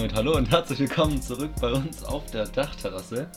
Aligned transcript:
Und 0.00 0.06
damit 0.12 0.16
hallo 0.16 0.36
und 0.38 0.50
herzlich 0.50 0.78
willkommen 0.78 1.20
zurück 1.20 1.50
bei 1.60 1.70
uns 1.70 2.02
auf 2.04 2.24
der 2.30 2.46
Dachterrasse. 2.46 3.28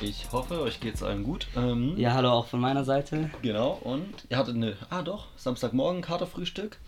Ich 0.00 0.32
hoffe, 0.32 0.60
euch 0.60 0.80
geht 0.80 0.96
es 0.96 1.02
allen 1.04 1.22
gut. 1.22 1.46
Ähm, 1.54 1.96
Ja, 1.96 2.12
hallo 2.14 2.30
auch 2.30 2.46
von 2.48 2.58
meiner 2.58 2.82
Seite. 2.84 3.30
Genau, 3.40 3.78
und 3.84 4.12
ihr 4.28 4.36
hattet 4.36 4.56
eine, 4.56 4.76
ah 4.90 5.02
doch, 5.02 5.26
Samstagmorgen 5.36 6.02
Katerfrühstück. 6.02 6.78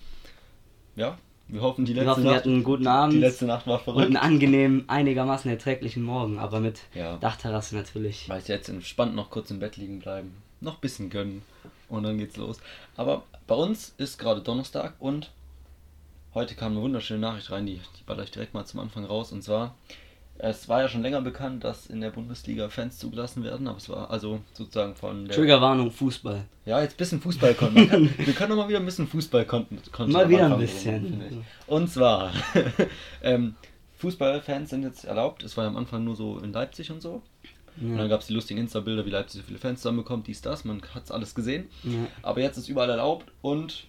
Ja, 0.97 1.17
wir 1.47 1.61
hoffen, 1.61 1.85
die 1.85 1.95
Wir 1.95 2.03
letzte 2.03 2.11
hoffen, 2.11 2.25
wir 2.25 2.31
Nacht, 2.33 2.41
hatten 2.41 2.55
einen 2.55 2.65
guten 2.65 2.89
Abend 2.89 3.15
die 3.15 3.19
letzte 3.21 3.45
Nacht 3.45 3.69
war 3.69 3.79
und 3.79 3.85
verrückt. 3.85 4.07
einen 4.07 4.17
angenehmen, 4.17 4.89
einigermaßen 4.89 5.49
erträglichen 5.49 6.03
Morgen, 6.03 6.41
aber 6.41 6.59
mit 6.59 6.81
Ja. 6.93 7.17
Dachterrasse 7.19 7.77
natürlich. 7.77 8.29
Weil 8.29 8.43
jetzt 8.45 8.69
entspannt 8.69 9.15
noch 9.15 9.31
kurz 9.31 9.49
im 9.53 9.61
Bett 9.61 9.77
liegen 9.77 10.01
bleiben, 10.01 10.35
noch 10.61 10.75
ein 10.75 10.81
bisschen 10.81 11.09
gönnen 11.09 11.43
und 11.89 12.03
dann 12.03 12.19
geht's 12.19 12.37
los. 12.37 12.59
Aber 12.97 13.23
bei 13.47 13.55
uns 13.55 13.95
ist 13.97 14.19
gerade 14.19 14.41
Donnerstag 14.41 14.95
und 14.99 15.31
heute 16.35 16.55
kam 16.55 16.73
eine 16.73 16.83
wunderschöne 16.83 17.21
Nachricht 17.21 17.51
rein, 17.51 17.67
die, 17.67 17.75
die 17.99 18.03
baller 18.07 18.25
ich 18.25 18.31
direkt 18.31 18.55
mal 18.55 18.65
zum 18.65 18.81
Anfang 18.81 19.05
raus. 19.05 19.33
Und 19.33 19.43
zwar, 19.43 19.75
es 20.39 20.69
war 20.69 20.83
ja 20.83 20.89
schon 20.89 21.03
länger 21.03 21.21
bekannt, 21.21 21.63
dass 21.65 21.87
in 21.87 22.01
der 22.01 22.11
Bundesliga 22.11 22.69
Fans 22.69 22.99
zugelassen 22.99 23.45
werden, 23.45 23.69
aber 23.69 23.79
es 23.79 23.89
war 23.89 24.11
also 24.11 24.41
sozusagen 24.53 24.95
von 24.97 25.27
der... 25.27 25.37
Triggerwarnung, 25.37 25.91
Fußball. 25.93 26.45
Ja, 26.67 26.81
jetzt 26.83 26.95
ein 26.95 26.97
bisschen 26.97 27.21
Fußball-Content. 27.21 27.75
Man 27.77 27.89
kann- 27.89 28.27
Wir 28.27 28.33
können 28.35 28.51
noch 28.51 28.57
mal 28.57 28.69
wieder 28.69 28.81
ein 28.81 28.85
bisschen 28.85 29.07
Fußball-Content 29.07 29.93
Content 29.93 30.13
Mal 30.13 30.29
wieder 30.29 30.47
ein 30.53 30.59
bisschen. 30.59 31.45
Und 31.67 31.89
zwar, 31.89 32.33
ähm, 33.23 33.55
Fußballfans 33.99 34.71
sind 34.71 34.83
jetzt 34.83 35.05
erlaubt. 35.05 35.43
Es 35.45 35.57
war 35.57 35.65
ja 35.65 35.71
am 35.71 35.77
Anfang 35.77 36.05
nur 36.05 36.17
so 36.17 36.39
in 36.41 36.53
Leipzig 36.53 36.91
und 36.91 37.01
so. 37.01 37.23
Und 37.81 37.91
dann 37.91 37.99
Ja. 37.99 38.07
gab 38.09 38.21
es 38.21 38.27
die 38.29 38.35
lustigen 38.35 38.61
Insta-Bilder, 38.61 39.05
wie 39.07 39.11
Leipzig 39.11 39.41
so 39.41 39.47
viele 39.47 39.59
Fans 39.59 39.81
zusammenbekommt, 39.81 40.27
dies, 40.27 40.41
das. 40.43 40.65
Man 40.65 40.81
hat 40.95 41.05
es 41.05 41.11
alles 41.11 41.35
gesehen. 41.35 41.69
Ja. 41.83 42.07
Aber 42.23 42.41
jetzt 42.41 42.57
ist 42.57 42.69
überall 42.69 42.91
erlaubt 42.91 43.33
und 43.43 43.87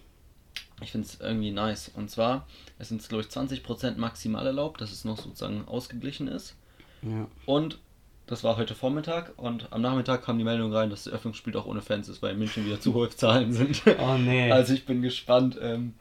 ich 0.80 0.92
finde 0.92 1.06
es 1.06 1.20
irgendwie 1.20 1.50
nice. 1.50 1.90
Und 1.94 2.10
zwar, 2.10 2.46
es 2.78 2.88
sind, 2.88 3.06
glaube 3.08 3.24
ich, 3.24 3.30
20% 3.30 3.96
maximal 3.96 4.46
erlaubt, 4.46 4.80
dass 4.80 4.92
es 4.92 5.04
noch 5.04 5.18
sozusagen 5.18 5.66
ausgeglichen 5.66 6.28
ist. 6.28 6.54
Ja. 7.02 7.26
Und 7.46 7.78
das 8.26 8.42
war 8.42 8.56
heute 8.56 8.74
Vormittag 8.74 9.32
und 9.36 9.72
am 9.72 9.82
Nachmittag 9.82 10.24
kam 10.24 10.36
die 10.36 10.44
Meldung 10.44 10.72
rein, 10.72 10.90
dass 10.90 11.04
das 11.04 11.12
Eröffnungsspiel 11.12 11.56
auch 11.56 11.66
ohne 11.66 11.80
Fans 11.80 12.08
ist, 12.08 12.22
weil 12.22 12.32
in 12.32 12.38
München 12.38 12.66
wieder 12.66 12.80
zu 12.80 12.92
hohe 12.92 13.08
Zahlen 13.08 13.52
sind. 13.52 13.82
Oh 14.00 14.18
nee. 14.18 14.50
Also 14.50 14.74
ich 14.74 14.84
bin 14.84 15.00
gespannt, 15.00 15.56
ähm, 15.62 15.94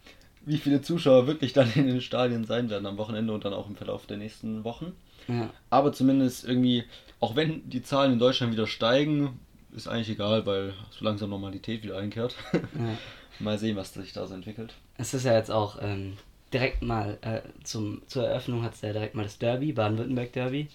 wie 0.44 0.58
viele 0.58 0.82
Zuschauer 0.82 1.28
wirklich 1.28 1.54
dann 1.54 1.72
in 1.76 1.88
den 1.88 2.02
Stadien 2.02 2.46
sein 2.46 2.70
werden 2.70 2.88
am 2.88 2.98
Wochenende 2.98 3.32
und 3.32 3.46
dann 3.46 3.54
auch 3.54 3.70
im 3.70 3.76
Verlauf 3.76 4.08
der 4.08 4.18
nächsten 4.18 4.64
Wochen. 4.64 4.94
ja. 5.28 5.50
Aber 5.70 5.94
zumindest 5.94 6.46
irgendwie, 6.46 6.84
auch 7.20 7.36
wenn 7.36 7.70
die 7.70 7.84
Zahlen 7.84 8.14
in 8.14 8.20
Deutschland 8.20 8.52
wieder 8.52 8.68
steigen, 8.68 9.40
ist 9.76 9.88
eigentlich 9.88 10.10
egal, 10.10 10.46
weil 10.46 10.74
so 10.90 11.06
langsam 11.06 11.30
Normalität 11.30 11.84
wieder 11.84 11.98
einkehrt. 11.98 12.36
Ja. 12.54 12.60
Mal 13.40 13.58
sehen, 13.58 13.76
was 13.76 13.94
sich 13.94 14.14
da 14.14 14.26
so 14.28 14.34
entwickelt. 14.34 14.74
Es 14.98 15.14
ist 15.14 15.26
ja 15.26 15.34
jetzt 15.34 15.52
auch 15.52 15.78
ähm, 15.82 16.14
direkt 16.54 16.82
mal 16.82 17.18
äh, 17.22 17.42
zum, 17.64 18.02
zur 18.08 18.28
Eröffnung 18.28 18.64
hat 18.64 18.74
es 18.76 18.82
ja 18.82 18.94
direkt 18.94 19.16
mal 19.16 19.24
das 19.24 19.38
Derby, 19.38 19.74
Baden-Württemberg-Derby. 19.74 20.68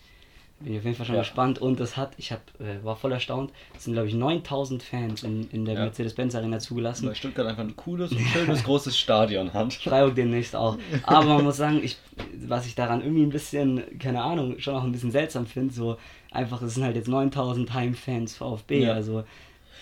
Bin 0.63 0.73
ich 0.75 0.79
auf 0.81 0.85
jeden 0.85 0.95
Fall 0.97 1.07
schon 1.07 1.15
Ja. 1.15 1.23
gespannt 1.23 1.59
und 1.59 1.81
es 1.81 1.97
hat, 1.97 2.13
ich 2.19 2.33
hab, 2.33 2.43
äh, 2.61 2.85
war 2.85 2.95
voll 2.95 3.13
erstaunt, 3.13 3.51
es 3.75 3.85
sind 3.85 3.95
glaube 3.95 4.09
ich 4.09 4.15
9000 4.15 4.83
Fans 4.83 5.23
in, 5.23 5.49
in 5.53 5.65
der 5.65 5.75
Ja. 5.75 5.81
Mercedes-Benz 5.85 6.35
Arena 6.35 6.59
zugelassen. 6.59 7.09
Weil 7.09 7.15
Stuttgart 7.15 7.47
einfach 7.47 7.63
ein 7.63 7.77
cooles 7.77 8.13
und 8.13 8.21
schönes 8.21 8.63
großes 8.65 8.99
Stadion 8.99 9.55
hat. 9.55 9.73
Freiburg 9.73 10.17
demnächst 10.17 10.55
auch. 10.55 10.77
Aber 11.05 11.25
man 11.25 11.45
muss 11.45 11.57
sagen, 11.57 11.81
ich, 11.83 11.97
was 12.47 12.67
ich 12.67 12.75
daran 12.75 13.01
irgendwie 13.01 13.23
ein 13.23 13.31
bisschen, 13.31 13.99
keine 13.99 14.23
Ahnung, 14.23 14.59
schon 14.59 14.75
auch 14.75 14.85
ein 14.85 14.93
bisschen 14.93 15.13
seltsam 15.13 15.47
finde, 15.47 15.73
so 15.73 15.97
einfach, 16.31 16.61
es 16.61 16.75
sind 16.75 16.85
halt 16.85 16.95
jetzt 16.97 17.09
9000 17.09 17.73
Heimfans 17.73 18.37
VfB, 18.37 18.85
Ja. 18.85 18.93
also. 18.93 19.25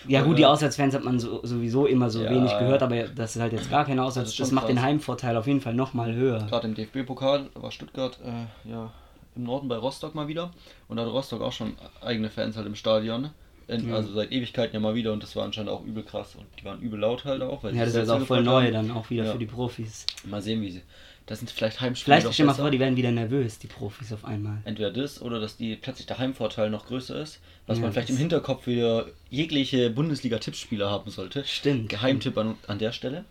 Ja 0.07 0.21
gut, 0.23 0.37
die 0.37 0.43
ja. 0.43 0.49
Auswärtsfans 0.51 0.93
hat 0.95 1.03
man 1.03 1.19
so, 1.19 1.41
sowieso 1.43 1.85
immer 1.85 2.09
so 2.09 2.21
Ja. 2.23 2.29
wenig 2.29 2.51
gehört, 2.57 2.81
aber 2.83 3.03
das 3.03 3.35
ist 3.35 3.41
halt 3.41 3.53
jetzt 3.53 3.69
gar 3.69 3.85
keine 3.85 4.03
Auswärts. 4.03 4.31
Das 4.31 4.37
Das, 4.37 4.51
macht 4.51 4.69
den 4.69 4.75
krass. 4.77 4.85
Heimvorteil 4.85 5.35
auf 5.37 5.47
jeden 5.47 5.61
Fall 5.61 5.73
nochmal 5.73 6.13
höher. 6.13 6.45
Gerade 6.49 6.67
im 6.67 6.75
DFB-Pokal 6.75 7.49
war 7.55 7.71
Stuttgart 7.71 8.17
äh, 8.23 8.69
ja 8.69 8.91
im 9.35 9.43
Norden 9.43 9.67
bei 9.67 9.77
Rostock 9.77 10.15
mal 10.15 10.27
wieder 10.27 10.51
und 10.87 10.97
da 10.97 11.05
hat 11.05 11.11
Rostock 11.11 11.41
auch 11.41 11.51
schon 11.53 11.73
eigene 12.01 12.29
Fans 12.29 12.57
halt 12.57 12.65
im 12.67 12.75
Stadion. 12.75 13.29
In, 13.69 13.89
Ja. 13.89 13.95
Also 13.95 14.13
seit 14.13 14.31
Ewigkeiten 14.31 14.73
ja 14.73 14.79
mal 14.79 14.95
wieder 14.95 15.13
und 15.13 15.21
das 15.23 15.35
war 15.35 15.45
anscheinend 15.45 15.69
auch 15.71 15.85
übel 15.85 16.03
krass 16.03 16.35
und 16.35 16.45
die 16.59 16.65
waren 16.65 16.81
übel 16.81 16.99
laut 16.99 17.23
halt 17.25 17.41
auch. 17.41 17.63
Weil 17.63 17.75
Ja, 17.75 17.85
das 17.85 17.95
ist 17.95 18.09
auch 18.09 18.19
voll 18.25 18.43
neu 18.43 18.65
haben. 18.65 18.73
dann 18.73 18.91
auch 18.91 19.09
wieder 19.09 19.25
Ja. 19.25 19.31
für 19.31 19.37
die 19.37 19.45
Profis. 19.45 20.05
Mal 20.25 20.41
sehen, 20.41 20.61
wie 20.61 20.71
sie. 20.71 20.81
Das 21.27 21.37
sind 21.39 21.51
vielleicht 21.51 21.79
Heimspiele. 21.79 22.17
Vielleicht 22.21 22.33
stell 22.33 22.47
mal 22.47 22.55
vor, 22.55 22.71
die 22.71 22.79
werden 22.79 22.95
wieder 22.97 23.11
nervös, 23.11 23.59
die 23.59 23.67
Profis 23.67 24.11
auf 24.11 24.25
einmal. 24.25 24.57
Entweder 24.65 24.89
das 24.89 25.21
oder 25.21 25.39
dass 25.39 25.57
die 25.57 25.75
plötzlich 25.75 26.07
der 26.07 26.17
Heimvorteil 26.17 26.71
noch 26.71 26.87
größer 26.87 27.21
ist, 27.21 27.39
was 27.67 27.77
Ja, 27.77 27.83
man 27.83 27.93
vielleicht 27.93 28.09
im 28.09 28.17
Hinterkopf 28.17 28.65
wieder 28.65 29.05
jegliche 29.29 29.91
Bundesliga-Tippspieler 29.91 30.89
haben 30.89 31.11
sollte. 31.11 31.43
Stimmt. 31.45 31.89
Geheimtipp 31.89 32.35
an, 32.35 32.55
an 32.65 32.79
der 32.79 32.91
Stelle. 32.91 33.25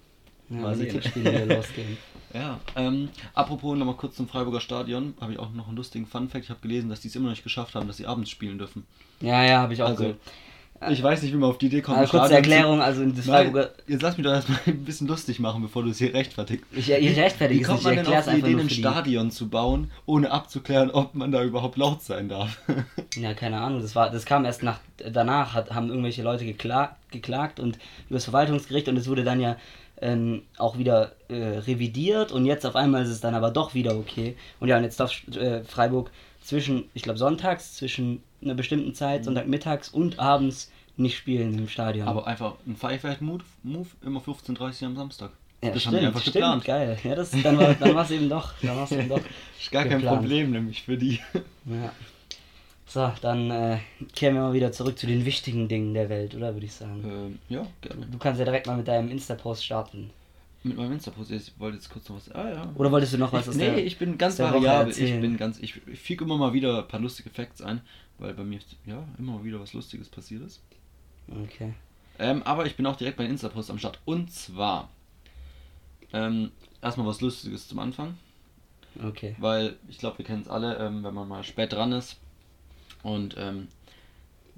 Ja, 0.51 0.57
Mal 0.57 0.77
sehen. 0.77 0.91
Tippspiele 0.91 1.45
losgehen. 1.57 1.97
Ja, 2.35 2.61
ähm, 2.77 3.09
apropos 3.35 3.77
nochmal 3.79 3.95
kurz 3.97 4.17
zum 4.17 4.29
Freiburger 4.29 4.61
Stadion, 4.61 5.15
habe 5.21 5.33
ich 5.33 5.39
auch 5.39 5.51
noch 5.53 5.67
einen 5.69 5.77
lustigen 5.77 6.07
Fun-Fact. 6.07 6.45
Ich 6.45 6.51
habe 6.51 6.61
gelesen, 6.61 6.91
dass 6.91 7.01
die 7.01 7.09
es 7.09 7.17
immer 7.17 7.25
noch 7.27 7.33
nicht 7.33 7.43
geschafft 7.43 7.75
haben, 7.75 7.87
dass 7.87 7.97
sie 7.97 8.07
abends 8.07 8.29
spielen 8.31 8.59
dürfen. 8.59 8.87
Ja, 9.21 9.43
ja, 9.45 9.59
habe 9.61 9.73
ich 9.73 9.83
auch 9.83 9.89
Also, 9.89 10.03
gehört. 10.03 10.19
Ich 10.91 11.03
weiß 11.03 11.23
nicht, 11.23 11.33
wie 11.33 11.37
man 11.39 11.51
auf 11.51 11.59
die 11.59 11.67
Idee 11.67 11.81
kommt. 11.83 11.99
Also 11.99 12.17
kurze 12.19 12.35
Erklärung, 12.35 12.81
also 12.81 13.05
das 13.05 13.27
Nein, 13.27 13.47
Freiburger. 13.47 13.71
jetzt 13.89 14.01
lass 14.03 14.17
mich 14.17 14.25
doch 14.25 14.33
erstmal 14.33 14.61
ein 14.67 14.85
bisschen 14.85 15.09
lustig 15.09 15.41
machen, 15.41 15.61
bevor 15.61 15.83
du 15.83 15.89
es 15.91 15.99
hier 15.99 16.15
rechtfertigst. 16.15 16.65
Ich, 16.71 16.89
ich 16.93 17.19
rechtfertige 17.19 17.61
Wie 17.61 17.65
kommt 17.65 17.83
man 17.83 17.97
denn 17.97 18.07
auf 18.07 18.27
die 18.27 18.39
Idee, 18.39 18.61
ein. 18.61 18.71
Stadion 18.71 19.31
zu 19.33 19.49
bauen, 19.49 19.91
ohne 20.07 20.31
abzuklären, 20.31 20.93
ob 20.93 21.17
man 21.17 21.33
da 21.33 21.43
überhaupt 21.43 21.79
laut 21.79 22.03
sein 22.03 22.29
darf? 22.29 22.61
Ja, 23.17 23.35
keine 23.35 23.59
Ahnung, 23.61 23.81
das 23.81 23.97
war, 23.97 24.11
das 24.11 24.25
kam 24.27 24.45
erst 24.45 24.63
nach, 24.63 24.79
danach, 24.99 25.55
hat, 25.55 25.71
haben 25.75 25.89
irgendwelche 25.89 26.23
Leute 26.23 26.45
geklagt, 26.45 26.95
geklagt 27.11 27.59
und 27.59 27.79
übers 28.11 28.25
Verwaltungsgericht 28.25 28.87
und 28.89 28.97
es 28.97 29.09
wurde 29.09 29.25
dann 29.25 29.41
ja 29.41 29.57
ähm, 30.01 30.43
auch 30.57 30.79
wieder 30.79 31.13
äh, 31.29 31.35
revidiert 31.35 32.33
und 32.33 32.47
jetzt 32.47 32.65
auf 32.67 32.77
einmal 32.77 33.03
ist 33.03 33.09
es 33.09 33.21
dann 33.21 33.35
aber 33.35 33.51
doch 33.51 33.75
wieder 33.75 33.97
okay. 33.97 34.37
Und 34.61 34.69
ja, 34.69 34.77
und 34.77 34.85
jetzt 34.85 35.01
darf 35.01 35.13
äh, 35.35 35.63
Freiburg 35.65 36.11
zwischen, 36.43 36.85
ich 36.95 37.03
glaube 37.03 37.19
sonntags, 37.19 37.77
zwischen 37.77 38.23
einer 38.43 38.55
bestimmten 38.55 38.95
Zeit, 38.95 39.25
Sonntagmittags 39.25 39.89
und 39.89 40.19
abends 40.19 40.71
nicht 40.97 41.17
spielen 41.17 41.57
im 41.59 41.69
Stadion. 41.69 42.09
Aber 42.09 42.27
einfach 42.27 42.55
ein 42.67 42.77
Five-Move, 42.77 43.45
Move, 43.63 43.89
immer 44.05 44.21
15.30 44.21 44.83
Uhr 44.83 44.89
am 44.89 44.97
Samstag. 44.97 45.31
ja, 45.63 45.71
das 45.71 45.83
stimmt, 45.83 45.97
haben 45.97 46.01
die 46.01 46.07
einfach 46.07 46.21
stimmt, 46.21 46.35
geplant. 46.35 46.65
geil. 46.65 46.99
Ja, 47.05 47.15
das, 47.15 47.31
dann 47.31 47.59
war 47.59 47.75
dann 47.75 47.95
war's 47.95 48.11
eben 48.11 48.29
doch, 48.29 48.53
dann 48.63 48.77
war's 48.77 48.93
eben 48.93 49.09
doch. 49.09 49.21
Ist 49.61 49.71
gar 49.71 49.85
kein 49.85 49.99
geplant. 49.99 50.21
Problem, 50.21 50.51
nämlich 50.53 50.83
für 50.83 50.97
die. 50.97 51.21
Ja. 51.67 51.93
So, 52.89 53.13
dann 53.21 53.51
äh, 53.51 53.79
kehren 54.15 54.35
wir 54.35 54.41
mal 54.41 54.55
wieder 54.55 54.73
zurück 54.73 54.99
zu 54.99 55.07
den 55.07 55.27
wichtigen 55.27 55.69
Dingen 55.69 55.93
der 55.93 56.09
Welt, 56.09 56.35
oder 56.35 56.55
würde 56.55 56.65
ich 56.65 56.73
sagen. 56.73 57.05
ähm, 57.05 57.39
ja, 57.51 57.67
gerne. 57.83 58.07
Du 58.07 58.17
kannst 58.17 58.39
ja 58.39 58.47
direkt 58.47 58.67
mal 58.67 58.79
mit 58.79 58.89
deinem 58.89 59.11
Insta-Post 59.11 59.63
starten. 59.63 60.11
Mit 60.63 60.79
meinem 60.79 60.93
Insta-Post, 60.93 61.31
ich 61.33 61.53
wollte 61.61 61.77
jetzt 61.77 61.91
kurz 61.91 62.09
noch 62.09 62.17
was. 62.17 62.31
Ah 62.33 62.49
ja. 62.49 62.73
Oder 62.77 62.91
wolltest 62.91 63.13
du 63.13 63.19
noch 63.19 63.31
was 63.31 63.47
Ich, 63.47 63.57
nee, 63.57 63.67
der... 63.67 63.85
ich 63.85 63.99
bin 63.99 64.17
ganz 64.17 64.39
variabel. 64.39 64.91
Ich 64.91 65.21
bin 65.21 65.37
ganz. 65.37 65.59
Ich, 65.59 65.79
ich 65.87 66.01
füge 66.01 66.25
immer 66.25 66.39
mal 66.39 66.55
wieder 66.55 66.79
ein 66.79 66.89
paar 66.89 66.99
lustige 66.99 67.29
Facts 67.29 67.61
ein, 67.61 67.83
weil 68.17 68.33
bei 68.33 68.43
mir 68.43 68.59
ja 68.87 69.05
immer 69.19 69.33
mal 69.33 69.45
wieder 69.45 69.61
was 69.61 69.75
Lustiges 69.75 70.09
passiert 70.09 70.43
ist. 70.43 70.63
Okay. 71.45 71.75
Ähm, 72.19 72.43
aber 72.45 72.65
ich 72.65 72.75
bin 72.75 72.87
auch 72.87 72.97
direkt 72.97 73.19
bei 73.19 73.25
den 73.25 73.33
Insta-Post 73.33 73.71
am 73.71 73.79
Start. 73.79 74.01
Und 74.07 74.33
zwar. 74.33 74.89
Ähm, 76.15 76.53
erstmal 76.81 77.07
was 77.07 77.21
Lustiges 77.21 77.69
zum 77.69 77.81
Anfang. 77.81 78.17
Okay. 79.05 79.37
Weil 79.39 79.77
ich 79.91 79.99
glaube, 79.99 80.19
wir 80.19 80.25
kennen 80.25 80.41
es 80.41 80.49
alle, 80.49 80.79
ähm, 80.79 81.05
wenn 81.05 81.13
man 81.13 81.29
mal 81.29 81.45
spät 81.45 81.75
dran 81.75 81.93
ist 81.93 82.17
und 83.03 83.37
ähm, 83.39 83.69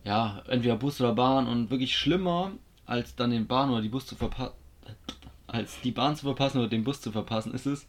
ja, 0.04 0.42
entweder 0.48 0.76
Bus 0.76 1.00
oder 1.00 1.12
Bahn 1.12 1.46
und 1.46 1.70
wirklich 1.70 1.96
schlimmer 1.96 2.52
als 2.86 3.14
dann 3.14 3.30
den 3.30 3.46
Bahn 3.46 3.70
oder 3.70 3.82
die 3.82 3.88
Bus 3.88 4.06
zu 4.06 4.16
verpassen, 4.16 4.54
als 5.46 5.80
die 5.80 5.92
Bahn 5.92 6.16
zu 6.16 6.22
verpassen 6.22 6.58
oder 6.58 6.68
den 6.68 6.84
Bus 6.84 7.00
zu 7.00 7.12
verpassen, 7.12 7.52
ist 7.54 7.66
es, 7.66 7.86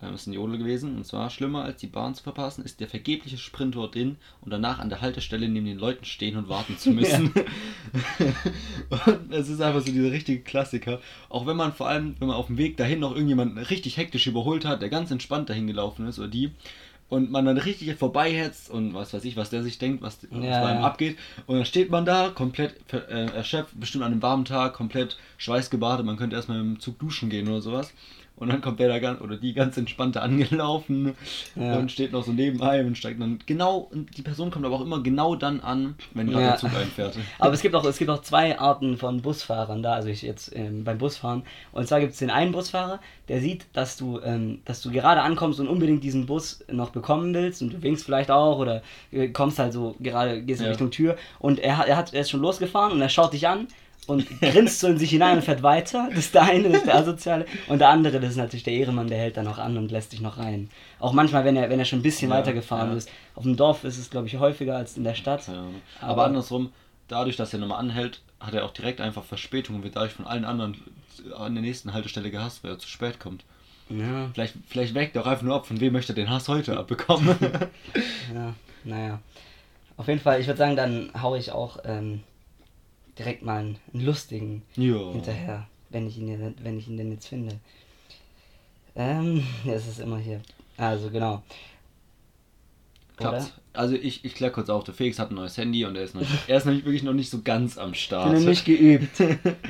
äh, 0.00 0.10
das 0.10 0.22
ist 0.22 0.26
ein 0.26 0.32
Jodel 0.32 0.58
gewesen, 0.58 0.96
und 0.96 1.04
zwar 1.04 1.30
schlimmer 1.30 1.64
als 1.64 1.80
die 1.80 1.86
Bahn 1.86 2.14
zu 2.14 2.22
verpassen, 2.22 2.64
ist 2.64 2.80
der 2.80 2.88
vergebliche 2.88 3.38
Sprint 3.38 3.74
dorthin 3.74 4.16
und 4.40 4.50
danach 4.50 4.78
an 4.78 4.88
der 4.88 5.00
Haltestelle 5.00 5.48
neben 5.48 5.66
den 5.66 5.78
Leuten 5.78 6.04
stehen 6.04 6.36
und 6.36 6.48
warten 6.48 6.78
zu 6.78 6.90
müssen. 6.90 7.32
und 9.06 9.32
es 9.32 9.48
ist 9.48 9.60
einfach 9.60 9.80
so 9.80 9.92
dieser 9.92 10.12
richtige 10.12 10.40
Klassiker. 10.40 11.00
Auch 11.28 11.46
wenn 11.46 11.56
man 11.56 11.72
vor 11.72 11.88
allem, 11.88 12.16
wenn 12.18 12.28
man 12.28 12.36
auf 12.36 12.46
dem 12.46 12.58
Weg 12.58 12.76
dahin 12.76 13.00
noch 13.00 13.12
irgendjemanden 13.12 13.58
richtig 13.58 13.96
hektisch 13.96 14.26
überholt 14.26 14.64
hat, 14.64 14.82
der 14.82 14.88
ganz 14.88 15.10
entspannt 15.10 15.50
dahin 15.50 15.66
gelaufen 15.66 16.06
ist 16.06 16.18
oder 16.18 16.28
die, 16.28 16.52
und 17.08 17.30
man 17.30 17.44
dann 17.44 17.58
richtig 17.58 17.94
vorbeihetzt 17.96 18.70
und 18.70 18.94
was 18.94 19.12
weiß 19.14 19.24
ich, 19.24 19.36
was 19.36 19.50
der 19.50 19.62
sich 19.62 19.78
denkt, 19.78 20.02
was, 20.02 20.18
was 20.30 20.42
Ja, 20.44 20.60
bei 20.60 20.72
ihm 20.72 20.80
ja. 20.80 20.82
abgeht. 20.82 21.18
Und 21.46 21.56
dann 21.56 21.64
steht 21.66 21.90
man 21.90 22.04
da, 22.04 22.30
komplett 22.30 22.92
äh, 22.92 23.26
erschöpft, 23.26 23.78
bestimmt 23.78 24.04
an 24.04 24.12
einem 24.12 24.22
warmen 24.22 24.44
Tag, 24.44 24.74
komplett 24.74 25.16
schweißgebadet, 25.38 26.04
man 26.06 26.16
könnte 26.16 26.36
erstmal 26.36 26.58
dem 26.58 26.80
Zug 26.80 26.98
duschen 26.98 27.30
gehen 27.30 27.48
oder 27.48 27.60
sowas. 27.60 27.92
Und 28.36 28.48
dann 28.48 28.60
kommt 28.60 28.80
der 28.80 28.88
da 28.88 28.98
ganz, 28.98 29.20
oder 29.20 29.36
die 29.36 29.54
ganz 29.54 29.76
entspannte 29.76 30.20
angelaufen 30.20 31.14
Ja. 31.54 31.76
und 31.78 31.92
steht 31.92 32.10
noch 32.12 32.24
so 32.24 32.32
neben 32.32 32.60
einem 32.62 32.88
und 32.88 32.98
steigt 32.98 33.20
dann 33.20 33.38
genau, 33.46 33.90
die 33.92 34.22
Person 34.22 34.50
kommt 34.50 34.66
aber 34.66 34.74
auch 34.74 34.80
immer 34.80 35.02
genau 35.04 35.36
dann 35.36 35.60
an, 35.60 35.94
wenn 36.14 36.26
gerade 36.28 36.42
Ja. 36.42 36.50
der 36.50 36.58
Zug 36.58 36.74
einfährt. 36.74 37.16
Aber 37.38 37.52
es 37.54 37.62
gibt 37.62 37.74
auch 37.76 37.84
es 37.84 37.96
gibt 37.96 38.10
auch 38.10 38.22
zwei 38.22 38.58
Arten 38.58 38.96
von 38.98 39.22
Busfahrern 39.22 39.82
da, 39.84 39.92
also 39.92 40.08
ich 40.08 40.22
jetzt 40.22 40.54
ähm, 40.56 40.82
beim 40.82 40.98
Busfahren. 40.98 41.44
Und 41.70 41.86
zwar 41.86 42.00
gibt 42.00 42.12
es 42.12 42.18
den 42.18 42.30
einen 42.30 42.50
Busfahrer, 42.50 42.98
der 43.28 43.40
sieht, 43.40 43.66
dass 43.72 43.96
du, 43.96 44.20
ähm, 44.24 44.60
dass 44.64 44.82
du 44.82 44.90
gerade 44.90 45.22
ankommst 45.22 45.60
und 45.60 45.68
unbedingt 45.68 46.02
diesen 46.02 46.26
Bus 46.26 46.64
noch 46.70 46.90
bekommen 46.90 47.32
willst 47.34 47.62
und 47.62 47.72
du 47.72 47.82
winkst 47.82 48.04
vielleicht 48.04 48.32
auch 48.32 48.58
oder 48.58 48.82
äh, 49.12 49.28
kommst 49.28 49.60
halt 49.60 49.72
so 49.72 49.94
gerade, 50.00 50.42
gehst 50.42 50.60
in 50.60 50.64
Ja. 50.66 50.70
Richtung 50.72 50.90
Tür 50.90 51.16
und 51.38 51.60
er 51.60 51.78
hat, 51.78 51.86
er 51.86 51.96
hat 51.96 52.12
er 52.12 52.22
ist 52.22 52.30
schon 52.30 52.40
losgefahren 52.40 52.92
und 52.92 53.00
er 53.00 53.08
schaut 53.08 53.32
dich 53.32 53.46
an 53.46 53.68
und 54.06 54.26
grinst 54.40 54.80
so 54.80 54.86
in 54.88 54.98
sich 54.98 55.10
hinein 55.10 55.36
und 55.38 55.42
fährt 55.44 55.62
weiter. 55.62 56.08
Das 56.10 56.18
ist 56.20 56.34
der 56.34 56.42
eine, 56.42 56.68
das 56.68 56.78
ist 56.78 56.86
der 56.86 56.94
Asoziale. 56.96 57.46
Und 57.68 57.78
der 57.80 57.88
andere, 57.88 58.20
das 58.20 58.30
ist 58.30 58.36
natürlich 58.36 58.62
der 58.64 58.74
Ehrenmann, 58.74 59.08
der 59.08 59.18
hält 59.18 59.36
dann 59.36 59.44
noch 59.44 59.58
an 59.58 59.76
und 59.76 59.90
lässt 59.90 60.12
dich 60.12 60.20
noch 60.20 60.38
rein. 60.38 60.68
Auch 61.00 61.12
manchmal, 61.12 61.44
wenn 61.44 61.56
er, 61.56 61.70
wenn 61.70 61.78
er 61.78 61.84
schon 61.84 62.00
ein 62.00 62.02
bisschen 62.02 62.30
Ja, 62.30 62.36
weitergefahren 62.36 62.90
ja. 62.90 62.96
ist. 62.96 63.10
Auf 63.34 63.42
dem 63.44 63.56
Dorf 63.56 63.84
ist 63.84 63.98
es, 63.98 64.10
glaube 64.10 64.26
ich, 64.26 64.38
häufiger 64.38 64.76
als 64.76 64.96
in 64.96 65.04
der 65.04 65.14
Stadt. 65.14 65.48
Ahnung. 65.48 65.76
Aber- 66.00 66.10
Aber, 66.12 66.24
andersrum, 66.26 66.72
dadurch, 67.08 67.36
dass 67.36 67.52
er 67.52 67.58
nochmal 67.60 67.78
anhält, 67.80 68.20
hat 68.40 68.54
er 68.54 68.64
auch 68.64 68.72
direkt 68.72 69.00
einfach 69.00 69.24
Verspätung 69.24 69.76
und 69.76 69.84
wird 69.84 69.96
dadurch 69.96 70.12
von 70.12 70.26
allen 70.26 70.44
anderen 70.44 70.76
an 71.36 71.54
der 71.54 71.62
nächsten 71.62 71.92
Haltestelle 71.94 72.30
gehasst, 72.30 72.62
weil 72.64 72.72
er 72.72 72.78
zu 72.78 72.88
spät 72.88 73.18
kommt. 73.20 73.44
Ja, 73.90 74.30
Vielleicht, 74.32 74.54
vielleicht 74.66 74.94
weckt 74.94 75.14
er 75.16 75.22
auch 75.22 75.26
einfach 75.26 75.42
nur 75.44 75.54
ab, 75.54 75.66
von 75.66 75.78
wem 75.80 75.92
möchte 75.92 76.12
er 76.12 76.16
den 76.16 76.30
Hass 76.30 76.48
heute 76.48 76.76
abbekommen. 76.78 77.36
ja, 78.34 78.54
naja. 78.84 79.20
Auf 79.96 80.08
jeden 80.08 80.20
Fall, 80.20 80.40
ich 80.40 80.46
würde 80.46 80.58
sagen, 80.58 80.74
dann 80.76 81.10
hau 81.20 81.36
ich 81.36 81.52
auch 81.52 81.78
ähm, 81.84 82.22
direkt 83.18 83.42
mal 83.42 83.58
einen, 83.60 83.76
einen 83.92 84.04
lustigen 84.04 84.62
ja. 84.76 85.12
hinterher, 85.12 85.66
wenn 85.90 86.06
ich 86.06 86.18
ihn, 86.18 86.26
denn- 86.26 86.54
wenn 86.62 86.78
ich 86.78 86.88
ihn 86.88 86.96
denn 86.96 87.12
jetzt 87.12 87.28
finde. 87.28 87.58
Ähm, 88.96 89.44
es 89.66 89.86
ist 89.86 90.00
immer 90.00 90.18
hier. 90.18 90.40
Also 90.76 91.10
genau. 91.10 91.42
Klappt's. 93.16 93.52
Also 93.72 93.96
ich, 93.96 94.24
ich 94.24 94.34
klär 94.36 94.50
kurz 94.50 94.68
auf, 94.70 94.84
der 94.84 94.94
Felix 94.94 95.18
hat 95.18 95.30
ein 95.30 95.34
neues 95.34 95.56
Handy 95.56 95.84
und 95.84 95.96
er 95.96 96.02
ist, 96.04 96.14
noch, 96.14 96.22
er 96.46 96.56
ist 96.58 96.64
nämlich 96.64 96.84
wirklich 96.84 97.02
noch 97.02 97.12
nicht 97.12 97.28
so 97.30 97.40
ganz 97.42 97.76
am 97.76 97.92
Ich 97.92 98.04
Start. 98.04 98.32
bin 98.32 98.44
nicht 98.44 98.64
geübt 98.64 99.18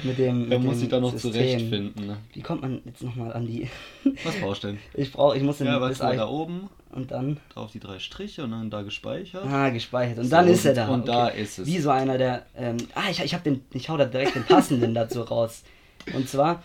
mit 0.02 0.18
dem. 0.18 0.52
er 0.52 0.58
muss 0.58 0.78
sich 0.80 0.88
da 0.90 1.00
noch 1.00 1.12
System. 1.12 1.32
zurechtfinden. 1.32 2.06
Ne? 2.06 2.16
Wie 2.34 2.42
kommt 2.42 2.60
man 2.62 2.82
jetzt 2.84 3.02
nochmal 3.02 3.32
an 3.32 3.46
die. 3.46 3.68
Was 4.24 4.34
brauchst 4.36 4.64
du 4.64 4.68
denn? 4.68 4.78
ich 4.94 5.10
brauche, 5.12 5.36
ich 5.36 5.42
muss 5.42 5.60
in 5.60 5.66
Ja, 5.66 5.80
was 5.80 5.98
da 5.98 6.08
Ei- 6.10 6.22
oben, 6.24 6.68
und 6.90 7.10
dann. 7.10 7.38
drauf 7.52 7.72
die 7.72 7.80
drei 7.80 7.98
Striche 7.98 8.44
und 8.44 8.50
dann 8.52 8.68
da 8.70 8.82
gespeichert. 8.82 9.44
Ah, 9.46 9.70
gespeichert. 9.70 10.18
Und 10.18 10.24
So, 10.24 10.30
dann 10.30 10.48
ist 10.48 10.64
er 10.66 10.74
da. 10.74 10.88
und 10.88 11.08
da 11.08 11.28
ist 11.28 11.58
es. 11.58 11.66
Wie 11.66 11.78
so 11.78 11.90
einer, 11.90 12.18
der. 12.18 12.44
Ähm, 12.56 12.76
ah, 12.94 13.04
ich, 13.10 13.20
ich 13.24 13.32
hab 13.34 13.42
den. 13.42 13.62
Ich 13.72 13.88
hau 13.88 13.96
da 13.96 14.04
direkt 14.04 14.34
den 14.36 14.44
passenden 14.44 14.92
dazu 14.94 15.22
raus. 15.22 15.64
Und 16.14 16.28
zwar, 16.28 16.62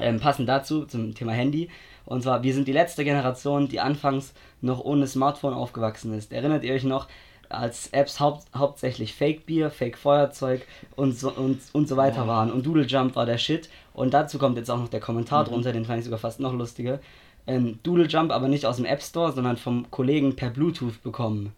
ähm, 0.00 0.18
passend 0.18 0.48
dazu, 0.48 0.84
zum 0.86 1.14
Thema 1.14 1.32
Handy. 1.32 1.68
Und 2.06 2.22
zwar, 2.22 2.42
wir 2.42 2.52
sind 2.54 2.68
die 2.68 2.72
letzte 2.72 3.04
Generation, 3.04 3.68
die 3.68 3.80
anfangs 3.80 4.32
noch 4.60 4.80
ohne 4.84 5.06
Smartphone 5.06 5.54
aufgewachsen 5.54 6.12
ist. 6.14 6.32
Erinnert 6.32 6.64
ihr 6.64 6.74
euch 6.74 6.84
noch, 6.84 7.08
als 7.48 7.88
Apps 7.92 8.20
haupt, 8.20 8.44
hauptsächlich 8.56 9.14
Fake-Bier, 9.14 9.70
Fake-Feuerzeug 9.70 10.66
und 10.96 11.16
so, 11.18 11.30
und, 11.30 11.60
und 11.72 11.88
so 11.88 11.96
weiter 11.96 12.24
Oh. 12.24 12.28
waren. 12.28 12.50
Und 12.50 12.66
Doodle 12.66 12.84
Jump 12.86 13.16
war 13.16 13.26
der 13.26 13.38
Shit. 13.38 13.68
Und 13.92 14.12
dazu 14.14 14.38
kommt 14.38 14.56
jetzt 14.56 14.70
auch 14.70 14.78
noch 14.78 14.88
der 14.88 15.00
Kommentar 15.00 15.44
Mhm. 15.44 15.48
drunter, 15.48 15.72
den 15.72 15.84
fand 15.84 15.98
ich 15.98 16.04
sogar 16.04 16.18
fast 16.18 16.40
noch 16.40 16.52
lustiger. 16.52 17.00
Ähm, 17.46 17.78
Doodle 17.82 18.06
Jump 18.06 18.32
aber 18.32 18.48
nicht 18.48 18.64
aus 18.66 18.76
dem 18.76 18.86
App 18.86 19.02
Store, 19.02 19.32
sondern 19.32 19.56
vom 19.56 19.90
Kollegen 19.90 20.34
per 20.36 20.50
Bluetooth 20.50 21.02
bekommen. 21.02 21.52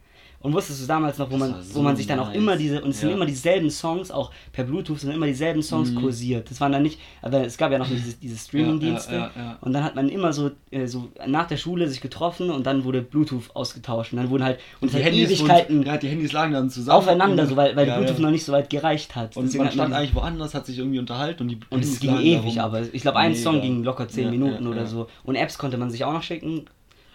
Und 0.47 0.53
wusstest 0.55 0.81
du 0.81 0.87
damals 0.87 1.19
noch, 1.19 1.29
wo 1.29 1.37
man, 1.37 1.51
war 1.51 1.59
wo 1.59 1.63
so 1.75 1.83
man 1.83 1.97
sich 1.97 2.07
dann 2.07 2.21
auch 2.21 2.29
nice. 2.29 2.37
immer 2.37 2.57
diese, 2.57 2.81
und 2.81 2.91
es 2.91 3.01
sind 3.01 3.09
Ja. 3.11 3.17
immer 3.17 3.27
dieselben 3.27 3.69
Songs, 3.69 4.13
auch 4.13 4.31
per 4.53 4.63
Bluetooth 4.63 5.01
sind 5.01 5.11
immer 5.11 5.27
dieselben 5.27 5.61
Songs 5.61 5.91
Mhm. 5.91 5.97
kursiert. 5.97 6.49
Das 6.51 6.61
waren 6.61 6.71
dann 6.71 6.85
nicht, 6.85 7.01
aber 7.21 7.45
es 7.45 7.57
gab 7.59 7.73
ja 7.73 7.79
noch 7.79 7.89
diese, 7.89 8.15
diese 8.17 8.37
Streaming-Dienste. 8.37 9.13
Ja, 9.15 9.31
ja. 9.37 9.59
Und 9.61 9.73
dann 9.73 9.83
hat 9.83 9.97
man 9.97 10.09
immer 10.09 10.33
so, 10.33 10.53
äh, 10.71 10.87
so 10.87 11.09
nach 11.27 11.49
der 11.49 11.57
Schule 11.57 11.89
sich 11.89 12.01
getroffen 12.01 12.51
und 12.51 12.65
dann 12.65 12.85
wurde 12.85 13.03
Bluetooth 13.03 13.51
ausgetauscht. 13.55 14.13
Und 14.13 14.19
dann 14.19 14.31
wurden 14.31 14.45
halt, 14.45 14.61
und 14.81 14.93
die 14.93 14.99
Handys 14.99 15.31
Ewigkeiten 15.31 15.79
wurden, 15.79 15.87
ja, 15.89 15.97
die 15.97 16.09
Handys 16.09 16.33
lagen 16.33 16.53
dann 16.53 16.71
zusammen. 16.71 16.97
aufeinander, 16.99 17.43
und- 17.43 17.49
so, 17.49 17.57
weil, 17.57 17.75
weil 17.75 17.87
Bluetooth 17.87 18.21
noch 18.21 18.31
nicht 18.31 18.45
so 18.45 18.53
weit 18.53 18.71
gereicht 18.71 19.17
hat. 19.17 19.37
Und 19.37 19.47
Deswegen 19.47 19.65
man 19.65 19.73
stand 19.73 19.95
eigentlich 19.95 20.15
woanders, 20.15 20.55
hat 20.55 20.67
sich 20.67 20.79
irgendwie 20.79 21.01
unterhalten 21.01 21.43
und 21.43 21.49
die 21.49 21.59
und 21.71 21.83
es 21.83 21.99
ging 21.99 22.17
ewig, 22.21 22.55
da 22.55 22.65
rum. 22.67 22.75
aber 22.77 22.83
ich 22.95 23.03
glaube, 23.03 23.19
ein. 23.19 23.35
Song 23.35 23.61
ging 23.61 23.83
locker 23.83 24.07
10 24.07 24.27
Ja, 24.27 24.31
Minuten 24.31 24.67
oder 24.69 24.87
so. 24.87 25.09
Und 25.25 25.35
Apps 25.35 25.59
konnte 25.59 25.77
man 25.77 25.91
sich 25.91 26.05
auch 26.05 26.13
noch 26.13 26.23
schicken. 26.23 26.67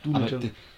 Du, 0.03 0.13
Aber 0.15 0.27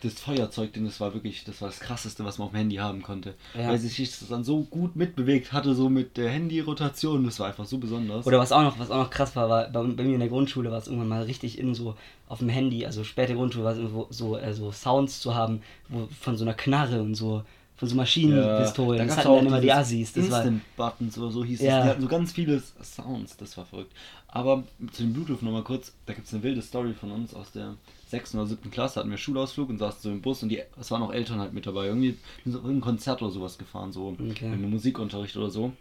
das 0.01 0.13
Feuerzeug, 0.15 0.71
das 0.73 0.99
war 0.99 1.13
wirklich, 1.13 1.45
das 1.45 1.61
war 1.61 1.69
das 1.69 1.79
krasseste, 1.79 2.25
was 2.25 2.37
man 2.37 2.47
auf 2.47 2.51
dem 2.51 2.57
Handy 2.57 2.75
haben 2.75 3.01
konnte. 3.01 3.35
Ja. 3.53 3.69
Weil 3.69 3.77
sich 3.79 3.95
das 3.97 4.27
dann 4.27 4.43
so 4.43 4.63
gut 4.63 4.95
mitbewegt 4.95 5.53
hatte, 5.53 5.75
so 5.75 5.89
mit 5.89 6.17
der 6.17 6.29
Handy-Rotation, 6.29 7.23
das 7.23 7.39
war 7.39 7.47
einfach 7.47 7.65
so 7.65 7.77
besonders. 7.77 8.25
Oder 8.25 8.39
was 8.39 8.51
auch 8.51 8.63
noch, 8.63 8.79
was 8.79 8.91
auch 8.91 8.97
noch 8.97 9.09
krass 9.09 9.35
war, 9.35 9.47
war 9.47 9.69
bei, 9.69 9.81
bei 9.83 10.03
mir 10.03 10.13
in 10.15 10.19
der 10.19 10.29
Grundschule 10.29 10.71
war 10.71 10.77
es 10.77 10.87
irgendwann 10.87 11.07
mal 11.07 11.23
richtig 11.23 11.57
in 11.57 11.73
so 11.73 11.95
auf 12.27 12.39
dem 12.39 12.49
Handy, 12.49 12.85
also 12.85 13.03
später 13.03 13.35
Grundschule 13.35 13.63
war 13.63 13.71
es 13.73 13.77
irgendwo 13.77 14.07
so, 14.09 14.37
äh, 14.37 14.53
so 14.53 14.71
Sounds 14.71 15.21
zu 15.21 15.35
haben, 15.35 15.61
wo, 15.87 16.07
von 16.19 16.35
so 16.35 16.43
einer 16.43 16.53
Knarre 16.53 17.01
und 17.01 17.15
so, 17.15 17.43
von 17.75 17.87
so 17.87 17.95
Maschinenpistolen. 17.95 18.99
da 18.99 19.05
das 19.05 19.17
hatten 19.17 19.35
dann 19.35 19.45
immer 19.47 19.61
die 19.61 19.71
Assis. 19.71 20.13
Das 20.13 20.29
war, 20.29 20.43
Instant-Buttons 20.43 21.17
oder 21.17 21.31
so 21.31 21.45
hieß 21.45 21.61
Ja. 21.61 21.79
es. 21.79 21.83
Die 21.83 21.89
hatten 21.91 22.01
so 22.01 22.07
ganz 22.07 22.31
viele 22.33 22.61
Sounds, 22.81 23.37
das 23.37 23.55
war 23.57 23.65
verrückt. 23.65 23.91
Aber 24.27 24.63
zu 24.91 25.03
dem 25.03 25.13
Bluetooth 25.13 25.41
nochmal 25.43 25.63
kurz, 25.63 25.93
da 26.05 26.13
gibt 26.13 26.27
es 26.27 26.33
eine 26.33 26.43
wilde 26.43 26.61
Story 26.61 26.93
von 26.93 27.11
uns 27.11 27.33
aus 27.33 27.51
der 27.51 27.75
6. 28.13 28.35
oder 28.35 28.45
7. 28.45 28.69
Klasse, 28.71 28.99
hatten 28.99 29.09
wir 29.09 29.17
Schulausflug 29.17 29.69
und 29.69 29.77
saßen 29.79 29.99
so 30.01 30.09
im 30.11 30.21
Bus 30.21 30.41
und 30.43 30.49
die, 30.49 30.61
es 30.79 30.89
waren 30.91 31.01
auch 31.01 31.11
Eltern 31.11 31.39
halt 31.39 31.53
mit 31.53 31.65
dabei. 31.65 31.87
Irgendwie 31.87 32.15
sind 32.43 32.53
so 32.53 32.61
ein 32.61 32.79
Konzert 32.81 33.21
oder 33.21 33.31
sowas 33.31 33.57
gefahren, 33.57 33.91
so 33.91 34.15
Okay. 34.31 34.45
in 34.47 34.53
einem 34.53 34.69
Musikunterricht 34.69 35.35
oder 35.35 35.49
so. 35.49 35.73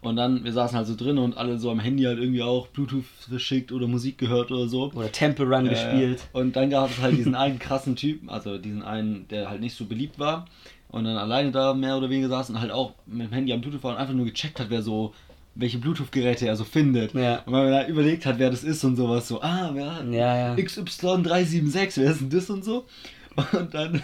Und 0.00 0.16
dann, 0.16 0.44
wir 0.44 0.52
saßen 0.52 0.76
halt 0.76 0.86
so 0.86 0.94
drin 0.94 1.18
und 1.18 1.36
alle 1.36 1.58
so 1.58 1.70
am 1.70 1.80
Handy 1.80 2.04
halt 2.04 2.18
irgendwie 2.18 2.42
auch 2.42 2.68
Bluetooth 2.68 3.04
verschickt 3.28 3.72
oder 3.72 3.88
Musik 3.88 4.18
gehört 4.18 4.50
oder 4.52 4.68
so. 4.68 4.92
oder 4.94 5.10
Temple 5.10 5.44
Run 5.46 5.64
Ja, 5.66 5.70
gespielt. 5.72 6.22
Und 6.32 6.54
dann 6.56 6.70
gab 6.70 6.90
es 6.90 7.00
halt 7.00 7.16
diesen 7.16 7.34
einen 7.44 7.58
krassen 7.58 7.96
Typen, 7.96 8.28
also 8.30 8.58
diesen 8.58 8.82
einen, 8.82 9.26
der 9.28 9.48
halt 9.50 9.60
nicht 9.60 9.74
so 9.74 9.86
beliebt 9.86 10.18
war 10.18 10.46
und 10.88 11.04
dann 11.04 11.16
alleine 11.16 11.50
da 11.50 11.74
mehr 11.74 11.96
oder 11.96 12.08
weniger 12.10 12.28
saß 12.28 12.50
und 12.50 12.60
halt 12.60 12.70
auch 12.70 12.92
mit 13.06 13.26
dem 13.28 13.32
Handy 13.32 13.52
am 13.52 13.60
Bluetooth 13.60 13.82
war 13.82 13.92
und 13.92 13.96
einfach 13.98 14.14
nur 14.14 14.26
gecheckt 14.26 14.60
hat, 14.60 14.70
wer 14.70 14.82
so, 14.82 15.14
welche 15.54 15.78
Bluetooth-Geräte 15.78 16.46
er 16.46 16.56
so 16.56 16.64
findet. 16.64 17.14
Ja. 17.14 17.40
Und 17.40 17.52
wenn 17.52 17.64
man 17.64 17.72
da 17.72 17.86
überlegt 17.86 18.26
hat, 18.26 18.38
wer 18.38 18.50
das 18.50 18.64
ist 18.64 18.84
und 18.84 18.96
sowas, 18.96 19.28
so, 19.28 19.42
ah, 19.42 19.70
wer 19.74 20.04
Ja, 20.10 20.36
ja. 20.36 20.54
XY376, 20.54 22.00
wer 22.00 22.10
ist 22.10 22.20
denn 22.20 22.30
das 22.30 22.50
und 22.50 22.64
so? 22.64 22.86
Und 23.52 23.72
dann 23.72 24.02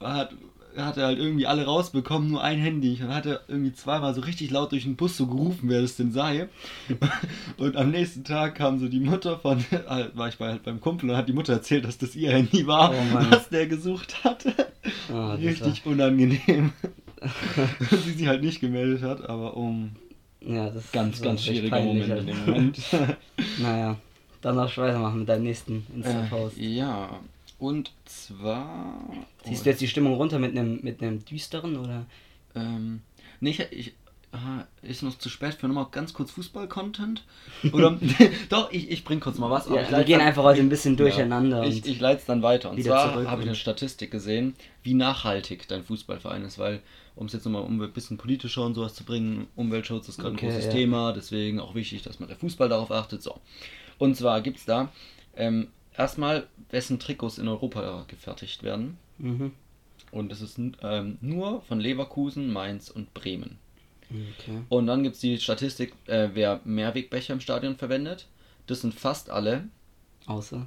hat, 0.00 0.32
hat 0.76 0.96
er 0.96 1.06
halt 1.06 1.18
irgendwie 1.18 1.46
alle 1.46 1.64
rausbekommen, 1.64 2.30
nur 2.30 2.42
ein 2.42 2.58
Handy. 2.58 2.98
Und 3.02 3.14
hat 3.14 3.26
er 3.26 3.40
irgendwie 3.48 3.72
zweimal 3.72 4.14
so 4.14 4.22
richtig 4.22 4.50
laut 4.50 4.72
durch 4.72 4.84
den 4.84 4.96
Bus 4.96 5.16
so 5.16 5.26
gerufen, 5.26 5.68
wer 5.68 5.82
das 5.82 5.96
denn 5.96 6.12
sei. 6.12 6.48
Und 7.58 7.76
am 7.76 7.90
nächsten 7.90 8.24
Tag 8.24 8.54
kam 8.54 8.78
so 8.78 8.88
die 8.88 9.00
Mutter 9.00 9.38
von, 9.38 9.62
halt, 9.88 10.16
war 10.16 10.28
ich 10.28 10.38
bei, 10.38 10.48
halt 10.48 10.62
beim 10.62 10.80
Kumpel 10.80 11.10
und 11.10 11.16
hat 11.16 11.28
die 11.28 11.34
Mutter 11.34 11.52
erzählt, 11.52 11.84
dass 11.84 11.98
das 11.98 12.16
ihr 12.16 12.32
Handy 12.32 12.66
war, 12.66 12.92
Oh 12.92 13.30
was 13.30 13.50
der 13.50 13.66
gesucht 13.66 14.24
hatte. 14.24 14.54
Das 15.08 15.40
richtig 15.40 15.84
unangenehm. 15.84 16.72
Dass 17.90 18.04
sie 18.04 18.12
sich 18.12 18.26
halt 18.26 18.42
nicht 18.42 18.60
gemeldet 18.60 19.02
hat, 19.02 19.28
aber 19.28 19.54
um 19.54 19.90
Ja, 20.40 20.70
das 20.70 20.90
ganz, 20.92 21.20
war 21.20 21.26
ganz 21.28 21.44
schwieriger 21.44 21.76
peinlich, 21.76 22.08
Moment 22.08 22.20
in 22.20 22.26
dem 22.26 22.44
Moment. 22.46 22.78
Naja, 23.58 23.96
dann 24.40 24.56
noch 24.56 24.76
weitermachen 24.76 25.20
mit 25.20 25.28
deinem 25.28 25.44
nächsten 25.44 25.86
Insta-Post. 25.94 26.58
Äh, 26.58 26.66
ja, 26.68 27.20
und 27.58 27.92
zwar. 28.06 29.04
Siehst 29.44 29.66
du 29.66 29.70
jetzt 29.70 29.80
die 29.80 29.88
Stimmung 29.88 30.14
runter 30.14 30.38
mit 30.38 30.56
einem 30.56 30.80
mit 30.82 31.30
düsteren 31.30 31.76
oder? 31.76 32.06
Ähm, 32.54 33.02
nee, 33.40 33.50
ich, 33.50 33.60
ich 33.70 33.92
ah, 34.32 34.64
ist 34.82 35.02
noch 35.02 35.18
zu 35.18 35.28
spät 35.28 35.54
für 35.54 35.68
nochmal 35.68 35.86
ganz 35.90 36.12
kurz 36.14 36.30
Fußball-Content? 36.32 37.22
Oder, 37.72 37.98
doch, 38.48 38.70
ich, 38.72 38.90
ich 38.90 39.04
bring 39.04 39.20
kurz 39.20 39.38
mal 39.38 39.50
was. 39.50 39.68
Ja, 39.68 39.82
ich 39.82 39.90
wir 39.90 40.04
gehen 40.04 40.18
dann- 40.18 40.28
einfach 40.28 40.42
heute 40.42 40.60
ein 40.60 40.68
bisschen 40.68 40.96
durcheinander 40.96 41.64
Ich, 41.64 41.76
und- 41.76 41.86
ich 41.86 42.00
leite 42.00 42.20
es 42.20 42.26
dann 42.26 42.42
weiter. 42.42 42.70
Und 42.70 42.82
zwar 42.82 43.12
habe 43.28 43.42
ich 43.42 43.48
eine 43.48 43.56
Statistik 43.56 44.10
gesehen, 44.10 44.54
wie 44.82 44.94
nachhaltig 44.94 45.68
dein 45.68 45.84
Fußballverein 45.84 46.44
ist, 46.44 46.58
weil, 46.58 46.80
um 47.20 47.26
es 47.26 47.34
jetzt 47.34 47.44
nochmal 47.44 47.62
um 47.62 47.80
ein 47.80 47.92
bisschen 47.92 48.16
politischer 48.16 48.64
und 48.64 48.74
sowas 48.74 48.94
zu 48.94 49.04
bringen, 49.04 49.46
Umweltschutz 49.54 50.08
ist 50.08 50.18
gerade 50.18 50.34
Okay, 50.34 50.46
ein 50.46 50.52
großes 50.52 50.66
ja. 50.66 50.72
Thema, 50.72 51.12
deswegen 51.12 51.60
auch 51.60 51.74
wichtig, 51.74 52.00
dass 52.00 52.18
man 52.18 52.30
der 52.30 52.38
Fußball 52.38 52.70
darauf 52.70 52.90
achtet. 52.90 53.22
So. 53.22 53.38
Und 53.98 54.16
zwar 54.16 54.40
gibt 54.40 54.56
es 54.56 54.64
da 54.64 54.90
ähm, 55.36 55.68
erstmal, 55.94 56.46
wessen 56.70 56.98
Trikots 56.98 57.36
in 57.36 57.46
Europa 57.46 58.06
gefertigt 58.08 58.62
werden. 58.62 58.96
Mhm. 59.18 59.52
Und 60.12 60.32
es 60.32 60.40
ist 60.40 60.58
ähm, 60.58 61.18
nur 61.20 61.60
von 61.62 61.78
Leverkusen, 61.78 62.50
Mainz 62.50 62.88
und 62.88 63.12
Bremen. 63.12 63.58
Okay. 64.08 64.62
Und 64.70 64.86
dann 64.86 65.02
gibt 65.02 65.16
es 65.16 65.20
die 65.20 65.38
Statistik, 65.38 65.92
äh, 66.06 66.30
wer 66.32 66.62
Mehrwegbecher 66.64 67.34
im 67.34 67.40
Stadion 67.40 67.76
verwendet. 67.76 68.28
Das 68.66 68.80
sind 68.80 68.94
fast 68.94 69.28
alle. 69.28 69.68
Außer. 70.24 70.66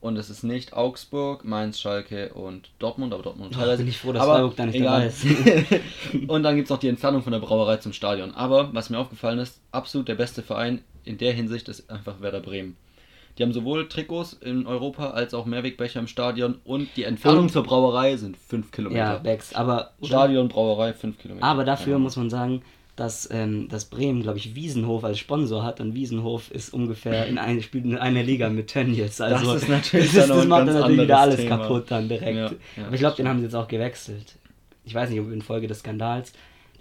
Und 0.00 0.16
es 0.16 0.30
ist 0.30 0.42
nicht 0.44 0.72
Augsburg, 0.72 1.44
Mainz, 1.44 1.78
Schalke 1.78 2.32
und 2.32 2.70
Dortmund, 2.78 3.12
aber 3.12 3.22
Dortmund 3.22 3.52
Oh, 3.54 3.58
teilweise. 3.60 3.82
bin 3.82 3.88
ich 3.90 3.98
froh, 3.98 4.12
dass 4.12 4.22
aber 4.22 4.34
Freiburg 4.36 4.56
da 4.56 4.66
nicht 4.66 4.80
dabei 4.82 5.06
ist. 5.06 5.26
und 6.28 6.42
dann 6.42 6.56
gibt 6.56 6.66
es 6.66 6.70
noch 6.70 6.78
die 6.78 6.88
Entfernung 6.88 7.22
von 7.22 7.32
der 7.32 7.40
Brauerei 7.40 7.76
zum 7.76 7.92
Stadion. 7.92 8.30
Aber 8.34 8.72
was 8.72 8.88
mir 8.88 8.98
aufgefallen 8.98 9.38
ist, 9.38 9.60
absolut 9.72 10.08
der 10.08 10.14
beste 10.14 10.42
Verein 10.42 10.82
in 11.04 11.18
der 11.18 11.32
Hinsicht 11.34 11.68
ist 11.68 11.90
einfach 11.90 12.20
Werder 12.20 12.40
Bremen. 12.40 12.76
Die 13.38 13.42
haben 13.42 13.52
sowohl 13.52 13.88
Trikots 13.88 14.32
in 14.32 14.66
Europa 14.66 15.10
als 15.10 15.34
auch 15.34 15.46
Mehrwegbecher 15.46 16.00
im 16.00 16.06
Stadion 16.08 16.56
und 16.64 16.88
die 16.96 17.04
Entfernung 17.04 17.44
Und- 17.44 17.52
zur 17.52 17.62
Brauerei 17.62 18.16
sind 18.16 18.36
5 18.36 18.70
Kilometer. 18.72 18.98
Ja, 18.98 19.18
Becks. 19.18 19.54
Aber, 19.54 19.92
Stadion, 20.02 20.48
Brauerei 20.48 20.92
5 20.94 21.18
Kilometer. 21.18 21.46
aber 21.46 21.64
dafür 21.64 21.92
Keine 21.94 21.98
muss 22.04 22.16
man 22.16 22.28
sagen, 22.30 22.62
dass, 22.96 23.28
ähm, 23.30 23.68
dass 23.68 23.86
Bremen, 23.86 24.22
glaube 24.22 24.38
ich, 24.38 24.54
Wiesenhof 24.54 25.04
als 25.04 25.18
Sponsor 25.18 25.62
hat 25.62 25.80
und 25.80 25.94
Wiesenhof 25.94 26.50
ist 26.50 26.74
ungefähr 26.74 27.26
in 27.26 27.38
eine, 27.38 27.62
spielt 27.62 27.84
in 27.84 27.96
einer 27.96 28.22
Liga 28.22 28.48
mit 28.50 28.68
Tönnies. 28.68 29.20
Also 29.20 29.54
ist 29.54 29.68
natürlich 29.68 30.12
das, 30.12 30.28
noch 30.28 30.36
das 30.36 30.44
ein 30.44 30.48
macht 30.48 30.68
dann 30.68 30.74
natürlich 30.74 31.00
wieder 31.02 31.18
alles 31.18 31.36
Thema. 31.36 31.56
kaputt 31.58 31.84
dann 31.90 32.08
direkt. 32.08 32.36
Ja, 32.36 32.50
ja, 32.76 32.84
aber 32.86 32.94
ich 32.94 33.00
glaube, 33.00 33.16
den 33.16 33.28
haben 33.28 33.38
sie 33.38 33.44
jetzt 33.44 33.54
auch 33.54 33.68
gewechselt. 33.68 34.34
Ich 34.84 34.94
weiß 34.94 35.08
nicht, 35.10 35.20
ob 35.20 35.30
infolge 35.32 35.66
des 35.66 35.78
Skandals, 35.80 36.32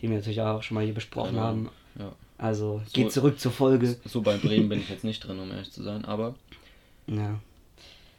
den 0.01 0.09
wir 0.09 0.17
natürlich 0.17 0.41
auch 0.41 0.63
schon 0.63 0.75
mal 0.75 0.83
hier 0.83 0.93
besprochen 0.93 1.31
Genau. 1.31 1.41
haben. 1.41 1.69
Ja. 1.97 2.11
Also 2.37 2.81
So- 2.85 2.91
geht 2.93 3.11
zurück 3.11 3.39
zur 3.39 3.51
Folge. 3.51 3.95
So 4.05 4.21
bei 4.21 4.37
Bremen 4.37 4.67
bin 4.69 4.79
ich 4.79 4.89
jetzt 4.89 5.03
nicht 5.03 5.19
drin, 5.25 5.39
um 5.39 5.51
ehrlich 5.51 5.71
zu 5.71 5.83
sein, 5.83 6.05
aber 6.05 6.35
Ja. 7.07 7.39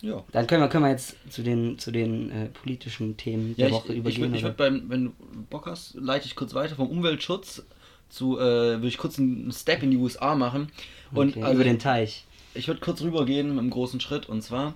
ja. 0.03 0.23
Dann 0.33 0.47
können 0.47 0.63
wir, 0.63 0.69
können 0.69 0.85
wir 0.85 0.91
jetzt 0.91 1.17
zu 1.31 1.43
den, 1.43 1.79
zu 1.79 1.91
den 1.91 2.31
äh, 2.31 2.47
politischen 2.47 3.17
Themen 3.17 3.57
der 3.57 3.69
Ja, 3.69 3.77
ich, 3.77 3.83
Woche 3.83 3.93
ich, 3.93 3.99
übergehen. 3.99 4.33
würd- 4.33 4.37
ich 4.37 4.43
würde 4.43 4.57
beim, 4.57 4.85
wenn 4.89 5.05
du 5.07 5.13
Bock 5.49 5.67
hast, 5.67 5.95
leite 5.95 6.27
ich 6.27 6.37
kurz 6.37 6.55
weiter 6.55 6.75
vom 6.77 6.89
Umweltschutz 6.89 7.63
zu, 8.11 8.39
äh, 8.39 8.41
würde 8.43 8.89
ich 8.89 8.99
kurz 8.99 9.19
einen 9.19 9.53
Step 9.53 9.83
in 9.83 9.91
die 9.91 9.97
USA 9.97 10.35
machen. 10.35 10.71
Und 11.13 11.31
Okay, 11.31 11.43
also, 11.43 11.55
über 11.55 11.65
den 11.65 11.79
Teich. 11.79 12.25
ich 12.55 12.69
würde 12.69 12.81
kurz 12.81 13.01
rübergehen 13.03 13.49
mit 13.51 13.59
einem 13.59 13.71
großen 13.71 14.01
Schritt 14.01 14.29
und 14.29 14.43
zwar, 14.43 14.75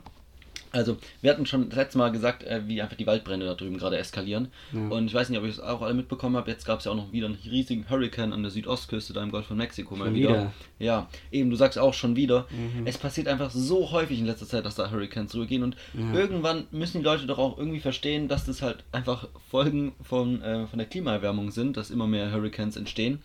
also 0.75 0.97
wir 1.23 1.31
hatten 1.31 1.47
schon 1.47 1.69
das 1.69 1.77
letzte 1.79 1.99
Mal 1.99 2.11
gesagt, 2.11 2.43
äh, 2.43 2.63
wie 2.67 2.83
einfach 2.83 2.97
die 2.97 3.07
Waldbrände 3.07 3.47
da 3.47 3.55
drüben 3.55 3.79
gerade 3.79 3.97
eskalieren. 3.97 4.49
Ja. 4.73 4.89
Und 4.89 5.07
ich 5.07 5.15
weiß 5.15 5.29
nicht, 5.29 5.39
ob 5.39 5.45
ich 5.45 5.53
es 5.53 5.61
auch 5.61 5.83
alle 5.83 5.95
mitbekommen 5.95 6.37
habe, 6.37 6.51
jetzt 6.51 6.67
gab 6.67 6.81
es 6.81 6.85
ja 6.85 6.91
auch 6.93 6.97
noch 6.97 7.13
wieder 7.13 7.27
einen 7.27 7.39
riesigen 7.51 7.89
Hurricane 7.89 8.33
an 8.33 8.43
der 8.43 8.51
Südostküste 8.51 9.13
da 9.13 9.23
im 9.23 9.31
Golf 9.31 9.47
von 9.47 9.57
Mexiko 9.57 9.95
mal 9.97 10.13
wieder. 10.15 10.29
wieder? 10.31 10.53
Ja, 10.79 11.09
eben, 11.31 11.51
du 11.51 11.57
sagst 11.57 11.79
auch 11.79 11.95
schon 11.95 12.17
wieder. 12.17 12.47
Mhm. 12.51 12.87
Es 12.87 12.99
passiert 12.99 13.29
einfach 13.29 13.51
so 13.51 13.91
häufig 13.93 14.19
in 14.19 14.27
letzter 14.27 14.47
Zeit, 14.47 14.65
dass 14.67 14.75
da 14.75 14.91
Hurricanes 14.91 15.31
zurückgehen 15.31 15.63
und 15.63 15.77
Ja. 15.95 16.13
irgendwann 16.19 16.67
müssen 16.73 16.99
die 16.99 17.05
Leute 17.05 17.27
doch 17.27 17.39
auch 17.39 17.57
irgendwie 17.57 17.81
verstehen, 17.81 18.29
dass 18.29 18.45
das 18.45 18.61
halt 18.61 18.85
einfach 18.93 19.29
Folgen 19.51 19.93
von, 20.03 20.43
äh, 20.43 20.67
von 20.67 20.79
der 20.79 20.89
Klimaerwärmung 20.89 21.51
sind, 21.53 21.77
dass 21.77 21.91
immer 21.91 22.07
mehr 22.07 22.33
Hurricanes 22.33 22.77
entstehen. 22.77 23.23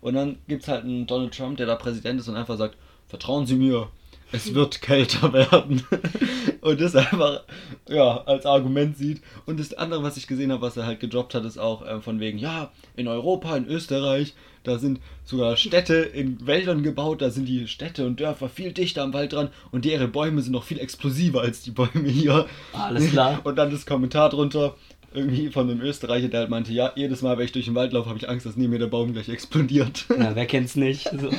Und 0.00 0.14
dann 0.14 0.38
gibt 0.48 0.62
es 0.62 0.68
halt 0.68 0.84
einen 0.84 1.06
Donald 1.06 1.36
Trump, 1.36 1.56
der 1.56 1.66
da 1.66 1.74
Präsident 1.76 2.20
ist 2.20 2.28
und 2.28 2.36
einfach 2.36 2.56
sagt, 2.56 2.76
vertrauen 3.08 3.46
Sie 3.46 3.56
mir, 3.56 3.88
es 4.32 4.54
wird 4.54 4.82
kälter 4.82 5.32
werden. 5.32 5.82
und 6.60 6.80
das 6.80 6.96
einfach, 6.96 7.42
ja, 7.88 8.22
als 8.24 8.46
Argument 8.46 8.96
sieht. 8.96 9.22
Und 9.46 9.60
das 9.60 9.74
andere, 9.74 10.02
was 10.02 10.16
ich 10.16 10.26
gesehen 10.26 10.52
habe, 10.52 10.62
was 10.62 10.76
er 10.76 10.86
halt 10.86 11.00
gedroppt 11.00 11.34
hat, 11.34 11.44
ist 11.44 11.58
auch 11.58 11.86
äh, 11.86 12.00
von 12.00 12.20
wegen, 12.20 12.38
ja, 12.38 12.70
in 12.96 13.08
Europa, 13.08 13.56
in 13.56 13.66
Österreich, 13.66 14.34
da 14.64 14.78
sind 14.78 15.00
sogar 15.24 15.56
Städte 15.56 15.94
in 15.94 16.46
Wäldern 16.46 16.82
gebaut, 16.82 17.20
da 17.20 17.30
sind 17.30 17.46
die 17.46 17.66
Städte 17.66 18.06
und 18.06 18.20
Dörfer 18.20 18.48
viel 18.48 18.72
dichter 18.72 19.02
am 19.02 19.12
Wald 19.12 19.32
dran 19.32 19.48
und 19.72 19.84
deren 19.84 20.12
Bäume 20.12 20.40
sind 20.40 20.52
noch 20.52 20.62
viel 20.62 20.78
explosiver 20.78 21.40
als 21.40 21.62
die 21.62 21.72
Bäume 21.72 22.08
hier. 22.08 22.46
Alles 22.72 23.10
klar. 23.10 23.40
Und 23.44 23.56
dann 23.56 23.70
das 23.70 23.86
Kommentar 23.86 24.30
drunter, 24.30 24.76
irgendwie 25.14 25.48
von 25.50 25.68
einem 25.70 25.80
Österreicher, 25.80 26.28
der 26.28 26.40
halt 26.40 26.50
meinte, 26.50 26.72
ja, 26.72 26.92
jedes 26.94 27.22
Mal, 27.22 27.38
wenn 27.38 27.44
ich 27.44 27.52
durch 27.52 27.64
den 27.66 27.74
Wald 27.74 27.92
laufe, 27.92 28.08
habe 28.08 28.18
ich 28.18 28.28
Angst, 28.28 28.46
dass 28.46 28.56
neben 28.56 28.70
mir 28.72 28.78
der 28.78 28.86
Baum 28.86 29.12
gleich 29.12 29.28
explodiert. 29.28 30.06
Ja, 30.08 30.34
wer 30.34 30.46
kennt's 30.46 30.76
nicht? 30.76 31.10
So. 31.10 31.30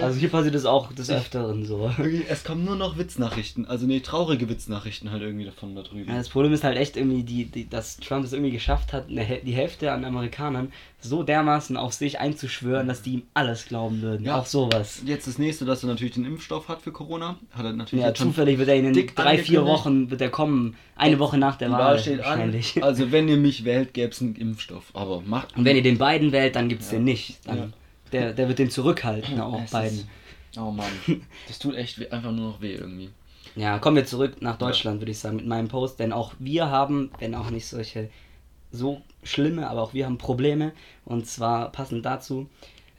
Also 0.00 0.18
hier 0.18 0.28
passiert 0.28 0.54
es 0.54 0.64
auch 0.66 0.92
des 0.92 1.10
Öfteren 1.10 1.64
so. 1.64 1.90
Es 2.28 2.44
kommen 2.44 2.64
nur 2.64 2.76
noch 2.76 2.98
Witznachrichten, 2.98 3.66
also 3.66 3.86
nee, 3.86 4.00
traurige 4.00 4.48
Witznachrichten 4.48 5.10
halt 5.10 5.22
irgendwie 5.22 5.44
davon 5.44 5.74
da 5.74 5.82
drüben. 5.82 6.08
Ja, 6.08 6.16
das 6.16 6.28
Problem 6.28 6.52
ist 6.52 6.64
halt 6.64 6.76
echt 6.78 6.96
irgendwie, 6.96 7.22
die, 7.22 7.44
die, 7.44 7.68
dass 7.68 7.98
Trump 7.98 8.24
es 8.24 8.32
irgendwie 8.32 8.52
geschafft 8.52 8.92
hat, 8.92 9.08
die 9.08 9.52
Hälfte 9.52 9.92
an 9.92 10.04
Amerikanern 10.04 10.72
so 11.02 11.22
dermaßen 11.22 11.76
auf 11.76 11.94
sich 11.94 12.20
einzuschwören, 12.20 12.86
dass 12.86 13.02
die 13.02 13.14
ihm 13.14 13.22
alles 13.34 13.66
glauben 13.66 14.02
würden. 14.02 14.26
Ja. 14.26 14.38
Auch 14.38 14.46
sowas. 14.46 15.02
Jetzt 15.06 15.26
das 15.26 15.38
nächste, 15.38 15.64
dass 15.64 15.82
er 15.82 15.88
natürlich 15.88 16.14
den 16.14 16.26
Impfstoff 16.26 16.68
hat 16.68 16.82
für 16.82 16.92
Corona. 16.92 17.36
Hat 17.52 17.64
er 17.64 17.72
natürlich 17.72 18.04
Ja, 18.04 18.12
zufällig 18.12 18.58
wird 18.58 18.68
er 18.68 18.76
in 18.76 18.92
drei, 19.14 19.38
vier. 19.38 19.64
Wochen 19.64 20.10
wird 20.10 20.20
er 20.20 20.28
kommen. 20.30 20.76
Eine 20.96 21.18
Woche 21.18 21.38
nach 21.38 21.56
der 21.56 21.70
Wahl, 21.70 21.78
Wahl 21.78 21.98
steht 21.98 22.20
an. 22.20 22.26
wahrscheinlich. 22.26 22.82
Also 22.84 23.09
wenn 23.12 23.28
ihr 23.28 23.36
mich 23.36 23.64
wählt, 23.64 23.94
gäbe 23.94 24.10
es 24.12 24.20
einen 24.20 24.34
Impfstoff. 24.36 24.90
Aber 24.94 25.20
macht. 25.20 25.56
Und 25.56 25.64
wenn 25.64 25.76
ihr 25.76 25.82
den 25.82 25.98
beiden 25.98 26.32
wählt, 26.32 26.56
dann 26.56 26.68
gibt's 26.68 26.90
Ja. 26.90 26.98
den 26.98 27.04
nicht. 27.04 27.38
Dann, 27.46 27.56
Ja. 27.58 27.68
der, 28.12 28.32
der 28.32 28.48
wird 28.48 28.58
den 28.58 28.70
zurückhalten, 28.70 29.40
auch 29.40 29.62
Es 29.64 29.70
beiden. 29.70 29.98
ist- 29.98 30.06
Oh 30.58 30.70
Mann, 30.72 30.90
das 31.46 31.58
tut 31.60 31.76
echt 31.76 32.00
weh, 32.00 32.08
einfach 32.08 32.32
nur 32.32 32.50
noch 32.50 32.60
weh 32.60 32.74
irgendwie. 32.74 33.10
Ja, 33.54 33.78
kommen 33.78 33.96
wir 33.96 34.04
zurück 34.04 34.42
nach 34.42 34.58
Deutschland, 34.58 35.00
würde 35.00 35.12
ich 35.12 35.18
sagen, 35.18 35.36
mit 35.36 35.46
meinem 35.46 35.68
Post. 35.68 36.00
Denn 36.00 36.12
auch 36.12 36.34
wir 36.40 36.70
haben, 36.70 37.10
wenn 37.20 37.34
auch 37.36 37.50
nicht 37.50 37.66
solche 37.66 38.08
so 38.72 39.00
schlimme, 39.22 39.68
aber 39.70 39.82
auch 39.82 39.94
wir 39.94 40.06
haben 40.06 40.18
Probleme. 40.18 40.72
Und 41.04 41.26
zwar 41.26 41.70
passend 41.72 42.04
dazu, 42.04 42.48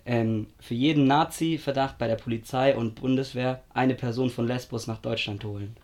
ähm, 0.05 0.47
für 0.59 0.73
jeden 0.75 1.05
Nazi-Verdacht 1.07 1.97
bei 1.97 2.07
der 2.07 2.15
Polizei 2.15 2.75
und 2.75 2.95
Bundeswehr 2.95 3.61
eine 3.73 3.95
Person 3.95 4.29
von 4.29 4.47
Lesbos 4.47 4.87
nach 4.87 4.97
Deutschland 4.99 5.43
holen. 5.43 5.75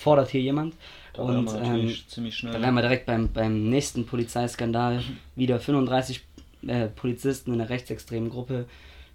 Fordert 0.00 0.30
hier 0.30 0.40
jemand. 0.40 0.74
Da 1.12 1.22
und 1.22 1.36
ähm, 1.38 1.44
natürlich 1.44 2.08
ziemlich 2.08 2.36
schnell. 2.36 2.52
da 2.52 2.60
wären 2.62 2.74
wir 2.74 2.82
direkt 2.82 3.06
beim, 3.06 3.28
beim 3.32 3.68
nächsten 3.68 4.06
Polizeiskandal. 4.06 5.02
Wieder 5.36 5.58
35 5.60 6.22
äh, 6.66 6.86
Polizisten 6.88 7.52
in 7.54 7.60
einer 7.60 7.68
rechtsextremen 7.70 8.30
Gruppe 8.30 8.66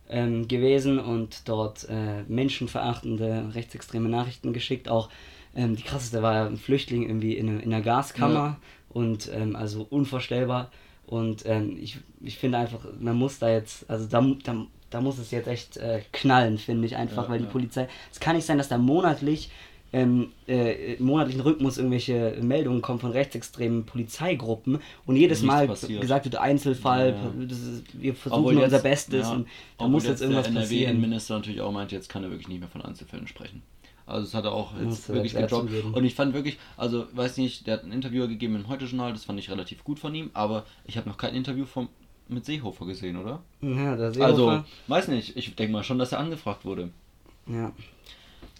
ähm, 0.09 0.47
gewesen 0.47 0.99
und 0.99 1.47
dort 1.49 1.87
äh, 1.89 2.23
menschenverachtende 2.27 3.51
rechtsextreme 3.53 4.09
Nachrichten 4.09 4.53
geschickt. 4.53 4.89
Auch 4.89 5.09
ähm, 5.55 5.75
die 5.75 5.83
krasseste 5.83 6.21
war 6.21 6.33
ja 6.33 6.45
ein 6.45 6.57
Flüchtling 6.57 7.03
irgendwie 7.03 7.33
in, 7.37 7.49
einer- 7.49 7.63
in 7.63 7.73
einer 7.73 7.83
Gaskammer 7.83 8.33
Ja. 8.33 8.57
und 8.89 9.29
ähm, 9.33 9.55
also 9.55 9.85
unvorstellbar. 9.89 10.71
Und 11.07 11.45
ähm, 11.45 11.77
ich, 11.81 11.97
ich 12.21 12.37
finde 12.37 12.57
einfach, 12.57 12.79
man 12.99 13.15
muss 13.15 13.39
da 13.39 13.49
jetzt, 13.49 13.89
also 13.89 14.07
da, 14.07 14.21
da, 14.43 14.65
da 14.89 15.01
muss 15.01 15.19
es 15.19 15.31
jetzt 15.31 15.47
echt 15.47 15.77
äh, 15.77 16.01
knallen, 16.11 16.57
finde 16.57 16.87
ich 16.87 16.95
einfach, 16.95 17.23
Ja, 17.25 17.29
weil 17.29 17.39
die 17.39 17.45
ja. 17.45 17.51
Polizei, 17.51 17.87
es 18.11 18.19
kann 18.19 18.35
nicht 18.35 18.45
sein, 18.45 18.57
dass 18.57 18.69
da 18.69 18.77
monatlich 18.77 19.51
ähm, 19.95 20.31
äh, 20.47 20.95
im 20.95 21.05
monatlichen 21.05 21.41
Rhythmus 21.41 21.77
irgendwelche 21.77 22.37
Meldungen 22.41 22.81
kommen 22.81 22.99
von 22.99 23.11
rechtsextremen 23.11 23.85
Polizeigruppen 23.85 24.79
und 25.05 25.15
jedes 25.15 25.41
Nichts 25.41 25.55
Mal 25.55 25.67
passiert. 25.67 26.01
gesagt 26.01 26.25
wird 26.25 26.35
Einzelfall, 26.35 27.11
Ja. 27.39 27.45
ist, 27.49 27.83
wir 27.93 28.13
versuchen 28.13 28.39
Obwohl 28.41 28.55
unser 28.57 28.75
jetzt- 28.77 28.83
Bestes 28.83 29.27
ja, 29.27 29.33
und 29.33 29.47
da 29.77 29.87
muss 29.87 30.05
jetzt 30.05 30.21
irgendwas 30.21 30.47
der 30.47 30.53
passieren. 30.59 30.83
NRW-Innenminister 30.89 31.35
natürlich 31.35 31.61
auch 31.61 31.71
meinte, 31.71 31.95
jetzt 31.95 32.09
kann 32.09 32.23
er 32.23 32.29
wirklich 32.29 32.47
nicht 32.49 32.59
mehr 32.59 32.69
von 32.69 32.81
Einzelfällen 32.81 33.27
sprechen. 33.27 33.61
Also 34.07 34.25
das 34.25 34.33
hat 34.35 34.43
er 34.45 34.51
auch 34.51 34.73
jetzt 34.79 35.07
wirklich 35.09 35.33
gedroppt. 35.33 35.71
Und 35.93 36.03
ich 36.05 36.13
fand 36.13 36.33
wirklich, 36.33 36.57
also 36.77 37.05
weiß 37.13 37.37
nicht, 37.37 37.65
der 37.65 37.75
hat 37.75 37.83
ein 37.85 37.91
Interview 37.91 38.27
gegeben 38.27 38.55
im 38.55 38.67
Heute-Journal, 38.67 39.13
das 39.13 39.23
fand 39.25 39.39
ich 39.39 39.49
relativ 39.49 39.83
gut 39.83 39.97
von 39.99 40.13
ihm, 40.13 40.29
aber 40.33 40.65
ich 40.85 40.97
habe 40.97 41.07
noch 41.09 41.17
kein 41.17 41.33
Interview 41.33 41.65
vom, 41.65 41.89
mit 42.27 42.45
Seehofer 42.45 42.85
gesehen, 42.85 43.17
oder? 43.17 43.41
Ja, 43.61 43.95
der 43.95 44.07
Also, 44.07 44.45
Seehofer, 44.49 44.65
weiß 44.87 45.07
nicht, 45.07 45.35
ich 45.37 45.55
denke 45.55 45.71
mal 45.73 45.83
schon, 45.83 45.97
dass 45.99 46.11
er 46.11 46.19
angefragt 46.19 46.65
wurde. 46.65 46.89
ja. 47.47 47.71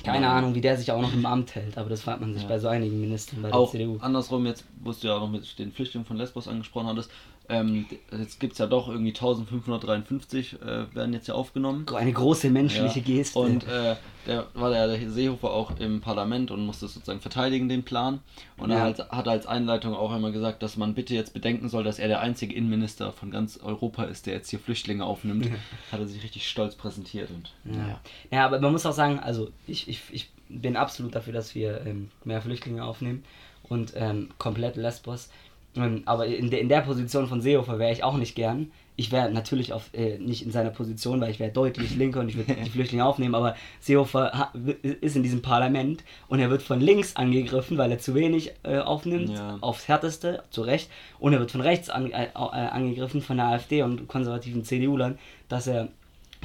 Keine. 0.04 0.30
Ahnung, 0.30 0.54
wie 0.56 0.62
der 0.62 0.78
sich 0.78 0.92
auch 0.92 1.02
noch 1.02 1.14
im 1.14 1.26
Amt 1.26 1.56
hält, 1.56 1.78
aber 1.78 1.90
das 1.90 2.02
fragt 2.02 2.22
man 2.22 2.34
sich 2.34 2.44
Ja. 2.44 2.50
bei 2.50 2.60
so 2.60 2.68
einigen 2.68 3.00
Ministern 3.00 3.42
bei 3.42 3.50
der 3.50 3.58
Auch 3.58 3.72
CDU. 3.72 3.98
andersrum, 4.02 4.46
jetzt, 4.46 4.66
wo 4.84 4.92
du 4.92 5.08
ja 5.08 5.16
auch 5.16 5.22
noch 5.22 5.30
mit 5.30 5.58
den 5.58 5.72
Flüchtlingen 5.72 6.06
von 6.06 6.18
Lesbos 6.18 6.48
angesprochen 6.48 6.88
hattest, 6.88 7.10
ähm, 7.50 7.86
jetzt 8.12 8.40
gibt 8.40 8.54
es 8.54 8.60
ja 8.60 8.68
doch 8.68 8.88
irgendwie 8.88 9.12
1553 9.12 10.62
äh, 10.62 10.96
werden 10.96 11.14
jetzt 11.14 11.28
ja 11.28 11.34
aufgenommen. 11.36 11.86
Eine 11.94 12.14
große 12.14 12.50
menschliche 12.50 13.00
Ja. 13.00 13.06
Geste. 13.06 13.40
Und 13.40 13.68
äh, 13.68 13.96
der 14.26 14.48
war 14.54 14.72
der, 14.72 14.88
der 14.88 15.10
Seehofer 15.10 15.52
auch 15.52 15.78
im 15.80 16.02
Parlament 16.02 16.52
und 16.52 16.66
musste 16.66 16.88
sozusagen 16.88 17.20
verteidigen, 17.22 17.70
den 17.70 17.84
Plan. 17.84 18.20
Und 18.58 18.72
er 18.72 18.78
Ja. 18.78 18.84
halt, 18.84 19.00
hat 19.10 19.28
als 19.28 19.46
Einleitung 19.46 19.94
auch 19.94 20.12
einmal 20.12 20.32
gesagt, 20.32 20.64
dass 20.64 20.78
man 20.78 20.96
bitte 20.96 21.14
jetzt 21.14 21.34
bedenken 21.34 21.70
soll, 21.70 21.84
dass 21.84 22.00
er 22.00 22.08
der 22.08 22.22
einzige 22.22 22.54
Innenminister 22.56 23.12
von 23.12 23.32
ganz 23.32 23.58
Europa 23.58 24.04
ist, 24.06 24.26
der 24.26 24.34
jetzt 24.36 24.50
hier 24.50 24.60
Flüchtlinge 24.60 25.06
aufnimmt. 25.06 25.50
Hat 25.92 26.00
er 26.00 26.08
sich 26.08 26.24
richtig 26.24 26.48
stolz 26.50 26.76
präsentiert. 26.76 27.30
Und, 27.32 27.52
Ja. 27.76 28.00
ja, 28.32 28.46
aber 28.46 28.60
man 28.60 28.72
muss 28.72 28.86
auch 28.86 28.94
sagen, 28.94 29.20
also 29.20 29.50
ich, 29.68 29.88
ich, 29.88 30.02
ich 30.12 30.30
bin 30.50 30.76
absolut 30.76 31.16
dafür, 31.16 31.34
dass 31.34 31.56
wir 31.56 31.86
ähm, 31.86 32.10
mehr 32.24 32.42
Flüchtlinge 32.42 32.84
aufnehmen 32.84 33.24
und 33.64 33.94
ähm, 33.96 34.30
komplett 34.38 34.76
Lesbos. 34.76 35.30
Aber 36.06 36.26
in, 36.26 36.50
der 36.50 36.62
in 36.62 36.70
der 36.70 36.82
Position 36.82 37.28
von 37.28 37.42
Seehofer 37.42 37.80
wäre 37.80 37.92
ich 37.92 38.04
auch 38.04 38.18
nicht 38.18 38.36
gern. 38.36 38.72
Ich 38.98 39.12
wäre 39.12 39.30
natürlich 39.30 39.74
auf, 39.74 39.90
äh, 39.94 40.18
nicht 40.20 40.46
in 40.46 40.52
seiner 40.52 40.70
Position, 40.70 41.20
weil 41.20 41.30
ich 41.30 41.40
wäre 41.40 41.52
deutlich 41.52 41.96
linker 41.98 42.22
und 42.22 42.30
ich 42.30 42.38
würde 42.38 42.54
die 42.64 42.70
Flüchtlinge 42.70 43.04
aufnehmen, 43.04 43.36
aber 43.36 43.56
Seehofer 43.82 44.32
ha, 44.34 44.54
ist 45.02 45.18
in 45.18 45.24
diesem 45.24 45.42
Parlament 45.42 46.04
und 46.30 46.40
er 46.40 46.50
wird 46.50 46.62
von 46.62 46.80
links 46.80 47.18
angegriffen, 47.18 47.78
weil 47.78 47.92
er 47.92 48.00
zu 48.00 48.16
wenig 48.16 48.54
äh, 48.64 48.78
aufnimmt, 48.78 49.32
Ja. 49.32 49.58
aufs 49.60 49.90
härteste, 49.90 50.44
zu 50.50 50.62
Recht, 50.62 50.90
und 51.20 51.34
er 51.34 51.40
wird 51.40 51.52
von 51.52 51.60
rechts 51.60 51.90
an, 51.90 52.10
äh, 52.10 52.28
äh, 52.28 52.38
angegriffen, 52.38 53.22
von 53.22 53.36
der 53.36 53.48
AfD 53.48 53.82
und 53.82 54.08
konservativen 54.08 54.64
CDU-Lern, 54.64 55.20
dass 55.50 55.68
er 55.68 55.90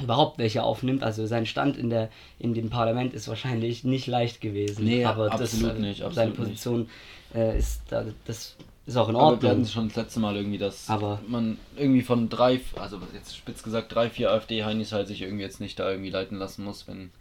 überhaupt 0.01 0.37
welche 0.37 0.63
aufnimmt. 0.63 1.03
Also 1.03 1.25
sein 1.27 1.45
Stand 1.45 1.77
in 1.77 1.89
der 1.89 2.09
in 2.37 2.53
dem 2.53 2.69
Parlament 2.69 3.13
ist 3.13 3.29
wahrscheinlich 3.29 3.85
nicht 3.85 4.07
leicht 4.07 4.41
gewesen. 4.41 4.83
Nee, 4.83 5.05
aber 5.05 5.31
absolut 5.31 5.71
das, 5.75 5.79
nicht, 5.79 5.97
Seine 5.99 6.07
absolut 6.07 6.35
Position 6.35 6.89
äh, 7.33 7.57
ist 7.57 7.81
da, 7.89 8.03
das 8.25 8.57
ist 8.85 8.97
auch 8.97 9.09
in 9.09 9.15
Aber 9.15 9.25
wir 9.27 9.31
Ordnung. 9.33 9.51
hatten 9.51 9.65
schon 9.67 9.87
das 9.89 9.97
letzte 9.97 10.19
Mal 10.19 10.35
irgendwie, 10.35 10.57
dass 10.57 10.89
Aber- 10.89 11.19
man 11.27 11.57
irgendwie 11.77 12.01
von 12.01 12.29
drei, 12.29 12.59
also 12.75 12.99
jetzt 13.13 13.35
spitz 13.37 13.63
gesagt, 13.63 13.93
drei, 13.93 14.09
vier 14.09 14.31
AfD-Heinis 14.31 14.91
halt 14.91 15.07
sich 15.07 15.21
irgendwie 15.21 15.43
jetzt 15.43 15.59
nicht 15.61 15.79
da 15.79 15.89
irgendwie 15.89 16.09
leiten 16.09 16.37
lassen 16.37 16.63
muss, 16.63 16.87
wenn 16.87 17.11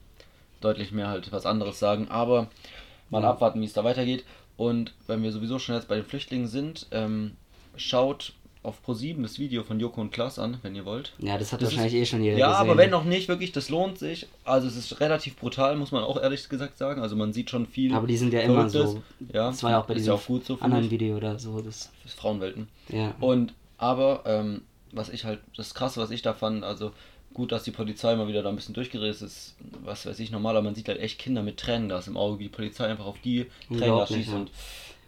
deutlich 0.60 0.92
mehr 0.92 1.08
halt 1.08 1.32
was 1.32 1.46
anderes 1.46 1.78
sagen. 1.78 2.08
Aber 2.08 2.48
mal 3.10 3.22
Ja. 3.22 3.30
abwarten, 3.30 3.60
wie 3.60 3.64
es 3.66 3.72
da 3.72 3.84
weitergeht. 3.84 4.24
Und 4.56 4.92
wenn 5.06 5.22
wir 5.22 5.32
sowieso 5.32 5.58
schon 5.58 5.74
jetzt 5.74 5.88
bei 5.88 5.96
den 5.96 6.04
Flüchtlingen 6.04 6.48
sind, 6.48 6.86
ähm, 6.90 7.32
schaut 7.76 8.32
auf 8.62 8.76
Pro7 8.86 9.22
das 9.22 9.38
Video 9.38 9.62
von 9.64 9.80
Joko 9.80 10.00
und 10.02 10.10
Klaas 10.12 10.38
an, 10.38 10.58
wenn 10.62 10.74
ihr 10.74 10.84
wollt. 10.84 11.12
Ja, 11.18 11.38
das 11.38 11.52
hat 11.52 11.62
Das 11.62 11.70
wahrscheinlich 11.70 11.94
eh 11.94 12.04
schon 12.04 12.22
jeder 12.22 12.36
Ja, 12.36 12.48
gesehen. 12.48 12.60
aber 12.60 12.76
wenn 12.76 12.90
noch 12.90 13.04
nicht, 13.04 13.26
wirklich, 13.28 13.52
das 13.52 13.70
lohnt 13.70 13.98
sich. 13.98 14.26
Also 14.44 14.66
es 14.68 14.76
ist 14.76 15.00
relativ 15.00 15.36
brutal, 15.36 15.76
muss 15.76 15.92
man 15.92 16.04
auch 16.04 16.20
ehrlich 16.20 16.46
gesagt 16.48 16.76
sagen. 16.76 17.00
Also 17.00 17.16
man 17.16 17.32
sieht 17.32 17.48
schon 17.48 17.66
viel. 17.66 17.94
Aber 17.94 18.06
die 18.06 18.18
sind 18.18 18.32
ja 18.34 18.40
immer 18.40 18.68
so. 18.68 19.02
Ja, 19.32 19.46
Das 19.48 19.62
war 19.62 19.70
ja 19.70 19.80
auch 19.80 19.86
bei 19.86 19.94
ist 19.94 20.00
diesem 20.00 20.12
ja 20.12 20.18
auch 20.18 20.26
gut 20.26 20.44
so, 20.44 20.58
anderen. 20.60 20.90
Video 20.90 21.16
oder 21.16 21.38
so. 21.38 21.60
Das, 21.62 21.90
Fürs 22.02 22.14
Frauenwelten. 22.14 22.68
ja. 22.88 23.14
Und 23.20 23.54
aber, 23.78 24.24
ähm, 24.26 24.60
was 24.92 25.08
ich 25.08 25.24
halt, 25.24 25.40
das 25.56 25.72
krasse, 25.72 25.98
was 25.98 26.10
ich 26.10 26.20
da 26.20 26.34
fand, 26.34 26.62
also 26.64 26.92
gut, 27.32 27.52
dass 27.52 27.62
die 27.62 27.70
Polizei 27.70 28.14
mal 28.14 28.28
wieder 28.28 28.42
da 28.42 28.50
ein 28.50 28.56
bisschen 28.56 28.74
durchgerissen 28.74 29.26
ist, 29.26 29.54
was 29.84 30.04
weiß 30.04 30.18
ich, 30.20 30.30
normaler, 30.30 30.60
man 30.60 30.74
sieht 30.74 30.88
halt 30.88 31.00
echt 31.00 31.18
Kinder 31.18 31.42
mit 31.42 31.56
Tränengas 31.56 32.06
im 32.08 32.18
Auge, 32.18 32.40
wie 32.40 32.42
die 32.42 32.48
Polizei 32.50 32.88
einfach 32.88 33.06
auf 33.06 33.16
die 33.24 33.46
Tränengas 33.68 34.10
Unglaublich, 34.10 34.18
schießt 34.18 34.30
ja. 34.32 34.36
und 34.36 34.50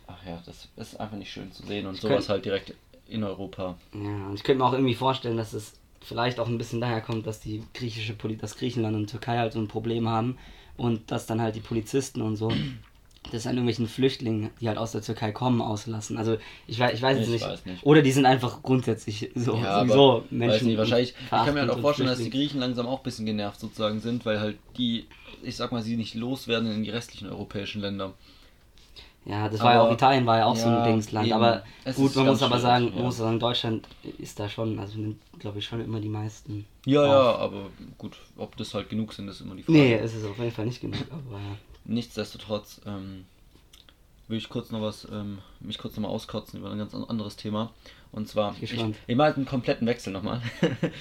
ach 0.06 0.26
ja, 0.26 0.42
das 0.46 0.68
ist 0.76 0.98
einfach 0.98 1.18
nicht 1.18 1.30
schön 1.30 1.52
zu 1.52 1.66
sehen 1.66 1.84
und 1.86 1.96
Ich 1.96 2.00
sowas 2.00 2.30
halt 2.30 2.46
direkt 2.46 2.72
in 3.12 3.24
Europa. 3.24 3.76
Ja, 3.94 4.26
und 4.28 4.34
ich 4.34 4.42
könnte 4.42 4.58
mir 4.62 4.66
auch 4.68 4.72
irgendwie 4.72 4.94
vorstellen, 4.94 5.36
dass 5.36 5.52
es 5.52 5.74
vielleicht 6.00 6.40
auch 6.40 6.48
ein 6.48 6.58
bisschen 6.58 6.80
daher 6.80 7.00
kommt, 7.00 7.26
dass 7.26 7.40
die 7.40 7.62
griechische 7.74 8.14
Poli 8.14 8.36
das 8.36 8.56
Griechenland 8.56 8.96
und 8.96 9.08
Türkei 9.10 9.38
halt 9.38 9.52
so 9.52 9.60
ein 9.60 9.68
Problem 9.68 10.08
haben 10.08 10.36
und 10.76 11.10
dass 11.10 11.26
dann 11.26 11.40
halt 11.40 11.54
die 11.54 11.60
Polizisten 11.60 12.22
und 12.22 12.36
so 12.36 12.50
das 13.30 13.46
an 13.46 13.52
irgendwelchen 13.54 13.86
Flüchtlingen, 13.86 14.50
die 14.60 14.66
halt 14.68 14.78
aus 14.78 14.92
der 14.92 15.00
Türkei 15.02 15.30
kommen, 15.30 15.62
auslassen. 15.62 16.18
Also 16.18 16.38
ich 16.66 16.78
weiß, 16.78 16.94
ich 16.94 17.02
weiß 17.02 17.20
Ich 17.20 17.28
nicht. 17.28 17.46
weiß 17.46 17.64
nicht. 17.66 17.84
Oder 17.86 18.02
die 18.02 18.10
sind 18.10 18.26
einfach 18.26 18.62
grundsätzlich 18.62 19.30
so 19.36 19.56
Ja, 19.56 19.78
sowieso 19.80 20.10
aber 20.16 20.24
Menschen. 20.30 20.54
weiß 20.54 20.62
nicht, 20.62 20.78
wahrscheinlich. 20.78 21.14
Ich 21.20 21.30
kann 21.30 21.54
mir 21.54 21.60
halt 21.60 21.70
auch 21.70 21.78
vorstellen, 21.78 22.08
dass 22.08 22.18
die. 22.18 22.30
Griechen 22.30 22.58
langsam 22.58 22.86
auch 22.86 22.98
ein 22.98 23.04
bisschen 23.04 23.26
genervt 23.26 23.60
sozusagen 23.60 24.00
sind, 24.00 24.26
weil 24.26 24.40
halt 24.40 24.58
die, 24.76 25.06
ich 25.42 25.56
sag 25.56 25.70
mal, 25.70 25.82
sie 25.82 25.96
nicht 25.96 26.14
loswerden 26.14 26.70
in 26.72 26.82
die 26.82 26.90
restlichen 26.90 27.28
europäischen 27.28 27.80
Länder. 27.80 28.14
Ja, 29.24 29.48
das 29.48 29.60
war 29.60 29.72
ja 29.74 29.80
Aber- 29.80 29.90
auch 29.90 29.92
Italien, 29.94 30.26
war 30.26 30.38
ja 30.38 30.46
auch 30.46 30.56
so 30.56 30.66
Ja, 30.68 30.82
ein 30.82 30.90
Dingsland. 30.92 31.26
eben. 31.28 31.36
Aber 31.36 31.62
Es 31.84 31.94
gut, 31.96 32.14
man 32.16 32.26
muss 32.26 32.42
aber 32.42 32.58
sagen, 32.58 32.86
ja. 32.88 32.94
man 32.94 33.04
muss 33.04 33.16
sagen, 33.18 33.38
Deutschland 33.38 33.86
ist 34.18 34.40
da 34.40 34.48
schon, 34.48 34.78
also 34.80 34.98
nimmt, 34.98 35.20
glaube 35.38 35.60
ich, 35.60 35.64
schon 35.64 35.80
immer 35.84 36.00
die 36.00 36.08
meisten. 36.08 36.64
Ja, 36.86 37.02
auf. 37.02 37.06
ja, 37.08 37.34
aber 37.36 37.66
gut, 37.98 38.16
ob 38.36 38.56
das 38.56 38.74
halt 38.74 38.88
genug 38.88 39.12
sind, 39.12 39.28
ist 39.28 39.40
immer 39.40 39.54
die 39.54 39.62
Frage. 39.62 39.78
Nee, 39.78 39.94
es 39.94 40.14
ist 40.14 40.24
auf 40.26 40.36
jeden 40.38 40.50
Fall 40.50 40.66
nicht 40.66 40.80
genug, 40.80 40.98
aber 41.10 41.38
Nichtsdestotrotz 41.84 42.80
ähm, 42.86 43.24
will 44.28 44.38
ich 44.38 44.48
kurz 44.48 44.70
noch 44.70 44.82
was, 44.82 45.06
ähm, 45.12 45.38
mich 45.60 45.78
kurz 45.78 45.94
nochmal 45.96 46.10
auskotzen 46.10 46.58
über 46.60 46.70
ein 46.70 46.78
ganz 46.78 46.94
an- 46.94 47.04
anderes 47.04 47.36
Thema. 47.36 47.70
Und 48.12 48.28
zwar, 48.28 48.54
ich, 48.60 48.70
Gespannt. 48.70 48.96
ich 49.06 49.16
mache 49.16 49.34
einen 49.34 49.46
kompletten 49.46 49.86
Wechsel 49.86 50.12
nochmal. 50.12 50.42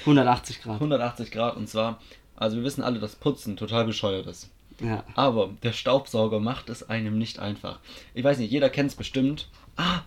180 0.01 0.61
Grad. 0.63 0.75
180 0.75 1.31
Grad 1.31 1.57
und 1.57 1.67
zwar, 1.67 1.99
also 2.35 2.57
wir 2.57 2.63
wissen 2.63 2.83
alle, 2.83 2.99
dass 2.99 3.15
Putzen 3.15 3.57
total 3.57 3.85
bescheuert 3.85 4.27
ist. 4.27 4.49
Ja. 4.81 5.03
Aber 5.15 5.51
der 5.63 5.73
Staubsauger 5.73 6.39
macht 6.39 6.69
es 6.69 6.89
einem 6.89 7.17
nicht 7.17 7.39
einfach. 7.39 7.79
Ich 8.13 8.23
weiß 8.23 8.37
nicht, 8.39 8.51
jeder 8.51 8.69
kennt 8.69 8.91
es 8.91 8.95
bestimmt. 8.95 9.49
Ah, 9.75 10.01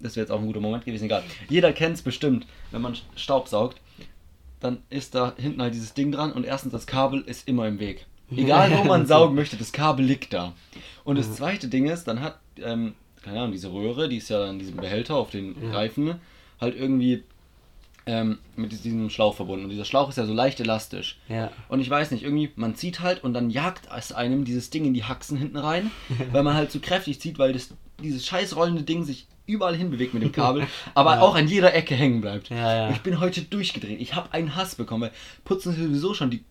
das 0.00 0.16
wäre 0.16 0.24
jetzt 0.24 0.30
auch 0.30 0.40
ein 0.40 0.46
guter 0.46 0.60
Moment 0.60 0.84
gewesen, 0.84 1.04
egal. 1.04 1.22
Jeder 1.48 1.72
kennt 1.72 1.96
es 1.96 2.02
bestimmt, 2.02 2.46
wenn 2.70 2.82
man 2.82 2.96
Staub 3.16 3.48
saugt, 3.48 3.80
dann 4.60 4.78
ist 4.90 5.14
da 5.14 5.34
hinten 5.36 5.60
halt 5.60 5.74
dieses 5.74 5.94
Ding 5.94 6.12
dran 6.12 6.32
und 6.32 6.44
erstens 6.44 6.72
das 6.72 6.86
Kabel 6.86 7.20
ist 7.22 7.48
immer 7.48 7.66
im 7.66 7.78
Weg. 7.78 8.06
Egal 8.34 8.76
wo 8.78 8.84
man 8.84 9.06
saugen 9.06 9.34
möchte, 9.34 9.56
das 9.56 9.72
Kabel 9.72 10.04
liegt 10.04 10.32
da. 10.32 10.54
Und 11.04 11.18
das 11.18 11.34
zweite 11.34 11.68
Ding 11.68 11.86
ist, 11.86 12.04
dann 12.04 12.20
hat, 12.20 12.38
ähm, 12.62 12.94
keine 13.22 13.40
Ahnung, 13.40 13.52
diese 13.52 13.72
Röhre, 13.72 14.08
die 14.08 14.16
ist 14.16 14.30
ja 14.30 14.48
in 14.48 14.58
diesem 14.58 14.76
Behälter 14.76 15.16
auf 15.16 15.30
den. 15.30 15.54
Reifen, 15.70 16.20
halt 16.60 16.76
irgendwie 16.76 17.22
ähm, 18.06 18.38
mit 18.56 18.72
diesem 18.72 19.08
Schlauch 19.10 19.34
verbunden. 19.34 19.64
Und 19.64 19.70
dieser 19.70 19.84
Schlauch 19.84 20.08
ist 20.10 20.16
ja 20.18 20.26
so 20.26 20.34
leicht 20.34 20.60
elastisch. 20.60 21.18
Ja. 21.28 21.50
Und 21.68 21.80
ich 21.80 21.88
weiß 21.88 22.10
nicht, 22.10 22.22
irgendwie, 22.22 22.50
man 22.56 22.74
zieht 22.76 23.00
halt 23.00 23.24
und 23.24 23.32
dann 23.34 23.50
jagt 23.50 23.88
es 23.96 24.12
einem 24.12 24.44
dieses 24.44 24.70
Ding 24.70 24.84
in 24.84 24.94
die 24.94 25.04
Haxen 25.04 25.36
hinten 25.38 25.56
rein, 25.56 25.90
weil 26.32 26.42
man 26.42 26.54
halt 26.54 26.70
zu 26.70 26.80
kräftig 26.80 27.20
zieht, 27.20 27.38
weil 27.38 27.52
das, 27.52 27.70
dieses 28.02 28.26
scheiß 28.26 28.56
rollende 28.56 28.82
Ding 28.82 29.04
sich 29.04 29.26
überall 29.46 29.76
hinbewegt 29.76 30.14
mit 30.14 30.22
dem 30.22 30.32
Kabel, 30.32 30.66
aber 30.94 31.16
Ja. 31.16 31.20
auch 31.22 31.34
an 31.34 31.48
jeder 31.48 31.74
Ecke 31.74 31.94
hängen 31.94 32.20
bleibt. 32.20 32.48
Ja. 32.50 32.90
Ich 32.90 33.00
bin 33.00 33.20
heute 33.20 33.42
durchgedreht. 33.42 34.00
Ich 34.00 34.14
habe 34.14 34.32
einen 34.32 34.56
Hass 34.56 34.74
bekommen, 34.74 35.02
weil 35.04 35.12
Putzen 35.44 35.72
ist 35.72 35.78
sowieso 35.78 36.14
schon 36.14 36.30
die 36.30 36.44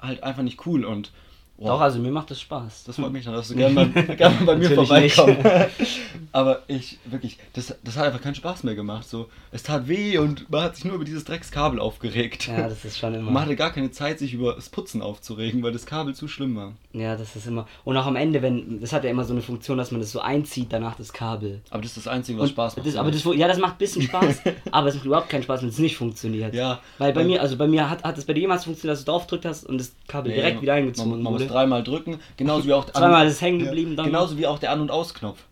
halt 0.00 0.22
einfach 0.22 0.42
nicht 0.42 0.64
cool 0.66 0.84
und 0.84 1.10
boah, 1.58 1.68
Doch, 1.72 1.80
also 1.80 1.98
mir 1.98 2.10
macht 2.10 2.30
das 2.30 2.40
Spaß. 2.40 2.84
das 2.84 2.96
freut 2.96 3.12
mich 3.12 3.24
dann, 3.24 3.34
dass 3.34 3.48
du 3.48 3.54
gerne 3.56 3.86
gerne 4.16 4.36
mal 4.36 4.44
bei 4.46 4.56
mir 4.56 4.70
vorbeikommen. 4.70 5.36
Aber 6.32 6.62
ich, 6.68 6.98
wirklich, 7.06 7.38
das, 7.54 7.74
das 7.82 7.96
hat 7.96 8.06
einfach 8.06 8.20
keinen 8.20 8.34
Spaß 8.34 8.64
mehr 8.64 8.74
gemacht. 8.74 9.08
So, 9.08 9.28
es 9.50 9.62
tat 9.62 9.88
weh 9.88 10.18
und 10.18 10.50
man 10.50 10.62
hat 10.62 10.76
sich 10.76 10.84
nur 10.84 10.94
über 10.94 11.04
dieses 11.04 11.24
Dreckskabel 11.24 11.80
aufgeregt. 11.80 12.46
Ja, 12.48 12.68
das 12.68 12.84
ist 12.84 12.98
schon 12.98 13.14
immer. 13.14 13.30
Man 13.30 13.42
hatte 13.44 13.56
gar 13.56 13.72
keine 13.72 13.90
Zeit, 13.90 14.18
sich 14.18 14.34
über 14.34 14.54
das 14.54 14.68
Putzen 14.68 15.02
aufzuregen, 15.02 15.62
weil 15.62 15.72
das 15.72 15.86
Kabel 15.86 16.14
zu 16.14 16.28
schlimm 16.28 16.56
war. 16.56 16.72
Ja, 16.92 17.16
das 17.16 17.34
ist 17.36 17.46
immer. 17.46 17.66
Und 17.84 17.96
auch 17.96 18.06
am 18.06 18.16
Ende, 18.16 18.42
wenn. 18.42 18.80
Das 18.80 18.92
hat 18.92 19.04
ja 19.04 19.10
immer 19.10 19.24
so 19.24 19.32
eine 19.32 19.42
Funktion, 19.42 19.78
dass 19.78 19.90
man 19.90 20.00
das 20.00 20.12
so 20.12 20.20
einzieht, 20.20 20.72
danach 20.72 20.96
das 20.96 21.12
Kabel. 21.12 21.60
Aber 21.70 21.82
das 21.82 21.92
ist 21.96 22.06
das 22.06 22.08
Einzige, 22.08 22.38
was 22.38 22.44
Und 22.44 22.50
Spaß 22.50 22.76
macht. 22.76 22.86
Das, 22.86 22.96
aber 22.96 23.10
das, 23.10 23.24
ja, 23.24 23.48
das 23.48 23.58
macht 23.58 23.74
ein 23.74 23.78
bisschen 23.78 24.02
Spaß, 24.02 24.40
aber 24.70 24.88
es 24.88 24.94
macht 24.96 25.04
überhaupt 25.06 25.28
keinen 25.28 25.42
Spaß, 25.42 25.62
wenn 25.62 25.68
es 25.70 25.78
nicht 25.78 25.96
funktioniert. 25.96 26.54
Ja, 26.54 26.80
Weil 26.98 27.12
bei 27.12 27.20
weil- 27.20 27.26
mir, 27.26 27.40
also 27.42 27.56
bei 27.56 27.66
mir 27.66 27.88
hat, 27.88 28.04
hat 28.04 28.18
es 28.18 28.24
bei 28.24 28.32
dir 28.34 28.40
jemals 28.42 28.64
funktioniert, 28.64 28.98
dass 28.98 29.04
du 29.04 29.10
drauf 29.10 29.22
gedrückt 29.26 29.44
hast 29.46 29.64
und 29.64 29.78
das 29.78 29.92
Kabel 30.06 30.30
Nee, 30.30 30.36
direkt 30.36 30.62
wieder 30.62 30.74
eingezogen 30.74 31.10
Man, 31.10 31.22
man 31.22 31.32
wurde. 31.34 31.47
Dreimal 31.48 31.82
drücken, 31.82 32.18
genauso 32.36 32.66
wie 32.66 32.72
auch 32.72 32.84
der 32.84 32.94
Zweimal 32.94 33.22
An- 33.22 33.28
ist 33.28 33.40
hängen 33.40 33.58
geblieben 33.58 33.96
dann. 33.96 34.06
Genauso 34.06 34.38
wie 34.38 34.46
auch 34.46 34.58
der 34.58 34.70
An- 34.72 34.80
und 34.80 34.90
Ausknopf. 34.90 35.42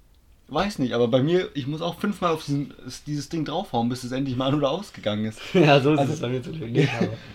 Weiß 0.49 0.79
nicht, 0.79 0.93
aber 0.93 1.09
bei 1.09 1.23
mir, 1.25 1.49
ich 1.55 1.67
muss 1.67 1.83
auch 1.83 1.99
fünfmal 1.99 2.33
auf 2.33 2.45
diesen, 2.45 2.73
dieses 3.09 3.29
Ding 3.29 3.45
draufhauen, 3.45 3.89
bis 3.89 4.05
es 4.05 4.13
endlich 4.13 4.37
mal 4.37 4.47
an- 4.47 4.55
oder 4.55 4.71
ausgegangen 4.71 5.25
ist. 5.25 5.41
ja, 5.55 5.81
so 5.81 5.93
ist 5.95 5.99
Also- 5.99 6.13
es 6.13 6.21
bei 6.21 6.29
mir 6.29 6.41
Glück 6.41 6.61
nicht. 6.71 6.89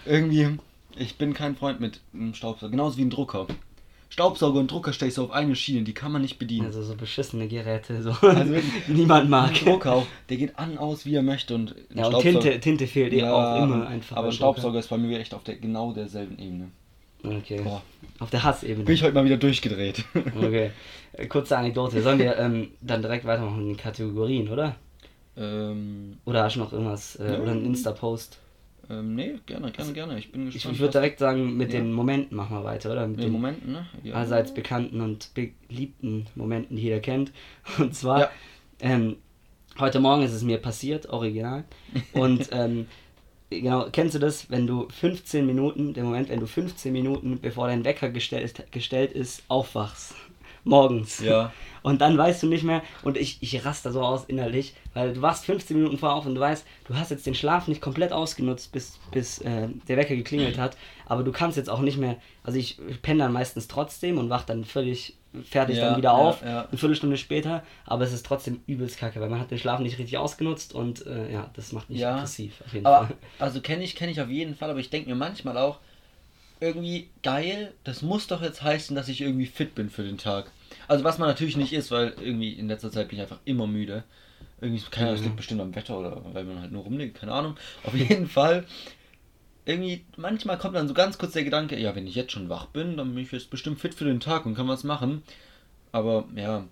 Irgendwie, 0.05 0.57
ich 0.95 1.17
bin 1.17 1.33
kein 1.33 1.55
Freund 1.57 1.81
mit 1.81 1.99
einem 2.13 2.33
Staubsauger, 2.33 2.71
genauso 2.71 2.97
wie 2.97 3.01
ein 3.03 3.09
Drucker. 3.09 3.47
Staubsauger 4.09 4.59
und 4.59 4.69
Drucker 4.69 4.91
stelle 4.91 5.07
ich 5.07 5.15
so 5.15 5.23
auf 5.23 5.31
eine 5.31 5.55
Schiene, 5.55 5.83
die 5.83 5.93
kann 5.93 6.11
man 6.11 6.21
nicht 6.21 6.37
bedienen. 6.37 6.65
Also 6.65 6.83
so 6.83 6.95
beschissene 6.95 7.47
Geräte, 7.47 8.01
so 8.01 8.11
Also 8.27 8.55
niemand 8.87 9.29
mag. 9.29 9.53
Drucker 9.55 9.93
auch, 9.93 10.05
der 10.29 10.35
geht 10.35 10.59
an, 10.59 10.77
aus, 10.77 11.05
wie 11.05 11.15
er 11.15 11.21
möchte 11.23 11.55
und 11.55 11.75
Ja, 11.93 12.07
und 12.07 12.19
Tinte, 12.21 12.59
Tinte 12.59 12.87
fehlt 12.87 13.13
eh 13.13 13.23
auch 13.23 13.63
immer 13.63 13.87
einfach. 13.87 14.17
Aber 14.17 14.33
Staubsauger 14.33 14.79
ist 14.79 14.89
bei 14.89 14.97
mir 14.97 15.17
echt 15.19 15.33
auf 15.33 15.43
der 15.45 15.55
genau 15.55 15.93
derselben 15.93 16.37
Ebene. 16.39 16.71
Okay. 17.23 17.61
Boah, 17.63 17.81
Auf 18.19 18.29
der 18.29 18.43
Hassebene. 18.43 18.83
bin 18.85 18.95
ich 18.95 19.03
heute 19.03 19.13
mal 19.13 19.25
wieder 19.25 19.37
durchgedreht. 19.37 20.03
Okay. 20.35 20.71
Äh, 21.13 21.27
Kurze 21.27 21.57
Anekdote. 21.57 22.01
Sollen 22.01 22.19
wir 22.19 22.37
ähm, 22.37 22.69
dann 22.81 23.01
direkt 23.01 23.25
weitermachen 23.25 23.61
in 23.61 23.67
den 23.69 23.77
Kategorien, 23.77 24.49
oder? 24.49 24.75
ähm, 25.37 26.17
Oder 26.25 26.43
hast 26.43 26.55
du 26.55 26.59
noch 26.59 26.71
irgendwas? 26.73 27.15
Äh, 27.17 27.33
Ja. 27.33 27.39
Oder 27.39 27.51
einen 27.51 27.65
Insta-Post? 27.65 28.39
ähm, 28.89 29.15
nee, 29.15 29.35
gerne, 29.45 29.71
gerne, 29.71 29.93
gerne. 29.93 30.19
Ich 30.19 30.31
bin 30.31 30.49
gespannt. 30.51 30.75
ich 30.75 30.81
würde 30.81 30.91
direkt 30.93 31.19
sagen, 31.19 31.55
mit 31.55 31.71
Ja. 31.71 31.79
den 31.79 31.93
Momenten 31.93 32.35
machen 32.35 32.57
wir 32.57 32.63
weiter, 32.63 32.91
oder? 32.91 33.07
Mit 33.07 33.17
in 33.19 33.23
den 33.25 33.31
Momenten, 33.31 33.71
ne? 33.71 33.85
Ja. 34.03 34.15
allseits 34.15 34.53
bekannten 34.53 34.99
und 35.01 35.29
beliebten 35.33 36.25
Momenten, 36.35 36.75
die 36.75 36.83
jeder 36.83 36.99
kennt. 36.99 37.31
Und 37.77 37.95
zwar, 37.95 38.19
Ja. 38.19 38.29
ähm, 38.81 39.15
heute 39.79 39.99
Morgen 40.01 40.23
ist 40.23 40.33
es 40.33 40.43
mir 40.43 40.57
passiert, 40.57 41.07
original. 41.09 41.63
Und 42.13 42.49
ähm, 42.51 42.87
genau, 43.59 43.87
kennst 43.91 44.15
du 44.15 44.19
das, 44.19 44.49
wenn 44.49 44.65
du 44.65 44.87
15 44.89 45.45
Minuten, 45.45 45.93
der 45.93 46.03
Moment, 46.03 46.29
wenn 46.29 46.39
du 46.39 46.47
15 46.47 46.91
Minuten, 46.91 47.39
bevor 47.39 47.67
dein 47.67 47.85
Wecker 47.85 48.09
gestellt, 48.09 48.65
gestellt 48.71 49.11
ist, 49.11 49.43
aufwachst? 49.47 50.15
Morgens. 50.63 51.19
Ja. 51.19 51.51
Und 51.83 52.01
dann 52.01 52.17
weißt 52.17 52.43
du 52.43 52.47
nicht 52.47 52.63
mehr, 52.63 52.83
und 53.01 53.17
ich, 53.17 53.39
ich 53.41 53.65
raste 53.65 53.91
so 53.91 54.01
aus 54.01 54.25
innerlich, 54.25 54.75
weil 54.93 55.13
du 55.13 55.21
wachst 55.23 55.45
15 55.45 55.75
Minuten 55.75 55.97
vorher 55.97 56.15
auf 56.15 56.27
und 56.27 56.35
du 56.35 56.41
weißt, 56.41 56.63
du 56.87 56.95
hast 56.95 57.09
jetzt 57.09 57.25
den 57.25 57.33
Schlaf 57.33 57.67
nicht 57.67 57.81
komplett 57.81 58.11
ausgenutzt, 58.11 58.71
bis, 58.71 58.99
bis 59.09 59.39
äh, 59.39 59.67
der 59.87 59.97
Wecker 59.97 60.15
geklingelt 60.15 60.59
hat, 60.59 60.77
aber 61.07 61.23
du 61.23 61.31
kannst 61.31 61.57
jetzt 61.57 61.71
auch 61.71 61.79
nicht 61.79 61.97
mehr, 61.97 62.17
also 62.43 62.59
ich 62.59 62.77
penne 63.01 63.23
dann 63.23 63.33
meistens 63.33 63.67
trotzdem 63.67 64.19
und 64.19 64.29
wach 64.29 64.43
dann 64.43 64.63
völlig 64.63 65.15
fertig 65.49 65.77
Ja, 65.77 65.87
dann 65.87 65.97
wieder 65.97 66.09
ja, 66.09 66.15
auf, 66.15 66.41
ja. 66.41 66.65
eine 66.67 66.77
Viertelstunde 66.77 67.17
später, 67.17 67.63
aber 67.85 68.03
es 68.03 68.13
ist 68.13 68.25
trotzdem 68.25 68.61
übelst 68.67 68.97
kacke, 68.97 69.21
weil 69.21 69.29
man 69.29 69.39
hat 69.39 69.51
den 69.51 69.57
Schlaf 69.59 69.79
nicht 69.79 69.97
richtig 69.97 70.17
ausgenutzt 70.17 70.73
und 70.73 71.05
äh, 71.05 71.31
ja, 71.31 71.49
das 71.53 71.71
macht 71.71 71.89
mich 71.89 72.01
Ja. 72.01 72.15
aggressiv 72.17 72.61
auf 72.65 72.73
jeden 72.73 72.85
Aber, 72.85 73.07
Fall. 73.07 73.17
also 73.39 73.61
kenne 73.61 73.83
ich, 73.83 73.95
kenne 73.95 74.11
ich 74.11 74.21
auf 74.21 74.29
jeden 74.29 74.55
Fall, 74.55 74.69
aber 74.69 74.79
ich 74.79 74.89
denke 74.89 75.09
mir 75.09 75.15
manchmal 75.15 75.57
auch, 75.57 75.79
irgendwie 76.59 77.09
geil, 77.23 77.73
das 77.83 78.01
muss 78.03 78.27
doch 78.27 78.41
jetzt 78.41 78.61
heißen, 78.61 78.95
dass 78.95 79.07
ich 79.07 79.21
irgendwie 79.21 79.47
fit 79.47 79.73
bin 79.73 79.89
für 79.89 80.03
den 80.03 80.17
Tag. 80.17 80.51
Also 80.87 81.03
was 81.03 81.17
man 81.17 81.27
natürlich 81.27 81.57
nicht 81.57 81.73
ist, 81.73 81.89
weil 81.91 82.13
irgendwie 82.21 82.53
in 82.53 82.67
letzter 82.67 82.91
Zeit 82.91 83.07
bin 83.09 83.17
ich 83.17 83.21
einfach 83.23 83.39
immer 83.45 83.65
müde. 83.67 84.03
Irgendwie, 84.61 84.81
keine 84.91 85.07
Ahnung, 85.07 85.15
es 85.15 85.21
Mhm. 85.21 85.25
liegt 85.25 85.37
bestimmt 85.37 85.61
am 85.61 85.75
Wetter 85.75 85.97
oder 85.99 86.21
weil 86.33 86.43
man 86.43 86.61
halt 86.61 86.71
nur 86.71 86.83
rumliegt, 86.83 87.19
keine 87.19 87.33
Ahnung. 87.33 87.55
Auf 87.83 87.95
jeden 87.95 88.27
Fall, 88.27 88.65
irgendwie, 89.65 90.03
manchmal 90.17 90.57
kommt 90.57 90.75
dann 90.75 90.87
so 90.87 90.93
ganz 90.93 91.17
kurz 91.17 91.33
der 91.33 91.43
Gedanke, 91.43 91.77
ja, 91.79 91.95
wenn 91.95 92.07
ich 92.07 92.15
jetzt 92.15 92.31
schon 92.31 92.49
wach 92.49 92.65
bin, 92.67 92.97
dann 92.97 93.13
bin 93.13 93.23
ich 93.23 93.31
jetzt 93.31 93.49
bestimmt 93.49 93.79
fit 93.79 93.93
für 93.93 94.05
den 94.05 94.19
Tag 94.19 94.45
und 94.45 94.55
kann 94.55 94.67
was 94.67 94.83
machen. 94.83 95.23
Aber 95.91 96.25
ja, 96.35 96.63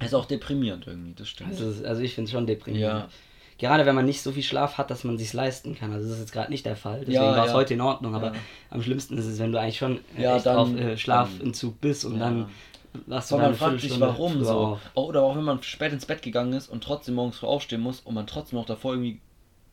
ist 0.00 0.14
auch 0.14 0.26
deprimierend 0.26 0.86
irgendwie, 0.86 1.14
das 1.14 1.28
stimmt. 1.28 1.50
Also, 1.50 1.84
also 1.86 2.00
ich 2.02 2.14
finde 2.14 2.26
es 2.26 2.32
schon 2.32 2.46
deprimierend. 2.46 3.00
Ja. 3.04 3.08
Gerade 3.58 3.86
wenn 3.86 3.94
man 3.94 4.06
nicht 4.06 4.22
so 4.22 4.32
viel 4.32 4.42
Schlaf 4.42 4.76
hat, 4.78 4.90
dass 4.90 5.04
man 5.04 5.18
sich 5.18 5.32
leisten 5.32 5.74
kann. 5.76 5.92
Also 5.92 6.06
das 6.08 6.16
ist 6.16 6.22
jetzt 6.24 6.32
gerade 6.32 6.50
nicht 6.50 6.66
der 6.66 6.74
Fall. 6.76 7.00
Deswegen 7.00 7.14
Ja, 7.22 7.36
war 7.36 7.44
es 7.44 7.52
ja. 7.52 7.56
heute 7.56 7.74
in 7.74 7.80
Ordnung. 7.80 8.14
Aber 8.14 8.28
Ja. 8.28 8.40
am 8.70 8.82
schlimmsten 8.82 9.16
ist 9.18 9.26
es, 9.26 9.38
wenn 9.38 9.52
du 9.52 9.60
eigentlich 9.60 9.78
schon 9.78 10.00
äh, 10.16 10.22
Ja, 10.22 10.36
echt 10.36 10.46
dann- 10.46 10.56
auf 10.56 10.74
äh, 10.74 10.96
Schlaf 10.96 11.30
dann- 11.38 11.46
in 11.48 11.54
Zug 11.54 11.80
bist 11.80 12.04
und 12.04 12.14
Ja. 12.14 12.18
dann 12.20 12.46
wachst 13.06 13.30
du 13.30 13.36
Aber 13.36 13.42
dann 13.44 13.52
man 13.52 13.58
fragt 13.58 13.80
sich, 13.80 14.00
warum 14.00 14.42
so. 14.44 14.50
auf. 14.52 14.80
Oder 14.94 15.22
auch 15.22 15.36
wenn 15.36 15.44
man 15.44 15.62
spät 15.62 15.92
ins 15.92 16.06
Bett 16.06 16.22
gegangen 16.22 16.52
ist 16.54 16.68
und 16.68 16.82
trotzdem 16.82 17.14
morgens 17.14 17.38
früh 17.38 17.46
aufstehen 17.46 17.80
muss 17.80 18.00
und 18.00 18.14
man 18.14 18.26
trotzdem 18.26 18.58
noch 18.58 18.66
davor 18.66 18.92
irgendwie, 18.94 19.20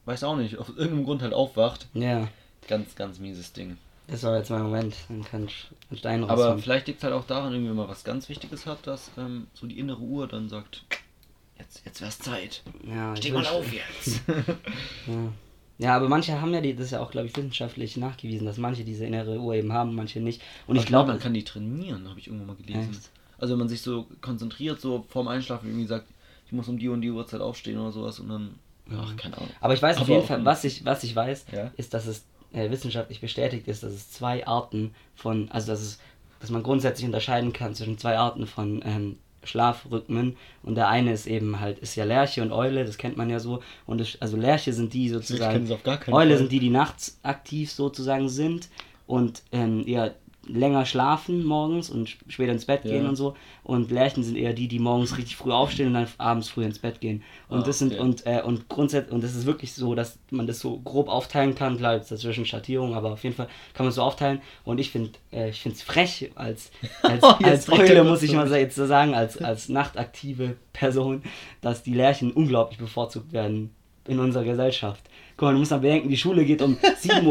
weiß 0.06 0.24
auch 0.24 0.38
nicht, 0.38 0.58
auf 0.60 0.70
irgendeinem 0.70 1.06
Grund 1.06 1.22
halt 1.24 1.34
aufwacht. 1.34 1.88
Ja, 1.96 2.28
Ganz, 2.70 2.96
ganz 2.96 3.20
mieses 3.20 3.52
Ding. 3.52 3.78
das 4.08 4.24
war 4.24 4.38
jetzt 4.38 4.50
mein 4.52 4.62
Moment. 4.64 4.96
Dann 5.10 5.24
kann 5.26 5.46
ich 5.46 5.68
einen 5.90 5.98
Stein 5.98 6.24
Aber 6.24 6.34
rausholen. 6.44 6.62
vielleicht 6.64 6.88
liegt 6.88 7.00
es 7.00 7.04
halt 7.04 7.14
auch 7.14 7.26
daran, 7.26 7.52
irgendwie, 7.52 7.70
wenn 7.72 7.76
man 7.78 7.90
was 7.90 8.04
ganz 8.06 8.30
Wichtiges 8.30 8.66
hat, 8.66 8.86
dass 8.88 9.12
ähm, 9.18 9.48
so 9.54 9.68
die 9.68 9.78
innere 9.80 10.00
Uhr 10.00 10.28
dann 10.28 10.48
sagt, 10.50 10.84
jetzt, 11.58 11.82
jetzt 11.86 12.00
wär's 12.02 12.20
Zeit. 12.20 12.64
Ja, 12.88 13.16
Steh 13.16 13.32
mal 13.32 13.46
auf 13.48 13.66
jetzt. 13.74 14.22
Ja. 15.08 15.34
ja, 15.80 15.96
aber 15.96 16.08
manche 16.10 16.40
haben 16.40 16.54
ja, 16.54 16.62
die, 16.62 16.76
das 16.76 16.86
ist 16.86 16.92
ja 16.92 17.00
auch, 17.02 17.10
glaube 17.12 17.28
ich, 17.28 17.36
wissenschaftlich 17.36 17.98
nachgewiesen, 17.98 18.46
dass 18.46 18.58
manche 18.58 18.84
diese 18.84 19.06
innere 19.06 19.40
Uhr 19.40 19.56
eben 19.56 19.74
haben, 19.74 19.96
manche 19.96 20.20
nicht. 20.22 20.42
Und 20.68 20.76
ich 20.76 20.86
glaube, 20.86 21.08
man 21.10 21.20
kann 21.20 21.34
die 21.34 21.44
trainieren, 21.44 22.08
habe 22.08 22.20
ich 22.20 22.28
irgendwo 22.28 22.46
mal 22.46 22.56
gelesen. 22.56 22.92
Echt? 22.92 23.10
Also 23.40 23.54
wenn 23.54 23.60
man 23.60 23.70
sich 23.70 23.82
so 23.82 24.06
konzentriert, 24.22 24.80
so 24.82 25.06
vorm 25.10 25.28
Einschlafen 25.30 25.68
irgendwie 25.70 25.88
sagt, 25.88 26.06
ich 26.46 26.52
muss 26.52 26.68
um 26.68 26.78
die 26.78 26.90
und 26.90 27.02
die 27.02 27.10
Uhrzeit 27.12 27.40
aufstehen 27.42 27.78
oder 27.80 27.92
sowas 27.94 28.20
und 28.20 28.28
dann, 28.30 28.56
ach, 28.92 29.16
keine 29.16 29.38
Ahnung. 29.38 29.50
Aber 29.62 29.74
ich 29.74 29.82
weiß 29.82 29.96
auf 29.98 30.02
Aber 30.04 30.10
jeden 30.12 30.24
auch 30.24 30.28
Fall, 30.28 30.44
was 30.44 30.64
ich, 30.66 30.84
was 30.84 31.04
ich 31.04 31.16
weiß, 31.16 31.46
Ja. 31.54 31.72
ist, 31.78 31.94
dass 31.94 32.06
es 32.06 32.26
äh, 32.54 32.70
wissenschaftlich 32.70 33.22
bestätigt 33.22 33.68
ist, 33.68 33.84
dass 33.84 33.94
es 33.94 34.12
zwei 34.12 34.46
Arten 34.48 34.94
von, 35.16 35.50
also 35.52 35.72
dass 35.72 35.82
es, 35.82 36.00
dass 36.40 36.50
man 36.50 36.64
grundsätzlich 36.64 37.06
unterscheiden 37.06 37.54
kann 37.54 37.76
zwischen 37.76 37.98
zwei 37.98 38.18
Arten 38.18 38.48
von 38.48 38.82
ähm, 38.86 39.18
Schlafrhythmen. 39.44 40.38
Und 40.64 40.76
der 40.76 40.88
eine 40.88 41.14
ist 41.14 41.28
eben 41.28 41.60
halt, 41.60 41.80
ist 41.80 41.96
ja 41.96 42.06
Lerche 42.06 42.42
und 42.42 42.52
Eule, 42.52 42.86
das 42.86 42.98
kennt 42.98 43.18
man 43.18 43.30
ja 43.30 43.40
so. 43.40 43.62
Und 43.86 44.02
es, 44.02 44.22
also 44.22 44.38
Lerche 44.38 44.74
sind 44.74 44.94
die 44.94 45.10
sozusagen, 45.10 45.70
Eule 46.08 46.32
Fall. 46.32 46.38
sind 46.38 46.52
die, 46.52 46.60
die 46.60 46.70
nachts 46.70 47.20
aktiv 47.24 47.72
sozusagen 47.72 48.30
sind. 48.30 48.70
Und 49.08 49.44
ähm, 49.52 49.84
ja, 49.88 50.12
länger 50.52 50.86
schlafen 50.86 51.44
morgens 51.46 51.90
und 51.90 52.10
später 52.28 52.52
ins 52.52 52.66
Bett 52.66 52.84
gehen 52.84 53.04
Ja. 53.04 53.10
und 53.10 53.16
so. 53.16 53.36
Und 53.64 53.92
Lerchen 53.92 54.24
sind 54.24 54.36
eher 54.36 54.54
die, 54.54 54.68
die 54.68 54.80
morgens 54.80 55.18
richtig 55.18 55.36
früh 55.36 55.52
aufstehen 55.52 55.88
und 55.88 55.94
dann 55.94 56.08
abends 56.18 56.50
früh 56.50 56.64
ins 56.64 56.80
Bett 56.80 57.00
gehen. 57.02 57.22
Und 57.48 57.62
Ah, 57.62 57.64
das 57.64 57.80
sind 57.80 57.94
okay. 57.94 58.02
und 58.02 58.26
äh, 58.26 58.42
und 58.44 58.68
grundsätzlich 58.70 59.14
und 59.14 59.24
das 59.24 59.36
ist 59.36 59.46
wirklich 59.46 59.74
so, 59.74 59.96
dass 59.96 60.18
man 60.32 60.48
das 60.48 60.60
so 60.60 60.80
grob 60.80 61.08
aufteilen 61.08 61.56
kann. 61.56 61.78
Klar, 61.78 61.96
jetzt 61.96 62.12
dazwischen 62.12 62.46
Schattierung, 62.46 62.96
aber 62.96 63.12
auf 63.14 63.24
jeden 63.24 63.36
Fall 63.36 63.48
kann 63.74 63.86
man 63.86 63.90
es 63.90 63.96
so 63.96 64.02
aufteilen. 64.02 64.42
Und 64.66 64.80
ich 64.80 64.92
finde, 64.92 65.12
äh, 65.32 65.50
ich 65.50 65.62
finde 65.62 65.76
es 65.78 65.84
frech 65.84 66.32
als 66.36 66.72
als, 67.04 67.24
Oh, 67.24 67.36
als 67.44 67.70
Eule 67.70 68.04
muss 68.04 68.24
ich 68.24 68.34
mal 68.34 68.50
jetzt 68.52 68.76
so 68.76 68.86
sagen, 68.86 69.14
als 69.14 69.38
als 69.42 69.70
nachtaktive 69.70 70.56
Person, 70.74 71.22
dass 71.62 71.84
die 71.84 71.94
Lerchen 71.94 72.32
unglaublich 72.32 72.80
bevorzugt 72.80 73.32
werden 73.34 73.70
in 74.08 74.20
unserer 74.20 74.44
Gesellschaft. 74.44 75.04
Guck 75.40 75.48
mal, 75.48 75.54
du 75.54 75.60
musst 75.60 75.72
mal 75.72 75.78
bedenken, 75.78 76.10
die 76.10 76.18
Schule 76.18 76.44
geht 76.44 76.62
um 76.62 76.76
7.40 76.76 77.24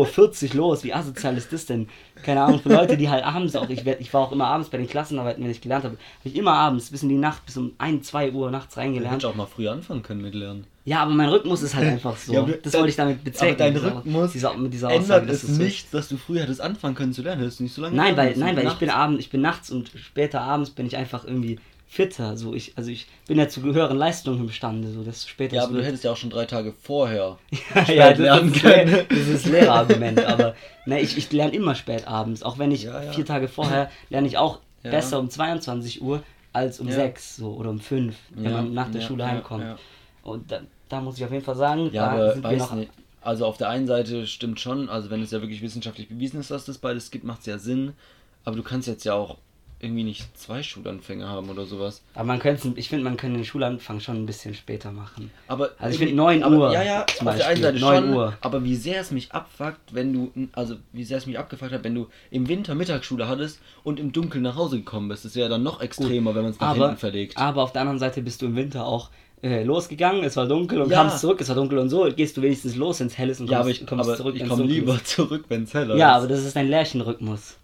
Uhr 0.53 0.55
los. 0.55 0.83
Wie 0.83 0.95
asozial 0.95 1.37
ist 1.37 1.53
das 1.53 1.67
denn? 1.67 1.89
Keine 2.23 2.41
Ahnung, 2.41 2.59
für 2.59 2.71
Leute, 2.71 2.97
die 2.97 3.11
halt 3.11 3.23
abends 3.23 3.55
auch, 3.55 3.69
ich, 3.69 3.85
werd, 3.85 4.01
ich 4.01 4.15
war 4.15 4.23
auch 4.23 4.33
immer 4.33 4.47
abends 4.47 4.71
bei 4.71 4.79
den 4.79 4.89
Klassenarbeiten, 4.89 5.45
wenn 5.45 5.51
ich 5.51 5.61
gelernt 5.61 5.85
habe, 5.85 5.97
habe 5.97 6.29
ich 6.29 6.35
immer 6.35 6.55
abends 6.55 6.91
bis 6.91 7.03
in 7.03 7.11
die 7.11 7.19
Nacht, 7.19 7.45
bis 7.45 7.59
um 7.59 7.73
1, 7.77 8.07
2 8.07 8.33
Uhr 8.33 8.51
nachts 8.51 8.79
reingelernt. 8.79 9.17
hättest 9.17 9.27
auch 9.27 9.35
mal 9.35 9.45
früher 9.45 9.73
anfangen 9.73 10.03
können 10.03 10.23
mit 10.23 10.35
Lernen. 10.35 10.65
Ja, 10.87 11.03
aber 11.03 11.13
mein 11.13 11.29
Rhythmus 11.29 11.61
ist 11.61 11.75
halt 11.75 11.87
einfach 11.87 12.17
so. 12.17 12.33
Ja, 12.33 12.47
das 12.63 12.73
wollte 12.73 12.89
ich 12.89 12.97
damit 12.97 13.23
bezwecken. 13.23 13.63
Aber 13.63 13.79
dein 13.79 13.97
Rhythmus 13.97 14.33
dieser, 14.33 14.55
dieser 14.57 14.89
Aussage, 14.89 15.03
ändert 15.03 15.29
dass 15.29 15.37
es 15.37 15.43
das 15.43 15.51
so 15.51 15.63
ist. 15.63 15.69
nicht, 15.69 15.93
dass 15.93 16.09
du 16.09 16.17
früher 16.17 16.41
hättest 16.41 16.63
anfangen 16.63 16.95
können 16.95 17.13
zu 17.13 17.21
lernen. 17.21 17.43
Hättest 17.43 17.59
du 17.59 17.65
nicht 17.65 17.75
so 17.75 17.83
lange 17.83 17.95
Nein, 17.95 18.17
weil, 18.17 18.35
nein, 18.39 18.57
weil 18.57 18.69
ich 18.69 18.79
bin 18.79 18.89
abends, 18.89 19.21
ich 19.21 19.29
bin 19.29 19.43
nachts 19.43 19.71
und 19.71 19.91
später 19.97 20.41
abends 20.41 20.71
bin 20.71 20.87
ich 20.87 20.97
einfach 20.97 21.27
irgendwie 21.27 21.59
fitter. 21.89 22.37
So 22.37 22.55
ich, 22.55 22.73
also 22.77 22.91
ich 22.91 23.07
bin 23.27 23.39
ja 23.39 23.49
zu 23.49 23.63
höheren 23.63 23.97
Leistungen 23.97 24.41
imstande. 24.41 24.91
So 24.93 25.03
das 25.03 25.27
später 25.27 25.57
Ja, 25.57 25.65
aber 25.65 25.79
du 25.79 25.85
hättest 25.85 26.05
ja 26.05 26.13
auch 26.13 26.17
schon 26.17 26.31
drei 26.31 26.45
Tage 26.45 26.73
vorher 26.73 27.39
ja, 27.75 27.85
spät 27.85 28.19
lernen 28.19 28.53
das, 28.53 28.63
können. 28.63 28.89
ist, 28.95 29.11
das 29.11 29.29
ist 29.29 29.47
Lehrerargument, 29.47 30.25
aber 30.25 30.55
ne, 30.87 31.01
ich, 31.01 31.17
ich 31.17 31.33
lerne 31.33 31.53
immer 31.55 31.75
spät 31.75 32.07
abends. 32.07 32.43
Auch 32.43 32.59
wenn 32.59 32.71
ich 32.71 32.85
Ja, 32.85 33.03
ja. 33.03 33.13
vier 33.13 33.25
Tage 33.25 33.49
vorher 33.49 33.91
lerne 34.11 34.27
ich 34.29 34.37
auch 34.39 34.61
Ja. 34.85 34.91
besser 34.91 35.19
um 35.19 35.31
22 35.31 36.03
Uhr 36.03 36.23
als 36.53 36.79
um 36.81 36.89
Ja. 36.89 36.95
6 36.95 37.37
so, 37.37 37.53
oder 37.55 37.71
um 37.71 37.81
5, 37.81 38.15
wenn 38.31 38.45
Ja, 38.45 38.51
man 38.51 38.75
nach 38.75 38.91
der 38.91 39.01
ja, 39.01 39.07
Schule 39.07 39.23
ja, 39.25 39.31
heimkommt. 39.31 39.65
ja. 39.65 39.79
Und 40.23 40.51
da, 40.53 40.61
da 40.89 41.01
muss 41.01 41.17
ich 41.17 41.25
auf 41.25 41.33
jeden 41.33 41.45
Fall 41.45 41.57
sagen, 41.57 41.91
Ja, 41.93 42.07
da 42.07 42.13
aber 42.13 42.33
sind 42.35 42.45
wir 42.45 42.57
noch. 42.57 42.75
nicht. 42.75 42.91
Also 43.21 43.47
auf 43.47 43.57
der 43.57 43.69
einen 43.69 43.87
Seite 43.87 44.27
stimmt 44.27 44.61
schon, 44.61 44.89
also 44.89 45.11
wenn 45.11 45.23
es 45.23 45.31
ja 45.31 45.41
wirklich 45.41 45.61
wissenschaftlich 45.61 46.09
bewiesen 46.09 46.41
ist, 46.41 46.51
dass 46.51 46.65
das 46.65 46.79
beides 46.79 47.11
gibt, 47.11 47.25
macht 47.25 47.41
es 47.41 47.47
ja 47.47 47.59
Sinn. 47.59 47.93
Aber 48.45 48.57
du 48.57 48.63
kannst 48.63 48.89
jetzt 48.89 49.05
ja 49.05 49.15
auch 49.15 49.37
irgendwie 49.81 50.03
nicht 50.05 50.37
zwei 50.37 50.63
Schulanfänge 50.63 51.29
haben 51.29 51.51
oder 51.51 51.65
sowas. 51.65 52.03
Aber 52.15 52.25
man 52.25 52.41
könnte, 52.41 52.73
ich 52.77 52.89
finde, 52.89 53.05
man 53.05 53.17
könnte 53.17 53.37
den 53.37 53.45
Schulanfang 53.45 54.01
schon 54.01 54.17
ein 54.17 54.27
bisschen 54.27 54.55
später 54.55 54.91
machen. 54.91 55.31
Aber 55.47 55.71
Also 55.79 55.93
ich 55.95 55.99
finde 55.99 56.15
9 56.17 56.43
aber- 56.43 56.57
Uhr 56.57 56.73
Ja, 56.73 56.83
ja, 56.83 57.07
zum 57.07 57.29
auf 57.29 57.37
der 57.37 57.47
einen 57.47 57.61
Beispiel, 57.63 57.81
Seite 57.81 57.95
9 57.95 58.05
schon. 58.05 58.15
Uhr. 58.15 58.35
Aber 58.41 58.65
wie 58.65 58.75
sehr 58.77 59.01
es 59.01 59.11
mich 59.13 59.31
abfuckt, 59.33 59.95
wenn 59.95 60.13
du, 60.13 60.33
also 60.53 60.77
wie 60.93 61.05
sehr 61.05 61.19
es 61.19 61.27
mich 61.27 61.39
abgefuckt 61.39 61.71
hat, 61.73 61.85
wenn 61.85 61.95
du 61.95 62.09
im 62.31 62.49
Winter 62.49 62.75
Mittagsschule 62.75 63.29
hattest 63.29 63.61
und 63.85 64.01
im 64.01 64.11
Dunkeln 64.13 64.43
nach 64.43 64.57
Hause 64.57 64.79
gekommen 64.79 65.09
bist. 65.09 65.25
Das 65.25 65.37
wäre 65.37 65.49
dann 65.49 65.63
noch 65.63 65.81
extremer, 65.81 66.35
wenn 66.35 66.43
man 66.43 66.51
es 66.53 66.59
nach 66.61 66.71
Aber, 66.71 66.87
hinten 66.87 66.99
verlegt. 66.99 67.37
aber 67.37 67.63
auf 67.63 67.73
der 67.73 67.83
anderen 67.83 68.01
Seite 68.01 68.21
bist 68.23 68.43
du 68.43 68.47
im 68.47 68.57
Winter 68.57 68.85
auch 68.85 69.11
äh, 69.41 69.63
losgegangen, 69.63 70.25
es 70.25 70.37
war 70.37 70.49
dunkel 70.49 70.81
und 70.83 70.91
Ja. 70.91 71.03
kamst 71.03 71.21
zurück, 71.21 71.41
es 71.41 71.49
war 71.49 71.55
dunkel 71.55 71.79
und 71.79 71.89
so, 71.89 72.09
gehst 72.17 72.37
du 72.37 72.43
wenigstens 72.43 72.75
los, 72.75 72.99
wenn 72.99 73.07
es 73.07 73.17
hell 73.17 73.29
ist 73.31 73.41
und 73.41 73.49
ja, 73.49 73.59
kommst, 73.59 73.63
aber 73.63 73.71
ich, 73.71 73.87
kommst 73.87 74.09
aber 74.09 74.17
zurück, 74.17 74.35
ich 74.37 74.49
komme 74.49 74.65
lieber 74.65 74.99
zurück, 75.05 75.45
wenn 75.47 75.63
es 75.63 75.73
heller 75.75 75.95
Ja, 75.97 76.11
ist. 76.11 76.25
aber 76.25 76.27
das 76.27 76.45
ist 76.45 76.57
ein 76.57 76.67
Lärchenrhythmus. 76.69 77.57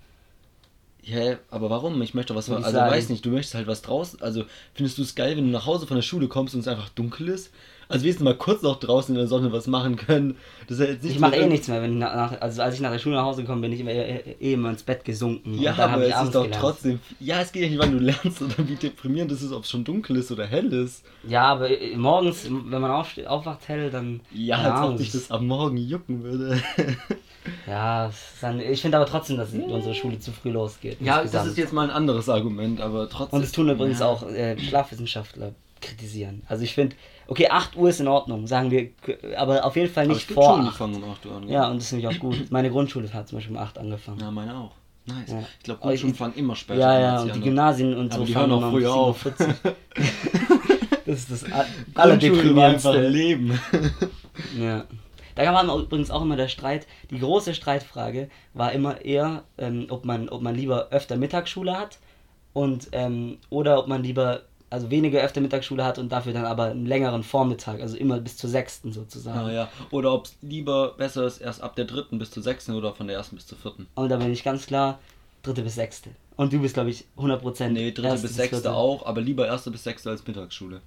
Hä, 1.05 1.37
aber 1.51 1.69
warum? 1.71 2.01
Ich 2.03 2.15
möchte 2.15 2.35
was, 2.35 2.49
also 2.49 2.71
sagen. 2.71 2.91
weiß 2.91 3.11
nicht, 3.11 3.25
du 3.27 3.31
möchtest 3.31 3.55
halt 3.55 3.67
was 3.67 3.83
draußen, 3.83 4.23
also 4.23 4.45
findest 4.73 4.99
du 4.99 5.03
es 5.03 5.15
geil, 5.15 5.37
wenn 5.37 5.45
du 5.45 5.51
nach 5.51 5.67
Hause 5.67 5.87
von 5.87 5.97
der 5.97 6.03
Schule 6.03 6.29
kommst 6.29 6.55
und 6.55 6.61
es 6.61 6.69
einfach 6.69 6.89
dunkel 6.89 7.29
ist? 7.29 7.51
Also 7.89 8.05
wir 8.05 8.23
mal 8.23 8.37
kurz 8.37 8.63
noch 8.63 8.81
draußen 8.81 9.15
in 9.15 9.19
der 9.19 9.29
Sonne 9.29 9.53
was 9.53 9.67
machen 9.67 9.97
können. 9.97 10.37
Das 10.69 10.79
ist 10.79 10.89
jetzt 10.89 11.05
nicht 11.05 11.15
Ich 11.15 11.21
mache 11.21 11.37
eh 11.37 11.47
nichts 11.47 11.69
mehr, 11.69 11.83
wenn 11.83 11.93
ich 11.93 11.99
nach, 11.99 12.41
also 12.41 12.63
als 12.63 12.75
ich 12.75 12.81
nach 12.81 12.91
der 12.91 12.99
Schule 12.99 13.17
nach 13.17 13.25
Hause 13.25 13.43
gekommen 13.43 13.61
bin, 13.61 13.71
bin 13.71 13.81
ich 13.81 13.81
immer, 13.81 13.91
eh, 13.91 14.37
eh 14.41 14.53
immer 14.55 14.71
ins 14.71 14.83
Bett 14.83 15.05
gesunken. 15.05 15.59
Ja, 15.59 15.77
aber 15.77 16.07
ich 16.07 16.15
es 16.15 16.23
ist 16.23 16.35
doch 16.35 16.45
gelernt. 16.45 16.61
trotzdem. 16.61 17.01
Ja, 17.21 17.41
es 17.41 17.53
geht 17.53 17.63
ja 17.63 17.69
nicht, 17.69 17.79
wann 17.79 17.93
du 17.93 17.99
lernst 17.99 18.43
oder 18.43 18.69
wie 18.69 18.77
deprimierend 18.77 19.33
es 19.33 19.43
ist, 19.43 19.53
ob 19.53 19.65
es 19.65 19.71
schon 19.71 19.85
dunkel 19.85 20.17
ist 20.17 20.33
oder 20.33 20.47
hell 20.47 20.73
ist. 20.73 21.05
Ja, 21.27 21.43
aber 21.45 21.71
äh, 21.71 21.97
morgens, 21.97 22.49
wenn 22.49 22.81
man 22.81 22.91
aufsteht, 22.91 23.27
aufwacht 23.27 23.69
hell, 23.69 23.91
dann. 23.91 24.21
Ja, 24.33 24.57
als 24.57 24.67
Ahnung, 24.67 24.93
ob 24.93 24.99
dich 24.99 25.13
das 25.13 25.31
am 25.31 25.47
Morgen 25.47 25.77
jucken 25.77 26.23
würde. 26.23 26.61
Ja, 27.67 28.11
dann, 28.41 28.61
ich 28.61 28.81
finde 28.81 28.97
aber 28.97 29.07
trotzdem, 29.07 29.37
dass 29.37 29.53
unsere 29.53 29.95
Schule 29.95 30.19
zu 30.19 30.33
früh 30.33 30.51
losgeht. 30.51 30.99
ja, 31.01 31.17
das 31.17 31.25
insgesamt. 31.25 31.51
ist 31.51 31.59
jetzt 31.59 31.73
mal 31.73 31.83
ein 31.83 31.91
anderes 31.91 32.29
Argument, 32.29 32.81
aber 32.81 33.09
trotzdem. 33.09 33.39
Und 33.39 33.45
es 33.45 33.53
tun 33.53 33.69
übrigens 33.69 34.01
ja. 34.01 34.07
auch 34.07 34.27
äh, 34.27 34.59
Schlafwissenschaftler 34.59 35.53
kritisieren. 35.81 36.43
Also 36.49 36.65
ich 36.65 36.75
finde, 36.75 36.97
okay, 37.27 37.49
8 37.49 37.77
Uhr 37.77 37.89
ist 37.89 38.01
in 38.01 38.09
Ordnung, 38.09 38.47
sagen 38.47 38.71
wir, 38.71 38.91
aber 39.37 39.65
auf 39.65 39.77
jeden 39.77 39.93
Fall 39.93 40.05
Aber 40.05 40.13
nicht 40.15 40.23
es 40.23 40.29
gibt 40.29 40.41
vor 40.41 40.61
die 40.61 40.69
8. 40.69 40.77
fangen 40.77 41.03
um 41.03 41.11
8 41.11 41.27
Uhr 41.27 41.37
an. 41.37 41.49
Ja, 41.49 41.69
und 41.69 41.81
das 41.81 41.89
finde 41.89 42.09
ich 42.09 42.17
auch 42.17 42.21
gut. 42.21 42.51
Meine 42.51 42.71
Grundschule 42.71 43.13
hat 43.13 43.29
zum 43.29 43.39
Beispiel 43.39 43.57
um 43.57 43.63
8 43.63 43.79
angefangen. 43.79 44.21
Ja, 44.21 44.31
meine 44.31 44.57
auch. 44.57 44.73
Nice. 45.07 45.31
Ja. 45.31 45.41
Ich 45.59 45.65
glaube, 45.65 45.81
Aber 45.83 45.91
Grundschulen 45.91 46.15
fangen 46.15 46.35
immer 46.35 46.57
später 46.57 46.81
Ja, 46.81 46.95
an 46.95 47.01
ja, 47.03 47.13
als 47.17 47.23
und 47.25 47.37
die. 47.37 47.41
Gymnasien 47.41 47.95
und 47.95 48.13
Aber 48.13 48.21
so 48.21 48.25
die 48.25 48.33
fangen 48.33 48.51
hören 48.51 48.65
auch 48.65 48.71
früher 48.71 48.95
auf. 48.95 49.27
7.40 49.27 49.49
Uhr. 49.65 49.75
das 51.07 51.19
ist 51.19 51.31
das 51.31 51.45
allerdeprimierendste. 51.95 53.09
Leben. 53.09 53.61
Ja. 54.59 54.85
Da 55.35 55.53
war 55.53 55.79
übrigens 55.79 56.11
auch 56.11 56.23
immer 56.23 56.37
der 56.37 56.49
Streit, 56.49 56.87
die 57.11 57.19
große 57.19 57.55
Streitfrage 57.55 58.31
war 58.53 58.73
immer 58.73 59.05
eher, 59.05 59.43
ähm, 59.59 59.87
ob, 59.91 60.05
man, 60.05 60.29
ob 60.29 60.43
man 60.43 60.55
lieber 60.55 60.89
öfter 60.91 61.17
Mittagsschule 61.17 61.77
hat 61.77 61.99
und 62.53 62.89
ähm, 62.93 63.39
oder 63.51 63.81
ob 63.81 63.89
man 63.89 64.03
lieber 64.03 64.43
also 64.75 64.91
weniger 64.91 65.23
öfter 65.23 65.41
Mittagsschule 65.41 65.85
hat 65.85 65.99
und 65.99 66.11
dafür 66.13 66.33
dann 66.33 66.45
aber 66.45 66.65
einen 66.67 66.87
längeren 66.87 67.23
Vormittag, 67.23 67.81
also 67.81 67.97
immer 67.97 68.21
bis 68.21 68.37
zur 68.37 68.51
sechsten 68.51 68.93
sozusagen. 68.93 69.49
Ah, 69.49 69.53
ja. 69.53 69.69
Oder 69.91 70.13
ob 70.13 70.27
es 70.27 70.37
lieber 70.43 70.95
besser 70.97 71.25
ist, 71.27 71.39
erst 71.39 71.63
ab 71.63 71.75
der 71.77 71.87
dritten 71.87 72.19
bis 72.19 72.31
zur 72.31 72.43
sechsten 72.43 72.75
oder 72.75 72.93
von 72.93 73.07
der 73.07 73.17
ersten 73.17 73.37
bis 73.37 73.47
zur 73.47 73.57
vierten. 73.57 73.87
Und 73.95 74.09
da 74.11 74.17
bin 74.17 74.31
ich 74.33 74.45
ganz 74.45 74.67
klar 74.67 74.99
dritte 75.43 75.63
bis 75.63 75.75
sechste. 75.75 76.11
Und 76.37 76.53
du 76.53 76.61
bist 76.61 76.75
glaube 76.75 76.91
ich 76.91 77.05
100% 77.17 77.69
Nee, 77.69 77.93
dritte 77.93 78.19
bis 78.19 78.35
sechste 78.35 78.73
auch, 78.73 79.07
aber 79.07 79.21
lieber 79.21 79.47
erste 79.47 79.71
bis 79.71 79.85
sechste 79.85 80.11
als 80.11 80.27
Mittagsschule. 80.27 80.81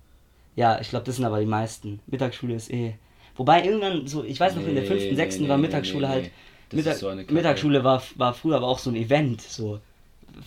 Ja, 0.55 0.79
ich 0.81 0.89
glaube, 0.89 1.05
das 1.05 1.15
sind 1.17 1.25
aber 1.25 1.39
die 1.39 1.45
meisten. 1.45 1.99
Mittagsschule 2.07 2.55
ist 2.55 2.71
eh. 2.71 2.95
Wobei 3.35 3.63
irgendwann 3.63 4.07
so, 4.07 4.23
ich 4.23 4.39
weiß 4.39 4.55
noch, 4.55 4.63
in 4.63 4.73
der 4.73 4.81
Nee, 4.83 4.87
fünften, 4.89 5.09
nee, 5.09 5.15
sechsten 5.15 5.43
nee, 5.43 5.49
war 5.49 5.57
nee, 5.57 5.67
Mittagsschule 5.67 6.07
nee, 6.07 6.13
halt. 6.13 6.23
nee. 6.23 6.31
Mittag, 6.77 6.95
so. 6.97 7.13
Mittagsschule 7.13 7.83
war, 7.83 8.01
war 8.15 8.33
früher 8.33 8.57
aber 8.57 8.67
auch 8.67 8.79
so 8.79 8.89
ein 8.89 8.95
Event. 8.95 9.41
So. 9.41 9.79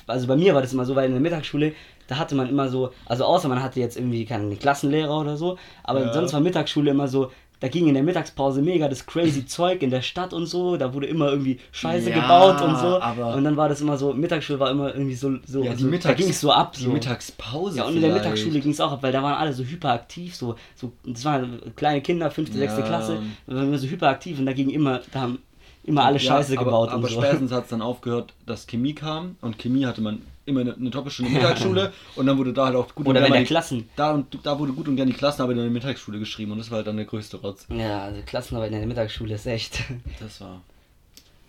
Also 0.06 0.26
bei 0.26 0.36
mir 0.36 0.54
war 0.54 0.60
das 0.62 0.72
immer 0.72 0.84
so, 0.84 0.94
weil 0.94 1.06
in 1.06 1.12
der 1.12 1.20
Mittagsschule, 1.20 1.72
da 2.10 2.18
hatte 2.18 2.34
man 2.34 2.48
immer 2.48 2.68
so, 2.68 2.90
also 3.06 3.24
außer 3.24 3.48
man 3.48 3.62
hatte 3.62 3.78
jetzt 3.80 3.96
irgendwie 3.96 4.24
keinen 4.24 4.58
Klassenlehrer 4.58 5.18
oder 5.20 5.36
so, 5.36 5.56
aber 5.84 6.00
Ja. 6.06 6.12
sonst 6.12 6.32
war 6.32 6.40
Mittagsschule 6.40 6.90
immer 6.90 7.06
so, 7.08 7.30
da 7.60 7.68
ging 7.68 7.88
in 7.88 7.94
der 7.94 8.02
Mittagspause 8.02 8.62
mega 8.62 8.88
das 8.88 9.04
crazy 9.04 9.44
Zeug 9.56 9.82
in 9.82 9.90
der 9.90 10.00
Stadt 10.02 10.32
und 10.32 10.46
so, 10.46 10.76
da 10.78 10.92
wurde 10.94 11.06
immer 11.06 11.28
irgendwie 11.30 11.60
Scheiße 11.72 12.08
Ja, 12.10 12.16
gebaut 12.20 12.62
und 12.62 12.76
so. 12.78 13.00
aber- 13.00 13.34
und 13.34 13.44
dann 13.44 13.56
war 13.56 13.68
das 13.68 13.80
immer 13.82 13.96
so, 13.98 14.12
Mittagsschule 14.14 14.58
war 14.58 14.70
immer 14.70 14.94
irgendwie 14.94 15.14
so, 15.14 15.32
so, 15.46 15.62
Ja, 15.62 15.72
die 15.72 15.76
so 15.82 15.84
da 15.84 15.90
Mittags- 15.90 16.16
ging 16.18 16.30
es 16.30 16.40
so 16.40 16.50
ab. 16.52 16.72
Die 16.72 16.84
So. 16.84 16.90
Mittagspause. 16.90 17.78
Ja, 17.78 17.84
und 17.84 17.94
in 17.96 18.00
der 18.00 18.10
vielleicht. 18.10 18.24
Mittagsschule 18.24 18.60
ging 18.60 18.72
es 18.72 18.80
auch 18.80 18.92
ab, 18.92 19.02
weil 19.02 19.12
da 19.12 19.22
waren 19.22 19.34
alle 19.34 19.52
so 19.52 19.62
hyperaktiv, 19.62 20.34
so, 20.34 20.54
so 20.74 20.90
das 21.04 21.24
waren 21.24 21.60
kleine 21.76 22.00
Kinder, 22.00 22.30
fünfte, 22.30 22.54
Ja. 22.58 22.60
sechste 22.64 22.82
Klasse, 22.82 23.18
da 23.46 23.54
waren 23.54 23.70
wir 23.70 23.78
so 23.78 23.86
hyperaktiv 23.88 24.38
und 24.38 24.46
da 24.46 24.52
ging 24.54 24.70
immer, 24.70 25.00
da 25.12 25.20
haben 25.20 25.38
immer 25.84 26.04
alle 26.04 26.18
Scheiße 26.18 26.54
aber, 26.56 26.64
gebaut 26.64 26.88
aber 26.88 27.04
und 27.04 27.10
so. 27.10 27.20
spätestens 27.20 27.52
hat 27.52 27.64
es 27.64 27.70
dann 27.70 27.82
aufgehört, 27.82 28.32
dass 28.46 28.66
Chemie 28.66 28.94
kam 28.94 29.36
und 29.42 29.58
Chemie 29.58 29.84
hatte 29.86 30.00
man 30.00 30.22
immer 30.50 30.60
eine, 30.60 30.74
eine 30.74 30.90
Doppelstunde 30.90 31.30
Mittagsschule 31.36 31.92
und 32.16 32.26
dann 32.26 32.36
wurde 32.38 32.52
da 32.52 32.66
halt 32.66 32.76
auch 32.76 32.94
gut 32.94 33.06
Oder 33.06 33.20
und 33.20 33.24
gerne 33.24 33.32
der 33.36 33.40
die- 33.40 33.46
Klassen. 33.46 33.88
da, 33.96 34.12
und 34.12 34.26
da 34.42 34.58
wurde 34.58 34.72
gut 34.72 34.86
und 34.88 34.96
gerne 34.96 35.10
die 35.12 35.16
Klassenarbeit 35.16 35.56
in 35.56 35.62
der 35.62 35.70
Mittagsschule 35.72 36.18
geschrieben 36.18 36.52
und 36.52 36.58
das 36.58 36.70
war 36.70 36.76
halt 36.78 36.86
dann 36.86 36.96
der 36.96 37.06
größte 37.06 37.38
Rotz. 37.38 37.66
Ja, 37.70 38.02
also 38.02 38.20
Klassenarbeit 38.26 38.72
in 38.72 38.78
der 38.78 38.86
Mittagsschule 38.86 39.34
ist 39.34 39.46
echt. 39.46 39.82
Das 40.20 40.40
war. 40.40 40.60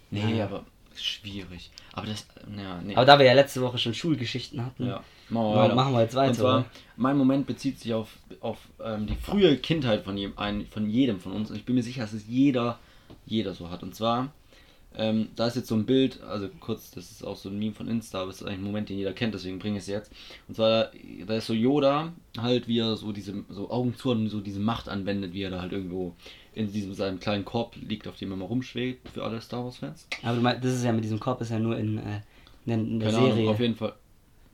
Nee, 0.10 0.38
Ja. 0.38 0.46
aber 0.46 0.64
schwierig. 0.96 1.72
Aber 1.94 2.08
das. 2.08 2.26
Ja, 2.58 2.82
nee. 2.82 2.96
Aber 2.96 3.06
da 3.06 3.18
wir 3.20 3.26
ja 3.26 3.34
letzte 3.34 3.62
Woche 3.62 3.78
schon 3.78 3.94
Schulgeschichten 3.94 4.66
hatten, 4.66 4.88
Ja, 4.88 5.04
machen 5.30 5.54
wir, 5.70 5.76
machen 5.76 5.94
wir 5.94 6.02
jetzt 6.02 6.16
weiter, 6.16 6.30
Und 6.30 6.36
zwar, 6.36 6.56
oder? 6.60 6.66
mein 6.98 7.18
Moment 7.18 7.48
bezieht 7.48 7.80
sich 7.80 7.94
auf, 7.94 8.10
auf 8.42 8.58
ähm, 8.84 9.08
die 9.08 9.16
frühe 9.16 9.58
Kindheit 9.58 10.04
von 10.04 10.18
jedem, 10.18 10.38
ein, 10.38 10.66
von 10.68 10.90
jedem 10.90 11.20
von 11.20 11.32
uns. 11.34 11.50
Und 11.50 11.56
ich 11.58 11.66
bin 11.66 11.76
mir 11.76 11.84
sicher, 11.84 12.02
dass 12.02 12.14
es 12.14 12.28
jeder, 12.28 12.80
jeder 13.26 13.54
so 13.54 13.70
hat. 13.70 13.84
Und 13.84 13.96
zwar, 13.96 14.30
ähm, 14.96 15.30
da 15.36 15.48
ist 15.48 15.56
jetzt 15.56 15.68
so 15.68 15.76
ein 15.76 15.86
Bild, 15.86 16.22
also 16.24 16.50
kurz, 16.60 16.92
das 16.92 17.12
ist 17.12 17.24
auch 17.24 17.38
so 17.38 17.50
ein 17.50 17.58
Meme 17.58 17.74
von 17.74 17.88
Insta, 17.88 18.22
aber 18.22 18.32
es 18.32 18.42
ist 18.42 18.48
eigentlich 18.48 18.60
ein 18.60 18.66
Moment, 18.66 18.90
den 18.90 18.98
jeder 18.98 19.14
kennt, 19.14 19.34
deswegen 19.34 19.60
bringe 19.60 19.78
ich 19.78 19.84
es 19.84 19.88
jetzt. 19.88 20.12
Und 20.48 20.56
zwar, 20.56 20.92
da 21.26 21.36
ist 21.36 21.48
so 21.48 21.54
Yoda, 21.54 22.14
halt, 22.38 22.68
wie 22.68 22.80
er 22.80 22.96
so 22.98 23.12
diese, 23.12 23.46
so 23.50 23.70
Augen 23.70 23.96
zu 23.96 24.12
und 24.12 24.30
so 24.30 24.42
diese 24.42 24.60
Macht 24.60 24.90
anwendet, 24.90 25.34
wie 25.34 25.44
er 25.44 25.50
da 25.50 25.62
halt 25.62 25.72
irgendwo 25.72 26.14
in 26.54 26.72
diesem 26.72 26.94
seinem 26.94 27.20
kleinen 27.20 27.46
Korb 27.46 27.76
liegt, 27.78 28.08
auf 28.08 28.18
dem 28.18 28.32
er 28.32 28.38
mal 28.38 28.46
rumschwebt, 28.46 29.08
für 29.10 29.24
alle 29.24 29.40
Star 29.40 29.64
Wars-Fans. 29.64 30.08
aber 30.24 30.36
du 30.36 30.42
meinst, 30.42 30.64
das 30.66 30.74
ist 30.74 30.84
ja 30.84 30.92
mit 30.92 31.04
diesem 31.04 31.20
Korb 31.20 31.40
ist 31.40 31.52
ja 31.52 31.60
nur 31.60 31.78
in, 31.78 31.98
äh, 31.98 32.22
in 32.66 33.00
der 33.00 33.12
Keine 33.12 33.24
Serie, 33.24 33.34
Ahnung, 33.34 33.48
auf 33.50 33.60
jeden 33.60 33.76
Fall. 33.76 33.94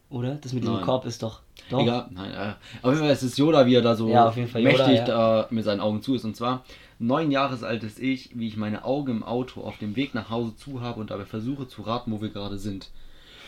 Oder? 0.10 0.36
Das 0.36 0.54
mit 0.54 0.64
diesem. 0.64 0.82
Korb 0.82 1.06
ist 1.06 1.22
doch. 1.24 1.42
Doch. 1.70 1.82
Egal, 1.82 2.08
nein, 2.12 2.32
äh, 2.32 2.54
auf 2.82 2.92
jeden 2.94 3.00
Fall 3.00 3.12
ist 3.12 3.24
es 3.24 3.38
Yoda, 3.38 3.66
wie 3.66 3.76
er 3.76 3.82
da 3.82 3.96
so 3.96 4.10
Ja, 4.10 4.32
Fall 4.32 4.46
Yoda, 4.46 4.62
mächtig 4.62 5.00
ja. 5.00 5.06
da 5.06 5.48
mit 5.50 5.66
seinen 5.66 5.82
Augen 5.82 6.02
zu 6.02 6.16
ist. 6.16 6.24
Und 6.24 6.36
zwar 6.36 6.64
neun 7.00 7.30
Jahres 7.32 7.64
altes 7.64 8.00
Ich, 8.00 8.32
wie 8.38 8.48
ich 8.48 8.56
meine 8.58 8.86
Augen 8.86 9.12
im 9.12 9.24
Auto 9.24 9.62
auf 9.62 9.78
dem 9.78 9.96
Weg 9.96 10.14
nach 10.16 10.30
Hause 10.30 10.56
zu 10.56 10.82
habe 10.82 11.00
und 11.02 11.12
dabei 11.12 11.26
versuche 11.26 11.68
zu 11.68 11.82
raten, 11.82 12.12
wo 12.12 12.22
wir 12.22 12.30
gerade 12.30 12.58
sind. 12.58 12.90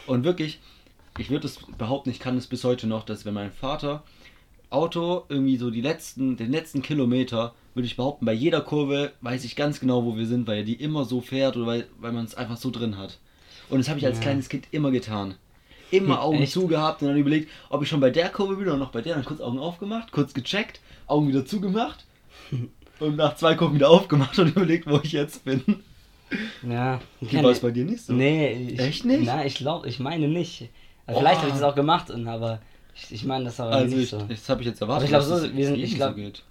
Und 0.06 0.24
wirklich, 0.26 0.60
ich 1.18 1.30
würde 1.30 1.48
es 1.48 1.60
behaupten, 1.78 2.10
ich 2.10 2.20
kann 2.20 2.38
es 2.38 2.48
bis 2.48 2.64
heute 2.64 2.88
noch, 2.88 3.06
dass 3.06 3.26
wenn 3.26 3.34
mein 3.34 3.52
Vater 3.52 4.04
Auto 4.70 5.24
irgendwie 5.30 5.58
so 5.58 5.72
die 5.72 5.82
letzten, 5.82 6.38
den 6.38 6.52
letzten 6.52 6.82
Kilometer, 6.82 7.54
würde 7.74 7.88
ich 7.88 7.96
behaupten, 7.96 8.26
bei 8.26 8.34
jeder 8.34 8.62
Kurve 8.62 9.14
weiß 9.22 9.44
ich 9.46 9.56
ganz 9.56 9.80
genau, 9.80 10.04
wo 10.06 10.16
wir 10.18 10.28
sind, 10.28 10.46
weil 10.48 10.58
er 10.60 10.64
die 10.64 10.76
immer 10.76 11.06
so 11.06 11.22
fährt 11.22 11.58
oder 11.58 11.66
weil, 11.66 11.88
weil 12.00 12.12
man 12.12 12.26
es 12.26 12.36
einfach 12.36 12.58
so 12.58 12.70
drin 12.70 12.98
hat. 12.98 13.18
Und 13.70 13.80
das 13.80 13.90
habe 13.90 14.00
ich 14.00 14.06
als 14.06 14.18
Ja. 14.18 14.24
kleines 14.24 14.50
Kind 14.50 14.68
immer 14.72 14.92
getan. 14.92 15.36
Immer 15.92 16.16
Hm, 16.16 16.22
Augen 16.22 16.42
echt? 16.44 16.54
zugehabt 16.54 17.02
und 17.02 17.08
dann 17.10 17.18
überlegt, 17.18 17.50
ob 17.70 17.82
ich 17.82 17.90
schon 17.90 18.00
bei 18.00 18.10
der 18.12 18.30
Kurve 18.30 18.56
bin 18.56 18.68
oder 18.68 18.78
noch 18.78 18.92
bei 18.92 19.02
der. 19.02 19.16
Dann 19.16 19.26
kurz 19.26 19.42
Augen 19.42 19.60
aufgemacht, 19.60 20.12
kurz 20.12 20.34
gecheckt, 20.34 20.80
Augen 21.08 21.28
wieder 21.28 21.46
zugemacht 21.46 22.06
und 23.00 23.16
nach 23.16 23.36
zwei 23.36 23.56
Kurven 23.56 23.76
wieder 23.76 23.90
aufgemacht 23.90 24.38
und 24.40 24.50
überlegt, 24.50 24.88
wo 24.90 25.00
ich 25.04 25.12
jetzt 25.14 25.46
bin. 25.46 25.64
Ja. 26.68 27.00
Wie 27.22 27.38
war 27.44 27.50
es 27.52 27.60
bei 27.60 27.72
dir 27.72 27.86
nicht 27.86 28.02
so? 28.04 28.14
Nee, 28.14 28.70
ich, 28.74 28.80
Echt 28.80 29.06
nicht? 29.06 29.24
Na, 29.26 29.46
ich 29.46 29.56
glaube, 29.56 29.88
ich 29.88 30.00
meine 30.00 30.28
nicht. 30.28 30.70
Also 31.08 31.20
Oh. 31.20 31.24
Vielleicht 31.24 31.40
habe 31.40 31.48
ich 31.48 31.54
das 31.56 31.64
auch 31.64 31.74
gemacht, 31.74 32.12
aber 32.12 32.60
ich, 32.94 33.12
ich 33.12 33.24
meine, 33.26 33.46
das 33.46 33.58
war 33.58 33.72
Also 33.72 33.96
nicht 33.96 34.04
ich, 34.04 34.10
so. 34.12 34.22
das 34.22 34.48
habe 34.48 34.62
ich 34.62 34.68
jetzt 34.68 34.80
erwartet. 34.82 35.12
Aber 35.12 35.20
ich 35.20 35.26
glaub, 35.28 35.38
dass 35.38 35.42
so- 35.42 35.48
es 35.48 35.56
wir 35.56 35.66
sind- 35.66 35.80
ich 35.80 35.96
glaub- 35.96 36.12
so 36.12 36.16
geht. 36.18 36.44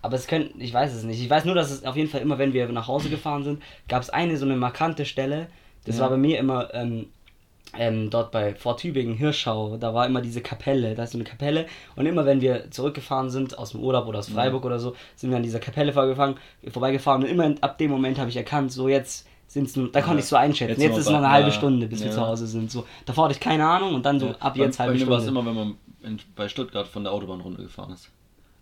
Aber 0.00 0.16
es 0.16 0.26
könnte, 0.26 0.54
ich 0.58 0.72
weiß 0.72 0.94
es 0.94 1.02
nicht. 1.04 1.20
Ich 1.22 1.28
weiß 1.28 1.44
nur, 1.44 1.54
dass 1.54 1.70
es 1.70 1.84
auf 1.84 1.96
jeden 1.96 2.08
Fall 2.08 2.22
immer, 2.22 2.38
wenn 2.38 2.52
wir 2.54 2.66
nach 2.68 2.88
Hause 2.88 3.10
gefahren 3.10 3.44
sind, 3.44 3.62
gab 3.88 4.02
es 4.02 4.08
eine 4.10 4.36
so 4.38 4.44
eine 4.46 4.56
markante 4.56 5.04
Stelle. 5.04 5.48
Das 5.84 5.96
Ja. 5.96 6.02
war 6.02 6.10
bei 6.10 6.16
mir 6.16 6.38
immer 6.38 6.72
ähm, 6.72 7.06
ähm, 7.78 8.10
dort 8.10 8.30
bei 8.32 8.54
Fort 8.54 8.80
Tübingen, 8.80 9.14
Hirschau. 9.16 9.76
Da 9.76 9.94
war 9.94 10.06
immer 10.06 10.20
diese 10.20 10.40
Kapelle. 10.40 10.94
Da 10.94 11.04
ist 11.04 11.12
so 11.12 11.18
eine 11.18 11.24
Kapelle. 11.24 11.66
Und 11.96 12.06
immer, 12.06 12.24
wenn 12.26 12.40
wir 12.40 12.70
zurückgefahren 12.70 13.30
sind 13.30 13.58
aus 13.58 13.70
dem 13.72 13.80
Urlaub 13.80 14.06
oder 14.06 14.18
aus 14.20 14.28
Freiburg 14.28 14.64
oder 14.64 14.78
so, 14.78 14.94
sind 15.16 15.30
wir 15.30 15.36
an 15.36 15.42
dieser 15.42 15.58
Kapelle 15.60 15.92
vorbeigefahren. 15.92 16.36
vorbeigefahren. 16.70 17.22
Und 17.22 17.28
immer 17.28 17.54
ab 17.60 17.78
dem 17.78 17.90
Moment 17.90 18.18
habe 18.18 18.30
ich 18.30 18.36
erkannt, 18.36 18.72
so 18.72 18.88
jetzt 18.88 19.26
sind 19.46 19.68
es 19.68 19.76
nur, 19.76 19.92
da 19.92 20.00
konnte 20.00 20.16
Ja. 20.18 20.20
ich 20.20 20.26
so 20.26 20.36
einschätzen. 20.36 20.80
Jetzt 20.80 20.82
Jetzt, 20.82 20.92
ist 20.98 21.06
es 21.06 21.12
noch 21.12 21.12
bei- 21.20 21.24
eine 21.26 21.30
halbe 21.30 21.48
ja. 21.50 21.54
Stunde, 21.54 21.86
bis 21.86 22.00
wir 22.00 22.08
Ja. 22.08 22.12
zu 22.14 22.20
Hause 22.26 22.46
sind. 22.46 22.70
So, 22.70 22.86
davor 23.06 23.24
hatte 23.24 23.34
ich 23.34 23.40
keine 23.40 23.66
Ahnung 23.66 23.94
und 23.94 24.04
dann 24.04 24.18
so 24.18 24.30
ab 24.40 24.54
Bei- 24.54 24.60
jetzt 24.64 24.78
halbe 24.78 24.94
Bei 24.94 24.98
mir 25.00 25.06
war 25.08 25.18
es 25.18 25.24
Stunde. 25.24 25.40
immer, 25.40 25.48
wenn 25.50 25.56
man 25.56 25.74
in, 26.02 26.18
bei 26.34 26.48
Stuttgart 26.48 26.86
von 26.88 27.04
der 27.04 27.12
Autobahn 27.12 27.40
runtergefahren 27.40 27.92
ist. 27.94 28.10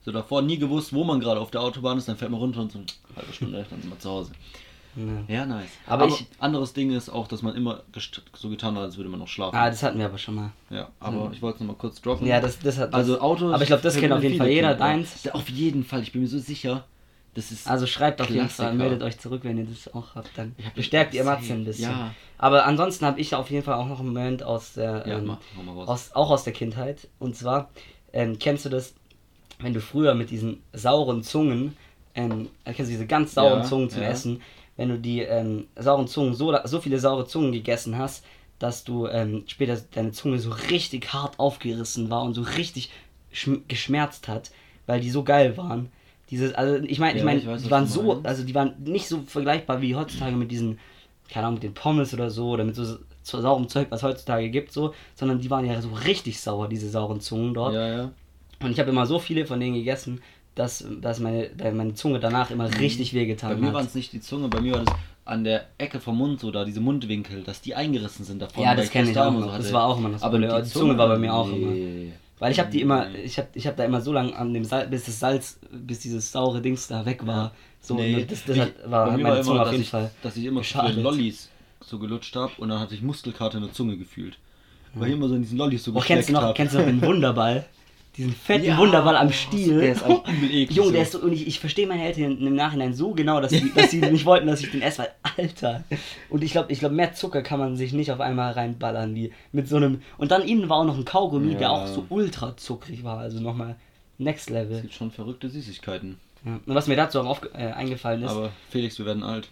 So 0.05 0.11
davor 0.11 0.43
nie 0.43 0.59
gewusst, 0.59 0.93
wo 0.93 1.05
man 1.05 1.21
gerade 1.21 1.41
auf 1.41 1.51
der 1.53 1.61
Autobahn 1.63 1.97
ist, 1.97 2.09
dann 2.09 2.17
fährt 2.17 2.31
man 2.31 2.41
runter 2.41 2.61
und 2.61 2.73
so 2.73 2.79
eine 2.79 2.87
halbe 3.17 3.33
Stunde, 3.33 3.65
dann 3.71 3.81
sind 3.81 3.91
wir 3.91 3.99
zu 4.01 4.11
Hause. 4.11 4.33
Ja. 4.97 5.35
Ja, 5.35 5.47
nice. 5.47 5.71
Aber 5.87 6.07
ich- 6.07 6.27
anderes 6.39 6.73
Ding 6.73 6.91
ist 6.91 7.09
auch, 7.09 7.27
dass 7.27 7.43
man 7.43 7.55
immer 7.57 7.83
so 8.35 8.49
getan 8.51 8.77
hat, 8.77 8.83
als 8.83 8.97
würde 8.97 9.09
man 9.11 9.21
noch 9.21 9.29
schlafen. 9.29 9.57
Ah, 9.57 9.71
das 9.71 9.83
hatten 9.83 9.99
wir 9.99 10.07
aber 10.07 10.19
schon 10.19 10.35
mal. 10.35 10.51
ja, 10.71 10.89
aber 11.01 11.31
ich 11.33 11.41
wollte 11.41 11.57
es 11.57 11.61
nochmal 11.61 11.77
kurz 11.77 12.01
droppen. 12.03 12.27
Ja, 12.27 12.41
das, 12.41 12.59
das 12.59 12.79
hat. 12.79 12.89
Das, 12.93 12.95
also 13.01 13.21
Autos. 13.21 13.53
Aber 13.53 13.63
ich 13.63 13.69
glaube, 13.69 13.83
das 13.83 13.97
kennt 13.97 14.13
auf 14.13 14.23
jeden 14.23 14.37
Fall 14.39 14.49
jeder. 14.49 14.75
Deins. 14.75 15.29
Auf 15.33 15.49
jeden 15.49 15.85
Fall, 15.85 16.03
ich 16.03 16.13
bin 16.13 16.23
mir 16.23 16.29
so 16.29 16.39
sicher. 16.39 16.85
Das 17.35 17.51
ist. 17.51 17.67
Also 17.67 17.87
schreibt 17.87 18.21
auf 18.21 18.29
jeden. 18.29 18.49
Fall, 18.51 18.75
meldet 18.75 19.03
euch 19.03 19.19
zurück, 19.19 19.41
wenn 19.45 19.57
ihr 19.57 19.65
das 19.65 19.93
auch 19.95 20.15
habt. 20.15 20.31
Dann 20.37 20.55
hab 20.63 20.75
bestärkt 20.75 21.15
ihr 21.15 21.25
Matze 21.25 21.55
ein 21.55 21.65
bisschen. 21.65 21.91
Ja. 21.91 22.15
Aber 22.37 22.67
ansonsten 22.67 23.07
habe 23.07 23.19
ich 23.21 23.35
auf 23.35 23.51
jeden 23.51 23.65
Fall 23.65 23.75
auch 23.77 23.87
noch 23.89 24.01
einen 24.01 24.09
Moment 24.09 24.43
aus 24.43 24.75
der, 24.75 25.05
ja, 25.07 25.17
ähm, 25.19 25.27
mach, 25.27 25.39
mach 25.65 25.89
aus, 25.89 26.11
auch 26.13 26.31
aus 26.31 26.45
der 26.45 26.53
Kindheit. 26.53 27.09
Und 27.19 27.35
zwar, 27.35 27.71
ähm, 28.13 28.39
kennst 28.39 28.67
du 28.67 28.69
das, 28.69 28.93
wenn 29.61 29.73
du 29.73 29.81
früher 29.81 30.15
mit 30.15 30.29
diesen 30.29 30.63
sauren 30.75 31.23
Zungen, 31.23 31.75
ähm, 32.15 32.51
kennst 32.67 32.81
du 32.81 32.85
diese 32.87 33.07
ganz 33.07 33.33
sauren 33.33 33.61
Ja, 33.61 33.65
Zungen 33.65 33.89
zum. 33.89 34.03
Essen, 34.03 34.43
wenn 34.77 34.89
du 34.89 34.99
die 34.99 35.21
ähm, 35.21 35.67
sauren 35.77 36.09
Zungen, 36.09 36.35
so, 36.35 36.55
so 36.65 36.81
viele 36.81 36.99
saure 36.99 37.27
Zungen 37.27 37.53
gegessen 37.53 37.99
hast, 37.99 38.25
dass 38.59 38.85
du 38.85 39.07
ähm, 39.09 39.45
später 39.47 39.77
deine 39.93 40.13
Zunge 40.13 40.39
so 40.39 40.51
richtig 40.71 41.13
hart 41.13 41.39
aufgerissen 41.39 42.11
war 42.11 42.23
und 42.23 42.35
so 42.35 42.43
richtig 42.43 42.91
schm- 43.35 43.63
geschmerzt 43.69 44.29
hat, 44.29 44.51
weil 44.87 45.01
die 45.01 45.11
so 45.11 45.25
geil 45.25 45.57
waren. 45.57 45.91
Dieses, 46.31 46.55
also 46.55 46.83
ich 46.85 46.99
meine, 46.99 47.15
ich 47.17 47.19
Ja, 47.21 47.25
meine, 47.25 47.41
ich 47.41 47.47
weiß, 47.47 47.63
die 47.63 47.71
waren 47.71 47.87
so, 47.87 48.21
also 48.23 48.45
die 48.45 48.55
waren 48.55 48.75
nicht 48.85 49.09
so 49.09 49.23
vergleichbar 49.27 49.83
wie 49.83 49.95
heutzutage 49.97 50.37
mit 50.37 50.51
diesen, 50.51 50.79
keine 51.29 51.47
Ahnung, 51.47 51.55
mit 51.57 51.65
den 51.65 51.75
Pommes 51.75 52.15
oder 52.15 52.31
so 52.31 52.51
oder 52.51 52.65
mit 52.65 52.75
so, 52.75 52.85
so 53.23 53.41
saurem 53.41 53.69
Zeug, 53.69 53.89
was 53.91 54.03
heutzutage 54.03 54.49
gibt, 54.51 54.73
so, 54.73 54.95
sondern 55.15 55.41
die 55.41 55.51
waren 55.51 55.67
ja 55.67 55.81
so 55.83 55.91
richtig 55.91 56.41
sauer, 56.41 56.69
diese 56.69 56.89
sauren 56.89 57.21
Zungen 57.21 57.53
dort. 57.55 57.75
ja, 57.75 57.89
ja. 57.89 58.13
Und 58.63 58.71
ich 58.71 58.79
habe 58.81 58.91
immer 58.91 59.07
so 59.07 59.19
viele 59.19 59.47
von 59.47 59.61
denen 59.61 59.75
gegessen, 59.75 60.23
dass, 60.55 60.85
dass 61.01 61.19
meine, 61.21 61.51
meine 61.73 61.95
Zunge 61.95 62.21
danach 62.21 62.51
immer 62.51 62.69
richtig 62.79 63.13
Mhm. 63.13 63.17
Bei 63.17 63.21
wehgetan 63.23 63.61
mir 63.61 63.67
waren 63.73 63.83
hat. 63.83 63.89
es 63.89 63.95
nicht 63.95 64.13
die 64.13 64.21
Zunge, 64.21 64.49
bei 64.49 64.61
mir 64.61 64.75
war 64.75 64.85
das 64.85 64.95
an 65.25 65.45
der 65.45 65.67
Ecke 65.79 66.01
vom 66.01 66.19
Mund 66.19 66.41
so 66.41 66.51
da, 66.51 66.65
diese 66.65 66.81
Mundwinkel, 66.81 67.43
dass 67.43 67.61
die 67.61 67.75
eingerissen 67.75 68.25
sind 68.25 68.43
davon. 68.43 68.65
Ja, 68.65 68.75
das 68.75 68.91
kenne 68.91 69.11
ich 69.11 69.19
auch 69.19 69.29
immer 69.29 69.41
noch. 69.41 69.53
so 69.53 69.59
Das 69.59 69.73
war 69.73 69.85
auch 69.85 69.99
immer 69.99 70.11
das 70.11 70.23
Aber 70.23 70.39
die 70.39 70.47
Die 70.49 70.69
Zunge 70.71 70.99
war 70.99 71.09
bei 71.09 71.19
mir 71.19 71.33
auch 71.33 71.49
immer. 71.49 71.71
nee. 71.71 72.13
Weil 72.39 72.51
ich 72.51 72.59
habe 72.59 72.71
die 72.73 72.81
immer, 72.81 73.09
ich 73.15 73.39
habe 73.39 73.47
ich 73.55 73.67
hab 73.69 73.77
da 73.77 73.85
immer 73.85 74.01
so 74.01 74.13
lange 74.13 74.35
an 74.37 74.53
dem 74.53 74.65
Salz, 74.65 74.91
bis 74.91 75.05
das 75.05 75.21
Salz, 75.21 75.61
bis 75.71 76.01
dieses 76.01 76.33
saure 76.33 76.61
Dings 76.61 76.89
da 76.89 77.07
weg 77.07 77.25
war. 77.25 77.53
So, 77.81 77.95
Nee, 77.95 78.17
und 78.17 78.31
das, 78.33 78.45
das 78.45 78.57
ich- 78.57 78.63
hat, 78.63 78.73
war, 78.91 79.05
bei 79.07 79.11
hat 79.13 79.17
mir 79.19 79.23
meine 79.23 79.37
war 79.37 79.43
Zunge 79.43 79.55
immer, 79.55 79.63
auf 79.63 79.67
dass 79.69 79.73
jeden 79.73 79.83
ich, 79.85 79.91
Fall. 79.91 80.11
Dass 80.25 80.37
ich 80.37 80.45
immer 80.45 80.61
geschadet. 80.61 80.97
Lollis 80.97 81.51
so 81.81 81.99
gelutscht 82.01 82.35
habe 82.35 82.51
und 82.59 82.69
dann 82.69 82.81
hatte 82.81 82.95
ich 82.97 83.03
Muskelkater 83.03 83.59
in 83.59 83.65
der 83.65 83.73
Zunge 83.73 83.97
gefühlt. 83.97 84.39
Weil 84.95 85.09
ich 85.11 85.15
immer 85.15 85.29
so 85.29 85.37
in 85.37 85.43
diesen 85.43 85.57
Lollis 85.57 85.85
so 85.85 85.93
Oh, 85.95 86.01
kennst 86.05 86.29
du 86.29 86.33
noch, 86.33 86.53
kennst 86.53 86.75
du 86.75 86.79
noch 86.79 86.85
den 86.87 87.01
Wunderball? 87.03 87.65
Diesen 88.17 88.35
fetten 88.35 88.65
Ja, 88.67 88.77
Wunderball 88.77 89.17
am 89.17 89.33
Stiel. 89.33 89.81
der 89.81 89.93
ist 89.93 90.05
auch 90.05 90.23
eklig 90.43 90.71
Junge, 90.73 90.93
der 90.93 91.03
ist 91.03 91.13
so, 91.13 91.21
und 91.21 91.33
ich, 91.33 91.47
ich 91.47 91.61
verstehe 91.61 91.87
meine 91.87 92.05
Eltern 92.05 92.37
im 92.47 92.55
Nachhinein 92.55 92.93
so 92.93 93.13
genau, 93.13 93.41
dass 93.41 93.53
sie, 93.53 93.73
dass 93.75 93.91
sie 93.91 94.01
nicht 94.11 94.27
wollten, 94.27 94.47
dass 94.47 94.61
ich 94.61 94.71
den 94.71 94.83
esse, 94.83 94.99
weil, 95.03 95.11
Alter. 95.47 95.85
Und 96.29 96.45
ich 96.45 96.53
glaube, 96.53 96.71
ich 96.73 96.79
glaube, 96.81 96.95
mehr 96.95 97.15
Zucker 97.15 97.41
kann 97.43 97.59
man 97.59 97.77
sich 97.77 97.95
nicht 97.95 98.13
auf 98.13 98.21
einmal 98.21 98.53
reinballern, 98.53 99.15
wie 99.15 99.33
mit 99.53 99.67
so 99.67 99.77
einem. 99.77 100.03
Und 100.19 100.31
dann 100.31 100.43
innen 100.43 100.69
war 100.69 100.79
auch 100.79 100.85
noch 100.85 100.97
ein 100.99 101.07
Kaugummi, 101.07 101.53
der 101.53 101.61
Ja. 101.63 101.69
auch 101.71 101.87
so 101.87 102.05
ultra 102.11 102.55
zuckrig 102.57 103.03
war, 103.03 103.19
also 103.19 103.41
nochmal 103.41 103.77
Next 104.19 104.49
Es 104.49 104.53
Level. 104.55 104.83
gibt 104.83 104.93
schon 104.95 105.11
verrückte 105.11 105.49
Süßigkeiten. 105.49 106.19
Ja. 106.45 106.61
Und 106.67 106.75
was 106.75 106.89
mir 106.89 106.97
dazu 106.97 107.21
auch 107.21 107.43
äh, 107.55 107.69
eingefallen 107.73 108.23
ist, 108.25 108.31
Aber 108.31 108.53
Felix, 108.69 108.99
wir 108.99 109.07
werden 109.07 109.23
alt. 109.23 109.49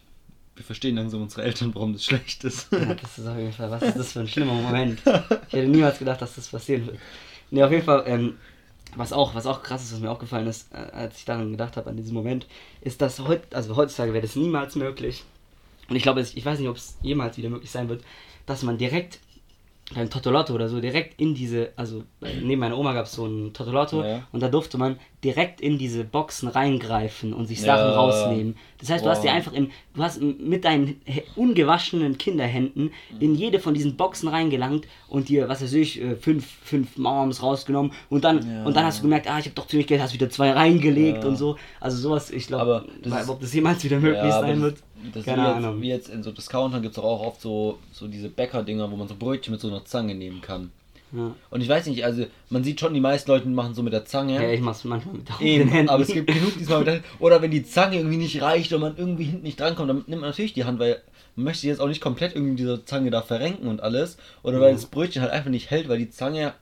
Wir 0.56 0.64
verstehen 0.64 0.96
langsam 0.96 1.22
unsere 1.22 1.42
Eltern, 1.44 1.74
warum 1.74 1.94
das 1.94 2.04
schlecht 2.04 2.44
ist. 2.44 2.70
Ja, 2.72 2.94
das 2.94 3.16
ist 3.16 3.26
auf 3.26 3.38
jeden 3.38 3.52
Fall, 3.54 3.70
was 3.70 3.80
ist 3.82 3.96
das 3.96 4.12
für 4.12 4.20
ein 4.20 4.28
schlimmer 4.28 4.52
Moment? 4.52 5.00
Ich 5.48 5.54
hätte 5.54 5.68
niemals 5.68 5.98
gedacht, 5.98 6.20
dass 6.20 6.34
das 6.34 6.48
passieren 6.48 6.86
wird. 6.86 6.98
Ne, 7.50 7.64
auf 7.64 7.70
jeden 7.72 7.84
Fall, 7.84 8.04
ähm, 8.06 8.38
was 8.96 9.12
auch, 9.12 9.34
was 9.34 9.46
auch 9.46 9.62
krass 9.62 9.82
ist, 9.82 9.92
was 9.92 10.00
mir 10.00 10.10
aufgefallen 10.10 10.46
ist, 10.46 10.72
äh, 10.72 10.76
als 10.92 11.18
ich 11.18 11.24
daran 11.24 11.52
gedacht 11.52 11.76
habe, 11.76 11.90
an 11.90 11.96
diesem 11.96 12.14
Moment, 12.14 12.46
ist, 12.80 13.00
dass 13.00 13.20
heut, 13.20 13.54
also 13.54 13.76
heutzutage 13.76 14.12
wäre 14.12 14.22
das 14.22 14.36
niemals 14.36 14.76
möglich. 14.76 15.24
Und 15.88 15.96
ich 15.96 16.02
glaube, 16.02 16.20
ich 16.20 16.44
weiß 16.44 16.58
nicht, 16.58 16.68
ob 16.68 16.76
es 16.76 16.96
jemals 17.02 17.36
wieder 17.36 17.50
möglich 17.50 17.70
sein 17.70 17.88
wird, 17.88 18.04
dass 18.46 18.62
man 18.62 18.78
direkt 18.78 19.18
beim 19.94 20.09
Totolotto 20.09 20.55
oder 20.55 20.68
so 20.68 20.81
direkt 20.81 21.20
in 21.20 21.35
diese, 21.35 21.72
also 21.76 22.05
äh, 22.22 22.29
neben 22.40 22.61
meiner 22.61 22.79
Oma 22.79 22.92
gab 22.92 23.07
es 23.07 23.12
so 23.12 23.26
ein 23.26 23.53
Totolotto 23.53 24.05
Ja. 24.05 24.22
und 24.31 24.40
da 24.40 24.48
durfte 24.48 24.79
man 24.79 24.98
direkt 25.24 25.61
in 25.61 25.79
diese 25.79 26.05
Boxen 26.05 26.48
reingreifen 26.48 27.33
und 27.35 27.46
sich 27.46 27.59
Ja. 27.61 27.76
Sachen 27.76 27.90
rausnehmen. 27.90 28.57
Das 28.79 28.88
heißt, 28.90 29.05
du 29.05 29.11
hast 29.11 29.22
dir 29.24 29.33
einfach 29.33 29.53
in, 29.53 29.70
du 29.94 30.03
hast 30.03 30.20
mit 30.22 30.64
deinen 30.64 31.00
ungewaschenen 31.37 32.18
Kinderhänden 32.18 32.92
in 33.18 33.35
jede 33.35 33.59
von 33.59 33.74
diesen 33.74 33.96
Boxen 33.96 34.29
reingelangt 34.29 34.87
und 35.09 35.29
dir, 35.29 35.48
was 35.48 35.62
weiß 35.62 35.72
ich, 35.74 36.00
äh, 36.00 36.14
fünf, 36.16 36.46
fünf 36.62 36.96
Mauerms 36.96 37.42
rausgenommen 37.42 37.92
und 38.09 38.24
dann, 38.24 38.48
Ja. 38.48 38.64
und 38.64 38.76
dann 38.76 38.85
hast 38.85 38.98
du 38.98 39.03
gemerkt, 39.03 39.29
ah, 39.29 39.38
ich 39.38 39.46
habe 39.46 39.55
doch 39.55 39.66
ziemlich 39.66 39.87
Geld, 39.88 40.00
hast 40.00 40.14
wieder 40.14 40.31
zwei 40.31 40.53
reingelegt 40.53 41.24
Ja. 41.24 41.29
und 41.29 41.37
so. 41.37 41.57
Also 41.81 41.96
sowas, 41.98 42.31
ich 42.31 42.46
glaube, 42.46 42.87
ob 43.29 43.40
das 43.40 43.53
jemals 43.55 43.83
wieder 43.85 43.98
möglich 43.98 44.22
Ja, 44.22 44.40
sein 44.40 44.61
wird, 44.62 44.79
Das 45.12 45.24
keine 45.24 45.42
wie 45.42 45.66
jetzt. 45.66 45.80
Wie 45.80 45.88
jetzt 45.88 46.08
in 46.08 46.22
so 46.22 46.32
Discountern 46.32 46.82
gibt 46.82 46.96
es 46.96 47.02
auch 47.02 47.20
oft 47.20 47.40
so, 47.40 47.78
so 47.92 48.08
diese 48.08 48.28
Bäcker-Dinger, 48.28 48.90
wo 48.90 48.96
man 48.96 49.08
so 49.08 49.14
Brötchen 49.14 49.52
mit 49.52 49.60
so 49.60 49.68
einer 49.68 49.84
Zange 49.84 50.14
nehmen 50.14 50.40
kann. 50.40 50.70
Ja. 51.12 51.34
Und 51.50 51.60
ich 51.60 51.68
weiß 51.68 51.86
nicht, 51.86 52.04
also 52.04 52.26
man 52.50 52.62
sieht 52.62 52.78
schon, 52.78 52.94
die 52.94 53.00
meisten 53.00 53.30
Leute 53.30 53.48
machen 53.48 53.74
so 53.74 53.82
mit 53.82 53.92
der 53.92 54.04
Zange. 54.04 54.34
Ja, 54.34 54.50
ich 54.50 54.60
mach's 54.60 54.84
manchmal 54.84 55.16
mit 55.16 55.28
den 55.28 55.46
Eben, 55.46 55.68
Händen. 55.68 55.88
aber 55.88 56.02
es 56.02 56.08
gibt 56.08 56.28
genug 56.32 56.56
diesmal 56.56 56.78
mit 56.78 56.86
der 56.86 57.00
Oder 57.18 57.42
wenn 57.42 57.50
die 57.50 57.64
Zange 57.64 57.96
irgendwie 57.96 58.16
nicht 58.16 58.40
reicht 58.40 58.72
und 58.72 58.80
man 58.80 58.96
irgendwie 58.96 59.24
hinten 59.24 59.42
nicht 59.42 59.58
drankommt, 59.58 59.90
dann 59.90 60.04
nimmt 60.06 60.20
man 60.20 60.30
natürlich 60.30 60.52
die 60.52 60.64
Hand, 60.64 60.78
weil 60.78 61.02
man 61.34 61.44
möchte 61.44 61.66
jetzt 61.66 61.80
auch 61.80 61.88
nicht 61.88 62.00
komplett 62.00 62.34
irgendwie 62.34 62.56
diese 62.56 62.84
Zange 62.84 63.10
da 63.10 63.22
verrenken 63.22 63.66
und 63.66 63.80
alles. 63.80 64.18
Oder 64.42 64.60
weil 64.60 64.72
das 64.72 64.86
Brötchen 64.86 65.22
halt 65.22 65.32
einfach 65.32 65.50
nicht 65.50 65.70
hält, 65.70 65.88
weil 65.88 65.98
die 65.98 66.10
Zange 66.10 66.54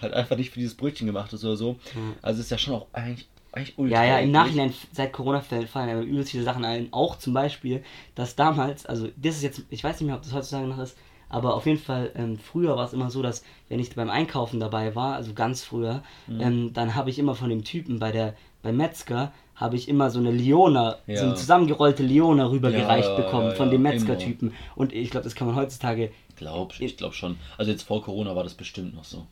halt 0.00 0.14
einfach 0.14 0.36
nicht 0.36 0.50
für 0.50 0.60
dieses 0.60 0.76
Brötchen 0.76 1.06
gemacht 1.06 1.32
ist 1.34 1.44
oder 1.44 1.56
so. 1.56 1.76
Also 2.22 2.40
ist 2.40 2.50
ja 2.50 2.58
schon 2.58 2.74
auch 2.74 2.86
eigentlich, 2.92 3.28
eigentlich 3.52 3.78
ultra 3.78 4.04
Ja, 4.04 4.04
ja, 4.04 4.18
im. 4.18 4.30
Nachhinein, 4.30 4.72
seit 4.92 5.12
Corona 5.12 5.40
fallen 5.40 5.66
aber 5.74 6.00
übelst 6.02 6.30
viele 6.30 6.44
Sachen 6.44 6.64
ein. 6.64 6.88
Auch 6.92 7.16
zum 7.18 7.32
Beispiel, 7.32 7.82
dass 8.14 8.36
damals, 8.36 8.86
also 8.86 9.08
das 9.16 9.36
ist 9.36 9.42
jetzt, 9.42 9.62
ich 9.70 9.82
weiß 9.84 10.00
nicht 10.00 10.06
mehr, 10.06 10.16
ob 10.16 10.22
das 10.22 10.32
heutzutage 10.32 10.66
noch 10.68 10.78
ist, 10.78 10.96
aber 11.28 11.54
auf 11.54 11.66
jeden 11.66 11.78
Fall, 11.78 12.10
ähm, 12.16 12.38
früher 12.38 12.76
war 12.76 12.84
es 12.86 12.92
immer 12.92 13.10
so, 13.10 13.22
dass 13.22 13.44
wenn 13.68 13.78
ich 13.80 13.94
beim 13.94 14.10
Einkaufen 14.10 14.58
dabei 14.60 14.94
war, 14.94 15.14
also 15.14 15.32
ganz 15.32 15.62
früher, 15.62 16.02
Mhm. 16.26 16.40
ähm, 16.40 16.72
dann 16.72 16.94
habe 16.94 17.10
ich 17.10 17.18
immer 17.18 17.34
von 17.34 17.50
dem 17.50 17.64
Typen 17.64 17.98
bei 17.98 18.10
der, 18.12 18.34
beim 18.62 18.76
Metzger, 18.76 19.32
habe 19.54 19.76
ich 19.76 19.88
immer 19.88 20.10
so 20.10 20.18
eine 20.18 20.30
Leona, 20.30 20.96
so 21.06 21.12
Ja. 21.12 21.22
eine 21.22 21.34
zusammengerollte 21.34 22.02
Leona 22.02 22.46
rübergereicht 22.50 23.10
Ja, 23.10 23.14
bekommen 23.14 23.50
ja, 23.50 23.54
von 23.56 23.70
dem. 23.70 23.82
Metzger-Typen. 23.82 24.54
Und 24.74 24.92
ich 24.94 25.10
glaube, 25.10 25.24
das 25.24 25.34
kann 25.34 25.46
man 25.46 25.56
heutzutage, 25.56 26.10
Glaub, 26.36 26.72
ich 26.80 26.96
glaube 26.96 27.14
schon. 27.14 27.36
Also 27.58 27.70
jetzt 27.70 27.82
vor 27.82 28.02
Corona 28.02 28.34
war 28.34 28.42
das 28.42 28.54
bestimmt 28.54 28.94
noch 28.94 29.04
so. 29.04 29.26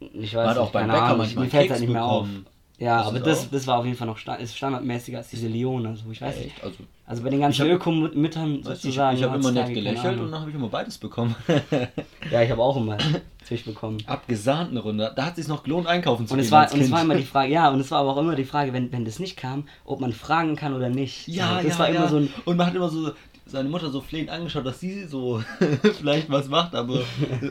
ich 0.00 0.34
Man 0.34 0.42
weiß 0.44 0.50
hat 0.50 0.58
auch 0.58 0.62
nicht, 0.64 0.72
beim 0.72 0.90
Bäcker 0.90 1.16
manchmal 1.16 1.44
mir 1.46 1.50
fällt 1.50 1.62
Keks 1.62 1.70
halt 1.72 1.80
nicht 1.80 1.92
mehr 1.92 2.04
auf. 2.04 2.22
bekommen. 2.26 2.46
Ja, 2.82 2.98
Hast 2.98 3.06
aber 3.06 3.20
das, 3.20 3.44
auch? 3.44 3.50
das 3.52 3.66
war 3.68 3.78
auf 3.78 3.84
jeden 3.84 3.96
Fall 3.96 4.08
noch 4.08 4.18
sta 4.18 4.34
ist 4.34 4.56
standardmäßiger 4.56 5.18
als 5.18 5.28
diese 5.28 5.46
Leona. 5.46 5.94
So. 5.94 6.10
Ich 6.10 6.20
weiß 6.20 6.36
nicht. 6.36 6.46
Echt? 6.48 6.64
Also, 6.64 6.78
Also 7.06 7.22
bei 7.22 7.30
den 7.30 7.38
ganzen 7.38 7.68
weißt 7.68 7.80
du, 7.80 8.58
ich, 8.58 8.64
sozusagen. 8.64 9.16
ich 9.16 9.22
habe 9.22 9.38
immer 9.38 9.52
nett 9.52 9.72
gelächelt 9.72 10.18
und 10.18 10.32
dann 10.32 10.40
habe 10.40 10.50
ich 10.50 10.56
immer 10.56 10.68
beides 10.68 10.98
bekommen. 10.98 11.36
Ja, 12.30 12.42
ich 12.42 12.50
habe 12.50 12.60
auch 12.62 12.76
immer 12.76 12.98
Fisch 13.44 13.64
bekommen. 13.64 13.98
Abgesahnt 14.06 14.70
eine 14.70 14.80
Runde. 14.80 15.12
Da 15.14 15.26
hat 15.26 15.32
es 15.32 15.36
sich 15.36 15.48
noch 15.48 15.62
gelohnt, 15.62 15.86
einkaufen 15.86 16.26
zu 16.26 16.34
Und 16.34 16.38
gehen. 16.38 16.46
es, 16.46 16.50
war, 16.50 16.72
und 16.72 16.80
es 16.80 16.90
war 16.90 17.02
immer 17.02 17.14
die 17.14 17.22
Frage, 17.34 17.52
ja, 17.52 17.70
und 17.70 17.78
es 17.78 17.90
war 17.90 18.00
aber 18.00 18.14
auch 18.14 18.16
immer 18.16 18.34
die 18.34 18.44
Frage, 18.44 18.72
wenn, 18.72 18.90
wenn 18.90 19.04
das 19.04 19.20
nicht 19.20 19.36
kam, 19.36 19.68
ob 19.84 20.00
man 20.00 20.12
fragen 20.12 20.56
kann 20.56 20.74
oder 20.74 20.88
nicht. 20.88 21.28
Ja, 21.28 21.58
so, 21.58 21.68
das 21.68 21.74
ja, 21.74 21.78
war 21.78 21.88
ja. 21.90 21.96
immer 21.96 22.08
so 22.08 22.16
ein. 22.16 22.30
Und 22.46 22.56
man 22.56 22.66
hat 22.66 22.74
immer 22.74 22.88
so 22.88 23.12
seine 23.46 23.68
Mutter 23.68 23.90
so 23.90 24.00
flehend 24.00 24.30
angeschaut, 24.30 24.66
dass 24.66 24.80
sie 24.80 25.04
so 25.04 25.42
vielleicht 25.98 26.30
was 26.30 26.48
macht, 26.48 26.74
aber 26.74 27.00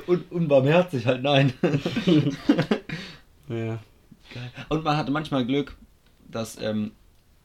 un 0.08 0.24
unbarmherzig 0.30 1.06
halt 1.06 1.24
nein. 1.24 1.54
Ja. 3.48 3.80
Und 4.70 4.84
man 4.84 4.98
hatte 4.98 5.12
manchmal 5.12 5.46
Glück, 5.46 5.76
dass 6.30 6.58
ähm, 6.62 6.92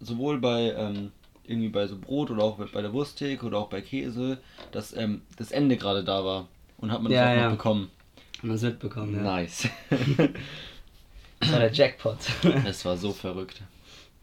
sowohl 0.01 0.39
bei 0.41 0.73
ähm, 0.77 1.13
irgendwie 1.45 1.69
bei 1.69 1.87
so 1.87 1.99
Brot 1.99 2.31
oder 2.31 2.43
auch 2.45 2.59
bei 2.59 2.83
der 2.83 2.93
Wursttheke 2.93 3.47
oder 3.47 3.59
auch 3.59 3.69
bei 3.69 3.81
Käse, 3.81 4.39
dass 4.73 4.93
ähm, 4.97 5.23
das 5.37 5.51
Ende 5.53 5.77
gerade 5.77 6.05
da 6.05 6.25
war. 6.25 6.49
Und 6.79 6.93
hat 6.93 7.03
man 7.03 7.13
das 7.13 7.21
Ja, 7.21 7.31
auch 7.31 7.35
noch 7.35 7.43
ja. 7.43 7.49
bekommen. 7.49 7.91
Haben 8.39 8.49
wir 8.49 8.55
es 8.57 8.63
mitbekommen, 8.63 9.15
ja. 9.17 9.23
Nice. 9.23 9.69
Das 11.41 11.53
war 11.53 11.59
der 11.61 11.73
Jackpot. 11.73 12.19
das 12.65 12.85
war 12.85 12.97
so 12.97 13.13
verrückt. 13.13 13.63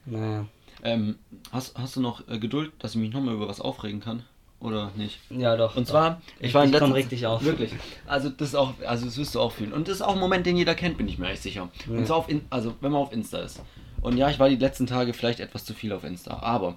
naja. 0.05 0.47
Ähm, 0.83 1.17
hast, 1.51 1.77
hast 1.77 1.95
du 1.95 2.01
noch 2.01 2.27
äh, 2.27 2.39
Geduld, 2.39 2.71
dass 2.79 2.95
ich 2.95 3.01
mich 3.01 3.13
nochmal 3.13 3.35
über 3.35 3.47
was 3.47 3.61
aufregen 3.61 4.01
kann? 4.01 4.23
Oder 4.63 4.91
nicht? 4.95 5.19
Ja, 5.29 5.55
doch. 5.57 5.75
Und 5.75 5.85
doch. 5.87 5.91
zwar, 5.91 6.21
ich, 6.39 6.47
Ich- 6.47 6.53
war 6.53 6.63
in 6.63 6.71
komm 6.71 6.79
letzter 6.79 6.95
richtig 6.95 7.25
auf. 7.27 7.43
Wirklich. 7.43 7.71
Also 8.07 8.29
das 8.29 8.49
ist 8.49 8.55
auch, 8.55 8.73
also 8.87 9.05
das 9.05 9.17
wirst 9.17 9.35
du 9.35 9.41
auch 9.41 9.51
fühlen. 9.51 9.73
Und 9.73 9.87
das 9.87 9.95
ist 9.97 10.01
auch 10.01 10.13
ein 10.13 10.19
Moment, 10.19 10.45
den 10.45 10.55
jeder 10.57 10.73
kennt, 10.73 10.97
bin 10.97 11.07
ich 11.07 11.19
mir 11.19 11.29
echt 11.29 11.43
sicher. 11.43 11.69
Ja. 11.89 11.97
Und 11.97 12.07
zwar 12.07 12.17
auf, 12.17 12.29
in, 12.29 12.45
also 12.49 12.73
wenn 12.81 12.91
man 12.91 13.01
auf 13.01 13.11
Insta 13.13 13.39
ist. 13.39 13.61
Und 14.01 14.17
ja, 14.17 14.29
ich 14.29 14.39
war 14.39 14.49
die 14.49 14.55
letzten 14.55 14.87
Tage 14.87 15.13
vielleicht 15.13 15.39
etwas 15.39 15.65
zu 15.65 15.73
viel 15.73 15.91
auf 15.93 16.03
Insta, 16.03 16.39
aber 16.41 16.75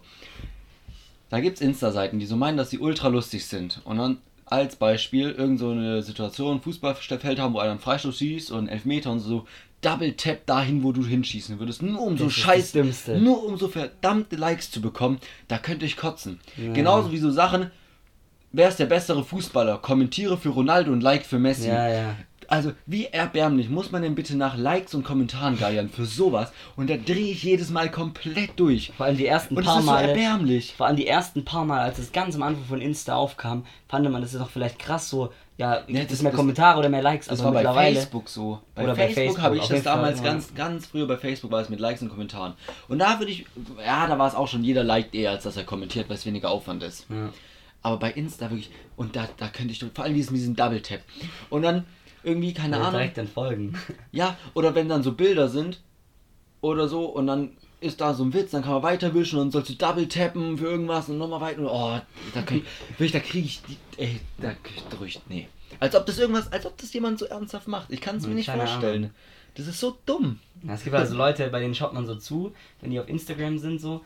da 1.29 1.41
gibt 1.41 1.57
es 1.57 1.61
Insta-Seiten, 1.61 2.19
die 2.19 2.27
so 2.27 2.37
meinen, 2.37 2.57
dass 2.57 2.71
sie 2.71 2.79
ultra 2.79 3.09
lustig 3.09 3.47
sind. 3.47 3.81
Und 3.85 3.99
dann 3.99 4.19
als 4.45 4.77
Beispiel 4.77 5.31
irgend 5.31 5.59
so 5.59 5.71
eine 5.71 6.03
Situation, 6.03 6.61
Fußballfeld 6.61 7.41
haben, 7.41 7.55
wo 7.55 7.59
einer 7.59 7.73
einen 7.73 7.81
Freistoß 7.81 8.17
schießt 8.19 8.53
und 8.53 8.69
Elfmeter 8.69 9.11
und 9.11 9.19
so, 9.21 9.45
Double 9.87 10.13
Tap 10.15 10.47
dahin, 10.47 10.83
wo 10.83 10.93
du 10.93 11.05
hinschießen 11.05 11.59
würdest, 11.61 11.83
nur 11.83 12.01
um 12.03 12.17
so 12.19 12.25
Das 12.25 12.33
ist 12.33 12.39
das 12.39 12.45
scheiß, 12.45 12.73
Dümmste. 12.73 13.19
nur 13.19 13.45
um 13.45 13.57
so 13.57 13.69
verdammte 13.69 14.37
Likes 14.37 14.71
zu 14.71 14.81
bekommen, 14.81 15.19
da 15.49 15.59
könnte 15.59 15.87
ich 15.87 15.97
kotzen. 15.97 16.41
Ja. 16.57 16.73
Genauso 16.73 17.13
wie 17.13 17.19
so 17.19 17.31
Sachen, 17.31 17.71
wer 18.53 18.69
ist 18.69 18.79
der 18.79 18.87
bessere 18.87 19.25
Fußballer? 19.25 19.79
Kommentiere 19.79 20.39
für 20.39 20.49
Ronaldo 20.49 20.91
und 20.93 21.03
like 21.03 21.25
für 21.25 21.39
Messi. 21.39 21.69
Ja, 21.69 21.89
ja. 21.89 22.17
Also, 22.49 22.73
wie 22.87 23.07
erbärmlich 23.07 23.69
muss 23.69 23.91
man 23.91 24.03
denn 24.03 24.15
bitte 24.15 24.37
nach 24.37 24.57
Likes 24.57 24.95
und 24.95 25.03
Kommentaren 25.03 25.59
geiern 25.59 25.89
für 25.89 26.05
sowas? 26.05 26.53
Und 26.77 26.89
da 26.89 26.97
drehe 26.97 27.33
ich 27.33 27.43
jedes 27.43 27.71
Mal 27.71 27.91
komplett 27.91 28.51
durch. 28.61 28.93
Vor 28.97 29.07
allem 29.07 29.17
die 29.17 29.27
ersten 29.27 29.57
Und 29.57 29.65
paar 29.65 29.81
ist 29.81 29.87
so 29.87 29.93
erbärmlich. 29.93 30.75
vor 30.77 30.87
allem 30.87 30.95
die 30.97 31.09
ersten 31.09 31.45
paar 31.45 31.65
Mal, 31.65 31.81
als 31.81 31.99
es 31.99 32.13
ganz 32.13 32.37
am 32.37 32.43
Anfang 32.43 32.65
von 32.65 32.81
Insta 32.81 33.17
aufkam, 33.17 33.65
fand 33.89 34.09
man 34.11 34.23
das 34.23 34.33
ist 34.33 34.41
doch 34.41 34.51
vielleicht 34.51 34.79
krass 34.79 35.09
so, 35.09 35.33
ja, 35.59 35.81
gibt 35.87 36.05
das- 36.11 36.13
es 36.19 36.23
mehr 36.23 36.33
Kommentare 36.33 36.79
oder 36.79 36.89
mehr 36.89 37.03
Likes, 37.03 37.29
Das 37.29 37.43
war 37.43 37.53
bei. 37.53 37.63
Facebook 37.65 38.29
so. 38.29 38.61
Bei 38.75 38.85
Oder 38.85 38.95
Facebook, 38.95 39.41
habe 39.41 39.57
ich 39.57 39.63
das 39.63 39.71
jeden 39.71 39.83
Fall, 39.85 39.95
damals 39.97 40.19
ja. 40.19 40.25
ganz, 40.25 40.55
ganz 40.55 40.87
früher 40.87 41.07
bei 41.07 41.17
Facebook 41.17 41.51
war 41.51 41.61
es 41.63 41.69
mit 41.69 41.81
Likes 41.81 42.03
und 42.03 42.11
Kommentaren. 42.11 42.55
Und 42.89 42.99
da 42.99 43.19
würde 43.19 43.33
ich, 43.33 43.47
ja, 43.85 44.07
da 44.07 44.19
war 44.19 44.29
es 44.29 44.35
auch 44.35 44.49
schon, 44.49 44.63
jeder 44.65 44.85
liked 44.85 45.15
eher, 45.15 45.31
als 45.31 45.45
dass 45.45 45.57
er 45.57 45.65
kommentiert, 45.65 46.09
weil 46.09 46.17
es 46.17 46.27
weniger 46.27 46.51
Aufwand 46.51 46.83
ist. 46.83 47.07
Ja. 47.09 47.31
Aber 47.83 47.99
bei 47.99 48.11
Insta 48.13 48.51
wirklich, 48.51 48.71
und 48.97 49.15
da, 49.17 49.29
da 49.39 49.49
könnte 49.49 49.73
ich, 49.73 49.85
vor 49.95 50.05
allem 50.05 50.15
diesen, 50.15 50.35
diesen 50.35 50.57
Double 50.57 50.83
Tap. 50.83 51.01
Und 51.51 51.63
dann 51.63 51.85
irgendwie, 52.23 52.53
keine 52.53 52.77
Ja, 52.77 52.83
Ahnung. 52.83 52.95
direkt 52.99 53.17
dann 53.19 53.29
folgen. 53.29 53.79
Ja, 54.13 54.37
oder 54.55 54.75
wenn 54.75 54.89
dann 54.89 55.03
so 55.03 55.13
Bilder 55.13 55.49
sind 55.49 55.81
oder 56.61 56.89
so 56.89 57.05
und 57.07 57.29
dann 57.29 57.53
ist 57.87 58.01
da 58.01 58.15
so 58.15 58.25
ein 58.25 58.35
Witz, 58.35 58.51
dann 58.51 58.63
kann 58.63 58.73
man 58.73 58.83
weiterwischen 58.83 59.39
und 59.39 59.51
sollst 59.51 59.71
du 59.71 59.75
double 59.75 60.09
tappen 60.09 60.59
für 60.59 60.67
irgendwas 60.67 61.09
und 61.09 61.19
nochmal 61.19 61.41
weiter. 61.41 61.63
Oh, 61.63 62.01
da, 62.35 62.43
kann 62.43 62.63
ich, 62.99 63.13
da 63.13 63.21
kriege 63.21 63.47
ich 63.47 63.63
die, 63.63 63.77
ey, 63.97 64.21
da 64.39 64.53
krieg 64.63 64.77
ich 64.77 64.99
durch, 64.99 65.21
nee. 65.29 65.49
Als 65.81 65.95
ob 65.95 66.07
das 66.07 66.19
irgendwas, 66.19 66.51
als 66.53 66.65
ob 66.67 66.77
das 66.79 66.93
jemand 66.93 67.19
so 67.19 67.27
ernsthaft 67.27 67.69
macht. 67.69 67.91
Ich 67.91 68.01
kann 68.01 68.17
es 68.17 68.27
mir 68.27 68.35
nicht 68.35 68.47
Keine 68.47 68.67
vorstellen. 68.67 69.05
Ahnung. 69.05 69.15
Das 69.55 69.67
ist 69.67 69.81
so 69.81 69.97
dumm. 70.07 70.39
Ja, 70.63 70.75
es 70.75 70.85
gibt 70.85 70.95
also 70.95 71.17
Leute, 71.17 71.49
bei 71.49 71.61
denen 71.61 71.75
schaut 71.75 71.93
man 71.95 72.07
so 72.07 72.15
zu, 72.15 72.53
wenn 72.81 72.91
die 72.91 73.01
auf 73.01 73.09
Instagram 73.09 73.59
sind, 73.59 73.81
so, 73.81 74.03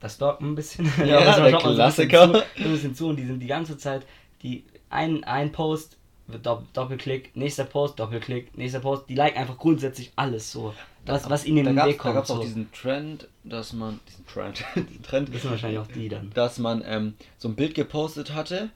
da 0.00 0.08
stalkt 0.08 0.40
man 0.40 0.52
ein 0.52 0.54
bisschen. 0.56 0.86
Ja, 1.04 1.34
so 1.34 1.42
der 1.42 1.52
man 1.52 1.60
so 1.62 1.82
ein 1.82 1.86
bisschen 1.86 2.08
Klassiker. 2.08 2.26
zu, 2.26 2.32
so 2.32 2.64
ein 2.64 2.72
bisschen 2.72 2.94
zu 2.94 3.06
und 3.08 3.16
die 3.16 3.26
sind 3.26 3.40
die 3.40 3.46
ganze 3.46 3.78
Zeit, 3.78 4.06
die 4.42 4.64
ein, 4.88 5.22
ein 5.24 5.52
Post 5.52 5.96
wird 6.32 6.46
Doppelklick, 6.46 7.34
nächster 7.36 7.64
Post, 7.64 7.98
Doppelklick, 7.98 8.56
nächster 8.56 8.80
Post, 8.80 9.04
die 9.08 9.14
liken 9.14 9.38
einfach 9.38 9.58
grundsätzlich 9.58 10.12
alles 10.16 10.50
so, 10.50 10.74
was, 11.06 11.28
was 11.28 11.44
ihnen 11.44 11.66
in 11.66 11.76
da 11.76 11.82
den 11.82 11.90
Weg 11.90 11.98
da 11.98 12.02
kommt. 12.02 12.14
gab's 12.16 12.30
auch 12.30 12.36
so. 12.36 12.42
diesen 12.42 12.70
Trend, 12.72 13.28
dass 13.44 13.72
man, 13.72 14.00
diesen 14.08 14.26
Trend, 14.26 14.64
Trend, 15.02 15.34
Das 15.34 15.42
sind 15.42 15.50
wahrscheinlich 15.50 15.78
auch 15.78 15.86
die 15.86 16.08
dann. 16.08 16.30
dass 16.34 16.58
man 16.58 16.82
ähm, 16.86 17.14
so 17.38 17.48
ein 17.48 17.54
Bild 17.54 17.74
gepostet 17.74 18.34
hatte 18.34 18.70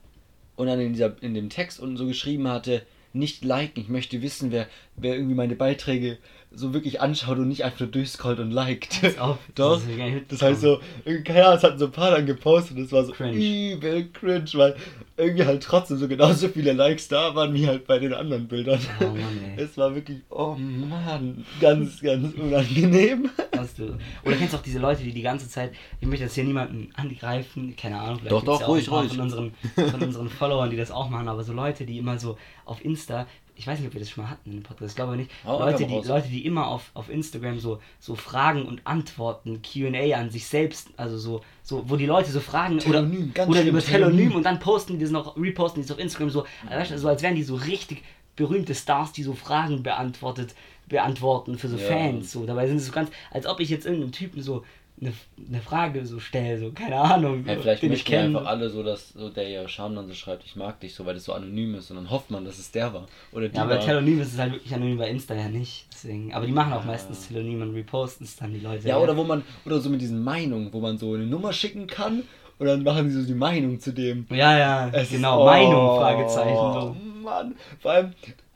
und 0.56 0.66
dann 0.66 0.80
in, 0.80 0.92
dieser, 0.92 1.20
in 1.22 1.34
dem 1.34 1.50
Text 1.50 1.80
unten 1.80 1.96
so 1.96 2.06
geschrieben 2.06 2.48
hatte, 2.48 2.86
nicht 3.12 3.44
liken, 3.44 3.80
ich 3.80 3.88
möchte 3.88 4.22
wissen, 4.22 4.50
wer, 4.50 4.66
wer 4.96 5.14
irgendwie 5.14 5.36
meine 5.36 5.54
Beiträge 5.54 6.18
so 6.56 6.72
wirklich 6.72 7.00
anschaut 7.00 7.38
und 7.38 7.48
nicht 7.48 7.64
einfach 7.64 7.80
nur 7.80 7.88
durchscrollt 7.90 8.38
und 8.38 8.50
liked. 8.50 9.00
Ob, 9.20 9.38
Doch, 9.54 9.80
das 9.80 10.22
das 10.28 10.42
heißt 10.42 10.60
so, 10.60 10.80
keine 11.24 11.44
Ahnung, 11.44 11.58
es 11.58 11.64
hatten 11.64 11.78
so 11.78 11.86
ein 11.86 11.92
paar 11.92 12.10
dann 12.10 12.26
gepostet 12.26 12.76
und 12.76 12.84
das 12.84 12.92
war 12.92 13.04
so 13.04 13.12
Cringe. 13.12 13.36
übel 13.36 14.08
cringe, 14.12 14.50
weil 14.54 14.76
irgendwie 15.16 15.44
halt 15.44 15.62
trotzdem 15.62 15.96
so 15.96 16.08
genauso 16.08 16.48
viele 16.48 16.72
Likes 16.72 17.06
da 17.08 17.34
waren 17.34 17.54
wie 17.54 17.66
halt 17.66 17.86
bei 17.86 17.98
den 17.98 18.12
anderen 18.12 18.48
Bildern. 18.48 18.80
Oh 19.00 19.04
Mann, 19.04 19.40
ey. 19.56 19.62
Es 19.64 19.76
war 19.78 19.94
wirklich, 19.94 20.18
oh 20.30 20.56
Mann, 20.56 21.44
ganz, 21.60 22.00
ganz 22.00 22.34
unangenehm. 22.34 23.30
Hast 23.56 23.78
du. 23.78 23.96
Oder 24.24 24.36
kennst 24.36 24.54
du 24.54 24.58
auch 24.58 24.62
diese 24.62 24.80
Leute, 24.80 25.04
die 25.04 25.12
die 25.12 25.22
ganze 25.22 25.48
Zeit, 25.48 25.72
ich 26.00 26.08
möchte 26.08 26.24
jetzt 26.24 26.34
hier 26.34 26.44
niemanden 26.44 26.90
angreifen, 26.94 27.76
keine 27.76 28.00
Ahnung, 28.00 28.18
vielleicht 28.18 28.32
Doch, 28.32 28.44
doch, 28.44 28.60
ja 28.60 28.66
auch 28.66 28.70
ruhig, 28.70 28.90
ruhig. 28.90 29.10
Von 29.10 29.20
unseren, 29.20 29.54
von 29.74 30.02
unseren 30.02 30.28
Followern, 30.28 30.70
die 30.70 30.76
das 30.76 30.90
auch 30.90 31.08
machen, 31.08 31.28
aber 31.28 31.44
so 31.44 31.52
Leute, 31.52 31.86
die 31.86 31.98
immer 31.98 32.18
so 32.18 32.36
auf 32.64 32.84
Insta, 32.84 33.26
ich 33.56 33.66
weiß 33.66 33.78
nicht, 33.78 33.88
ob 33.88 33.94
wir 33.94 34.00
das 34.00 34.10
schon 34.10 34.24
mal 34.24 34.30
hatten 34.30 34.50
in 34.50 34.56
dem 34.58 34.62
Podcast, 34.62 34.92
ich 34.92 34.96
glaube 34.96 35.16
nicht, 35.16 35.30
Hau 35.44 35.58
Leute, 35.58 35.86
die. 35.86 35.94
Leute, 35.94 36.28
die 36.28 36.44
immer 36.44 36.66
auf, 36.68 36.90
auf 36.94 37.08
Instagram 37.08 37.58
so, 37.58 37.80
so 38.00 38.14
Fragen 38.14 38.66
und 38.66 38.86
Antworten, 38.86 39.62
Q&A 39.62 40.16
an 40.16 40.30
sich 40.30 40.46
selbst, 40.46 40.88
also 40.96 41.16
so, 41.18 41.40
so, 41.62 41.88
wo 41.88 41.96
die 41.96 42.06
Leute 42.06 42.30
so 42.30 42.40
fragen 42.40 42.78
Telonym, 42.78 43.32
oder, 43.34 43.48
oder 43.48 43.62
über 43.62 43.80
Telonym. 43.80 44.16
Telonym 44.16 44.36
und 44.36 44.42
dann 44.44 44.58
posten 44.58 44.94
die 44.94 45.04
das 45.04 45.10
noch, 45.10 45.36
reposten 45.36 45.82
die 45.82 45.88
das 45.88 45.96
auf 45.96 46.02
Instagram 46.02 46.30
so, 46.30 46.44
also, 46.66 46.78
weißt 46.80 46.90
du, 46.92 46.98
so 46.98 47.08
als 47.08 47.22
wären 47.22 47.36
die 47.36 47.42
so 47.42 47.54
richtig 47.54 48.02
berühmte 48.36 48.74
Stars, 48.74 49.12
die 49.12 49.22
so 49.22 49.34
Fragen 49.34 49.82
beantwortet, 49.82 50.54
beantworten 50.88 51.56
für 51.56 51.68
so 51.68 51.76
Ja. 51.76 51.86
Fans, 51.86 52.32
so, 52.32 52.46
dabei 52.46 52.66
sind 52.66 52.78
sie 52.78 52.86
so 52.86 52.92
ganz, 52.92 53.10
als 53.30 53.46
ob 53.46 53.60
ich 53.60 53.68
jetzt 53.68 53.86
irgendeinem 53.86 54.12
Typen 54.12 54.42
so 54.42 54.64
eine, 55.00 55.12
eine 55.48 55.60
Frage 55.60 56.06
so 56.06 56.20
stelle, 56.20 56.58
so, 56.58 56.70
keine 56.72 56.96
Ahnung, 56.96 57.44
Ja, 57.46 57.56
vielleicht 57.56 57.82
ich 57.82 57.88
möchten 57.90 58.10
kenne. 58.12 58.38
einfach 58.38 58.46
alle 58.50 58.70
so, 58.70 58.82
dass 58.82 59.10
so 59.10 59.28
der 59.28 59.48
ja 59.48 59.66
Scham 59.68 59.94
dann 59.96 60.06
so 60.06 60.14
schreibt, 60.14 60.44
ich 60.44 60.54
mag 60.56 60.78
dich 60.80 60.94
so, 60.94 61.04
weil 61.04 61.14
das 61.14 61.24
so 61.24 61.32
anonym 61.32 61.74
ist 61.74 61.90
und 61.90 61.96
dann 61.96 62.10
hofft 62.10 62.30
man, 62.30 62.44
dass 62.44 62.58
es 62.58 62.70
der 62.70 62.94
war. 62.94 63.06
Oder 63.32 63.48
die 63.48 63.56
Ja, 63.56 63.64
aber 63.64 63.74
war. 63.76 63.80
Telonym 63.84 64.20
ist 64.20 64.32
es 64.34 64.38
halt 64.38 64.52
wirklich 64.52 64.72
anonym 64.72 64.96
bei 64.98 65.10
Insta 65.10 65.34
ja 65.34 65.48
nicht. 65.48 65.86
Deswegen. 65.92 66.32
Aber 66.32 66.46
die 66.46 66.52
machen 66.52 66.72
auch 66.72 66.84
meistens 66.84 67.26
Telonym 67.28 67.62
und 67.62 67.74
reposten 67.74 68.24
es 68.24 68.36
dann 68.36 68.52
die 68.54 68.60
Leute. 68.60 68.86
Ja, 68.88 68.98
oder 68.98 69.16
wo 69.16 69.24
man, 69.24 69.42
oder 69.66 69.80
so 69.80 69.90
mit 69.90 70.00
diesen 70.00 70.22
Meinungen, 70.22 70.72
wo 70.72 70.80
man 70.80 70.96
so 70.96 71.12
eine 71.14 71.26
Nummer 71.26 71.52
schicken 71.52 71.86
kann 71.88 72.22
und 72.58 72.66
dann 72.66 72.84
machen 72.84 73.06
die 73.08 73.12
so 73.14 73.24
die 73.26 73.34
Meinung 73.34 73.80
zu 73.80 73.92
dem. 73.92 74.26
Ja, 74.30 74.56
ja, 74.56 74.88
Es 74.92 75.04
ist- 75.04 75.12
genau. 75.16 75.42
oh, 75.42 75.44
Meinung, 75.44 75.98
Fragezeichen. 75.98 76.54
So. 76.56 76.96
Mann, 77.22 77.56
vor 77.80 77.90
allem. 77.90 78.12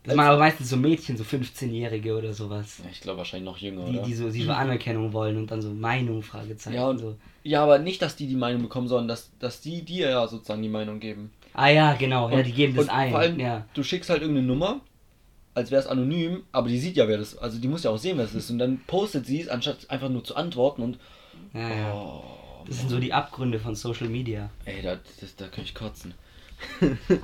Das 0.09 0.16
machen 0.16 0.29
aber 0.29 0.38
meistens 0.38 0.68
so 0.71 0.77
Mädchen, 0.77 1.16
so 1.16 1.25
15-Jährige 1.25 2.16
oder 2.16 2.33
sowas. 2.33 2.79
Ja, 2.83 2.90
ich 2.90 3.01
glaube 3.01 3.18
wahrscheinlich 3.18 3.44
noch 3.49 3.59
jünger, 3.59 3.85
Die, 3.85 3.99
oder? 3.99 4.03
die 4.07 4.14
so, 4.14 4.31
die 4.31 4.42
so 4.42 4.53
Anerkennung 4.53 5.12
wollen 5.12 5.37
und 5.37 5.51
dann 5.51 5.62
so 5.62 5.71
Meinung, 5.71 6.23
Fragezeichen. 6.23 6.77
ja, 6.77 6.88
und, 6.88 6.99
so. 6.99 7.16
ja, 7.44 7.62
aber 7.62 7.79
nicht, 7.79 8.03
dass 8.03 8.16
die 8.16 8.27
die 8.27 8.37
Meinung 8.37 8.62
bekommen, 8.62 8.88
sondern 8.88 9.09
dass, 9.09 9.31
dass 9.38 9.61
die 9.61 9.83
dir 9.83 10.11
ja 10.11 10.27
sozusagen 10.27 10.62
die 10.62 10.68
Meinung 10.68 10.99
geben. 11.01 11.31
Ah 11.55 11.68
ja, 11.68 11.94
genau. 11.94 12.29
Ja, 12.31 12.42
die 12.42 12.53
geben 12.53 12.75
das 12.77 12.85
und 12.85 12.90
ein. 12.90 13.11
Vor 13.11 13.21
allem, 13.21 13.38
ja. 13.40 13.66
du 13.75 13.83
schickst 13.83 14.11
halt 14.11 14.23
irgendeine 14.23 14.47
Nummer, 14.47 14.81
als 15.55 15.71
wäre 15.71 15.81
es 15.83 15.88
anonym, 15.88 16.42
aber 16.53 16.68
die 16.68 16.79
sieht 16.79 16.97
ja, 16.97 17.09
wer 17.09 17.18
das 17.18 17.37
Also 17.37 17.59
die 17.59 17.68
muss 17.68 17.83
ja 17.85 17.90
auch 17.90 17.99
sehen, 17.99 18.16
wer 18.16 18.25
es 18.25 18.35
ist. 18.35 18.51
Und 18.51 18.59
dann 18.59 18.81
postet 18.87 19.27
sie 19.27 19.40
es, 19.40 19.49
anstatt 19.49 19.90
einfach 19.90 20.09
nur 20.09 20.23
zu 20.25 20.37
antworten 20.37 20.83
und. 20.83 20.99
ja, 21.55 21.68
ja. 21.68 21.92
Oh, 21.94 22.23
Das 22.66 22.79
sind 22.79 22.90
so 22.90 23.01
die 23.01 23.12
Abgründe 23.12 23.59
von 23.59 23.75
Social 23.75 24.09
Media. 24.09 24.51
ey, 24.66 24.83
da, 24.83 24.99
das, 25.21 25.35
da 25.37 25.49
kann 25.49 25.64
ich 25.64 25.75
kotzen. 25.75 26.14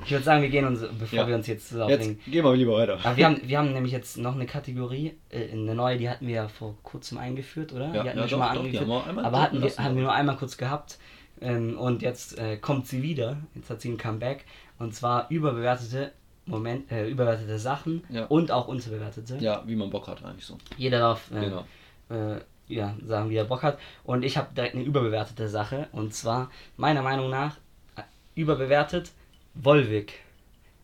Ich 0.03 0.11
würde 0.11 0.23
sagen, 0.23 0.41
wir 0.41 0.49
gehen 0.49 0.65
uns, 0.65 0.81
bevor 0.97 1.19
Ja. 1.19 1.27
wir 1.27 1.35
uns 1.35 1.47
jetzt 1.47 1.71
Jetzt 1.71 1.81
aufregen. 1.81 2.19
gehen 2.25 2.43
wir 2.43 2.53
lieber 2.55 2.73
weiter. 2.73 2.97
Aber 3.03 3.17
wir 3.17 3.25
haben, 3.25 3.41
wir 3.43 3.57
haben 3.57 3.73
nämlich 3.73 3.91
jetzt 3.91 4.17
noch 4.17 4.35
eine 4.35 4.45
Kategorie, 4.45 5.15
äh, 5.29 5.51
eine 5.51 5.75
neue, 5.75 5.97
die 5.97 6.09
hatten 6.09 6.27
wir 6.27 6.35
ja 6.35 6.47
vor 6.47 6.75
kurzem 6.83 7.17
eingeführt, 7.17 7.73
oder? 7.73 7.93
Ja, 7.93 8.03
die 8.03 8.09
hatten 8.09 8.17
ja, 8.19 8.23
wir 8.23 8.29
schon 8.29 8.39
doch, 8.39 8.45
mal 8.47 8.55
doch, 8.55 8.79
haben 8.79 8.87
wir 8.87 9.05
einmal 9.07 9.25
aber 9.25 9.41
hatten 9.41 9.61
wir, 9.61 9.69
haben 9.77 9.95
wir 9.95 10.03
nur 10.03 10.13
einmal 10.13 10.37
kurz 10.37 10.57
gehabt. 10.57 10.97
Ähm, 11.41 11.77
und 11.77 12.01
jetzt 12.01 12.37
äh, 12.37 12.57
kommt 12.57 12.87
sie 12.87 13.03
wieder. 13.03 13.37
Jetzt 13.55 13.69
hat 13.69 13.81
sie 13.81 13.89
ein 13.89 13.97
Comeback. 13.97 14.45
Und 14.79 14.95
zwar 14.95 15.27
überbewertete 15.29 16.11
Moment, 16.47 16.91
äh, 16.91 17.07
überbewertete 17.07 17.57
Sachen 17.57 18.03
Ja. 18.09 18.25
und 18.25 18.51
auch 18.51 18.67
unterbewertete. 18.67 19.37
Ja, 19.37 19.63
wie 19.65 19.75
man 19.75 19.89
Bock 19.89 20.07
hat 20.07 20.23
eigentlich 20.23 20.45
so. 20.45 20.57
Jeder 20.77 20.99
darf 20.99 21.31
äh, 21.31 21.39
Genau. 21.41 21.65
äh, 22.09 22.39
ja, 22.67 22.95
sagen, 23.03 23.29
wie 23.31 23.35
er 23.35 23.45
Bock 23.45 23.63
hat. 23.63 23.79
Und 24.03 24.23
ich 24.23 24.37
habe 24.37 24.47
direkt 24.55 24.75
eine 24.75 24.83
überbewertete 24.83 25.49
Sache. 25.49 25.87
Und 25.91 26.13
zwar, 26.13 26.49
meiner 26.77 27.01
Meinung 27.01 27.29
nach, 27.31 27.57
äh, 27.95 28.01
überbewertet 28.35 29.11
Volvic. 29.55 30.13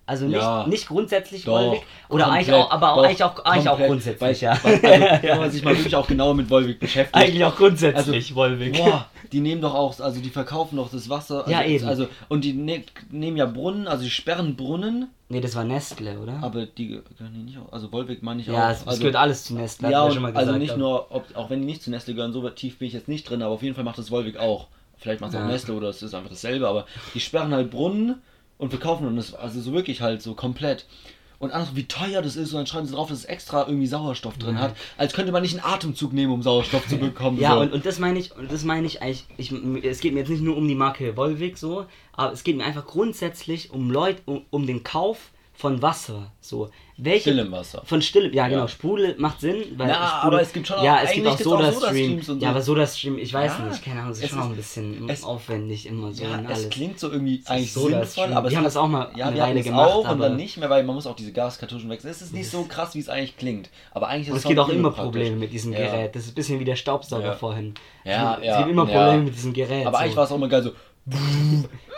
Also 0.08 0.26
nicht, 0.26 0.36
Ja. 0.42 0.66
nicht 0.68 0.88
grundsätzlich 0.88 1.46
Doch, 1.46 1.54
Volvic. 1.62 1.84
Oder 2.10 2.28
eigentlich 2.32 2.48
komplett, 2.48 2.66
auch, 2.66 2.72
aber 2.72 2.92
auch, 2.94 2.98
doch, 2.98 3.04
eigentlich 3.06 3.24
auch, 3.24 3.46
eigentlich 3.46 3.70
auch 3.70 3.78
komplett. 3.78 3.90
grundsätzlich, 4.18 4.22
Weil- 4.22 4.36
ja. 4.42 4.60
weil- 4.64 4.74
Also, 4.74 4.88
Ja. 4.88 5.22
wenn 5.34 5.38
man 5.40 5.52
sich 5.52 5.64
mal 5.64 5.78
wirklich 5.78 5.96
auch 5.96 6.08
genauer 6.08 6.34
mit 6.36 6.50
Volvic 6.50 6.80
beschäftigt. 6.80 7.16
Eigentlich 7.16 7.46
auch 7.46 7.56
grundsätzlich 7.56 8.36
Volvic. 8.36 8.74
Boah, 8.78 9.06
die 9.32 9.40
nehmen 9.40 9.62
doch 9.62 9.74
auch, 9.74 9.98
also 10.02 10.20
die 10.20 10.30
verkaufen 10.30 10.76
doch 10.76 10.90
das 10.92 11.08
Wasser. 11.08 11.40
Also, 11.46 11.52
Ja, 11.52 11.64
eben. 11.64 11.88
Also, 11.88 12.08
und 12.28 12.44
die 12.44 12.52
ne 12.54 12.84
nehmen 13.10 13.38
ja 13.38 13.46
Brunnen, 13.46 13.88
also 13.88 14.04
die 14.04 14.10
sperren 14.10 14.56
Brunnen, 14.58 15.08
Nee, 15.30 15.40
das 15.40 15.56
war 15.56 15.64
Nestle, 15.64 16.20
oder? 16.20 16.40
aber 16.42 16.66
die 16.66 16.88
gehören 16.90 17.34
die 17.34 17.44
nicht 17.44 17.58
auch. 17.58 17.72
Also 17.72 17.90
Volvic 17.90 18.22
meine 18.22 18.42
ich 18.42 18.48
ja, 18.48 18.68
auch. 18.68 18.72
es, 18.72 18.82
es 18.82 18.88
also, 18.88 19.00
gehört 19.00 19.16
alles 19.16 19.46
zu 19.46 19.54
Nestle. 19.56 19.90
ja, 19.92 20.04
und, 20.04 20.12
schon 20.14 20.24
mal 20.24 20.30
also 20.34 20.40
gesagt, 20.48 20.60
nicht 20.60 20.72
aber- 20.72 20.80
nur, 20.80 21.16
ob, 21.16 21.26
auch 21.38 21.50
wenn 21.50 21.60
die 21.62 21.66
nicht 21.68 21.84
zu 21.84 21.90
Nestle 21.90 22.16
gehören, 22.16 22.34
so 22.34 22.50
tief 22.50 22.80
bin 22.80 22.88
ich 22.90 22.94
jetzt 22.94 23.08
nicht 23.08 23.30
drin, 23.30 23.42
aber 23.42 23.54
auf 23.54 23.64
jeden 23.64 23.76
Fall 23.76 23.86
macht 23.86 23.98
das 24.00 24.12
Volvic 24.12 24.38
auch. 24.38 24.68
Vielleicht 24.98 25.22
macht 25.22 25.32
es 25.32 25.38
auch 25.38 25.44
Ja. 25.44 25.48
Nestle 25.48 25.74
oder 25.74 25.88
es 25.88 26.02
ist 26.04 26.14
einfach 26.14 26.30
dasselbe, 26.30 26.68
aber 26.68 26.86
die 27.14 27.22
sperren 27.22 27.54
halt 27.54 27.72
Brunnen 27.72 28.22
und 28.62 28.70
verkaufen 28.70 29.08
und 29.08 29.16
das, 29.18 29.34
also 29.34 29.60
so 29.60 29.74
wirklich 29.74 30.02
halt 30.02 30.22
so 30.22 30.34
komplett. 30.36 30.86
und 31.40 31.52
andere, 31.52 31.76
wie 31.76 31.86
teuer 31.88 32.22
das 32.22 32.36
ist 32.36 32.52
und 32.54 32.60
dann 32.60 32.68
schreiben 32.68 32.86
sie 32.86 32.94
drauf, 32.94 33.10
dass 33.10 33.18
es 33.18 33.26
extra 33.26 33.66
irgendwie 33.68 33.88
Sauerstoff 33.88 34.38
drin 34.38 34.56
Ja. 34.58 34.62
hat, 34.62 34.76
als 35.00 35.14
könnte 35.14 35.32
man 35.32 35.42
nicht 35.42 35.56
einen 35.60 35.66
Atemzug 35.74 36.14
nehmen, 36.14 36.32
um 36.32 36.44
Sauerstoff 36.44 36.88
zu 36.88 36.98
bekommen. 37.00 37.40
Ja, 37.40 37.56
so. 37.56 37.62
und, 37.62 37.74
und 37.74 37.84
das 37.88 37.98
meine 37.98 38.20
ich, 38.20 38.36
und 38.38 38.52
das 38.52 38.64
meine 38.64 38.86
ich 38.86 39.02
eigentlich, 39.02 39.26
ich, 39.38 39.52
es 39.84 40.00
geht 40.02 40.14
mir 40.14 40.20
jetzt 40.20 40.30
nicht 40.30 40.44
nur 40.44 40.56
um 40.56 40.68
die 40.68 40.76
Marke 40.76 41.18
Volvic 41.18 41.58
so, 41.58 41.88
aber 42.14 42.32
es 42.32 42.44
geht 42.44 42.56
mir 42.58 42.64
einfach 42.64 42.86
grundsätzlich 42.86 43.72
um 43.72 43.90
Leute, 43.90 44.22
um, 44.26 44.44
um 44.52 44.68
den 44.68 44.84
Kauf 44.84 45.32
von 45.62 45.82
Wasser. 45.82 46.32
So. 46.42 46.70
Welche, 46.98 47.32
Stillem 47.32 47.52
Wasser. 47.52 47.82
Von 47.86 48.02
stillem, 48.02 48.32
ja, 48.34 48.44
Ja. 48.44 48.50
genau, 48.50 48.68
Sprudel 48.68 49.16
macht 49.18 49.40
Sinn, 49.42 49.64
weil 49.78 49.90
Ja, 49.90 49.96
Sprudel, 50.08 50.20
aber 50.38 50.42
es 50.42 50.54
gibt 50.54 50.68
schon 50.68 50.78
auch- 50.78 50.84
ja, 50.84 51.02
es 51.04 51.12
gibt 51.14 51.26
auch 51.28 51.34
auch 51.34 51.40
Soda. 51.40 51.92
Ja, 52.40 52.50
aber 52.50 52.62
Soda 52.62 52.86
Stream, 52.86 53.18
ich 53.18 53.34
weiß 53.34 53.52
Ja, 53.60 53.66
nicht, 53.66 53.84
keine 53.84 54.00
Ahnung, 54.02 54.12
es 54.12 54.18
ist 54.20 54.24
es 54.26 54.30
schon 54.32 54.40
auch 54.40 54.44
ist- 54.46 54.50
ein 54.52 54.56
bisschen 54.56 55.10
es- 55.10 55.24
aufwendig 55.24 55.86
immer 55.88 56.12
so 56.14 56.24
Ja, 56.24 56.34
und 56.38 56.46
es 56.46 56.58
alles. 56.60 56.70
klingt 56.70 57.00
so 57.00 57.10
irgendwie 57.12 57.42
eigentlich 57.46 57.74
sinnvoll, 57.74 58.34
aber 58.34 58.44
Wir 58.44 58.50
es 58.52 58.56
haben 58.58 58.64
das 58.66 58.78
auch 58.78 58.88
mal 58.88 59.12
ja, 59.16 59.28
eine 59.28 59.36
wir 59.36 59.44
Weile 59.44 59.60
es 59.62 59.66
gemacht, 59.66 59.90
auch 59.92 60.12
und 60.12 60.20
dann 60.20 60.36
nicht 60.36 60.58
mehr, 60.58 60.70
weil 60.70 60.84
man 60.84 60.96
muss 60.96 61.08
auch 61.08 61.16
diese 61.16 61.32
Gaskartuschen 61.32 61.90
wechseln. 61.90 62.12
Es 62.12 62.22
ist 62.22 62.34
nicht 62.34 62.50
so 62.52 62.64
krass, 62.66 62.94
wie 62.94 63.00
es 63.00 63.10
eigentlich 63.10 63.38
klingt, 63.38 63.70
aber 63.92 64.08
eigentlich 64.08 64.28
ist 64.28 64.32
Und 64.34 64.38
es 64.40 64.44
gibt 64.46 64.60
auch 64.60 64.70
immer. 64.70 64.92
Probleme 64.92 65.36
mit 65.38 65.54
diesem. 65.54 65.72
Gerät. 65.72 66.16
Das 66.16 66.24
ist 66.24 66.32
ein 66.32 66.36
bisschen 66.36 66.60
wie 66.60 66.66
der 66.66 66.76
Staubsauger 66.76 67.34
vorhin. 67.34 67.74
Ja, 68.04 68.38
es 68.40 68.46
ja, 68.46 68.58
gibt 68.60 68.72
immer. 68.72 68.86
Probleme 68.86 69.24
mit 69.24 69.36
diesem 69.36 69.54
Gerät. 69.54 69.86
Aber 69.88 70.00
eigentlich 70.00 70.16
war 70.18 70.26
es 70.26 70.32
auch 70.32 70.36
immer 70.36 70.50
geil 70.50 70.64
so 70.64 70.72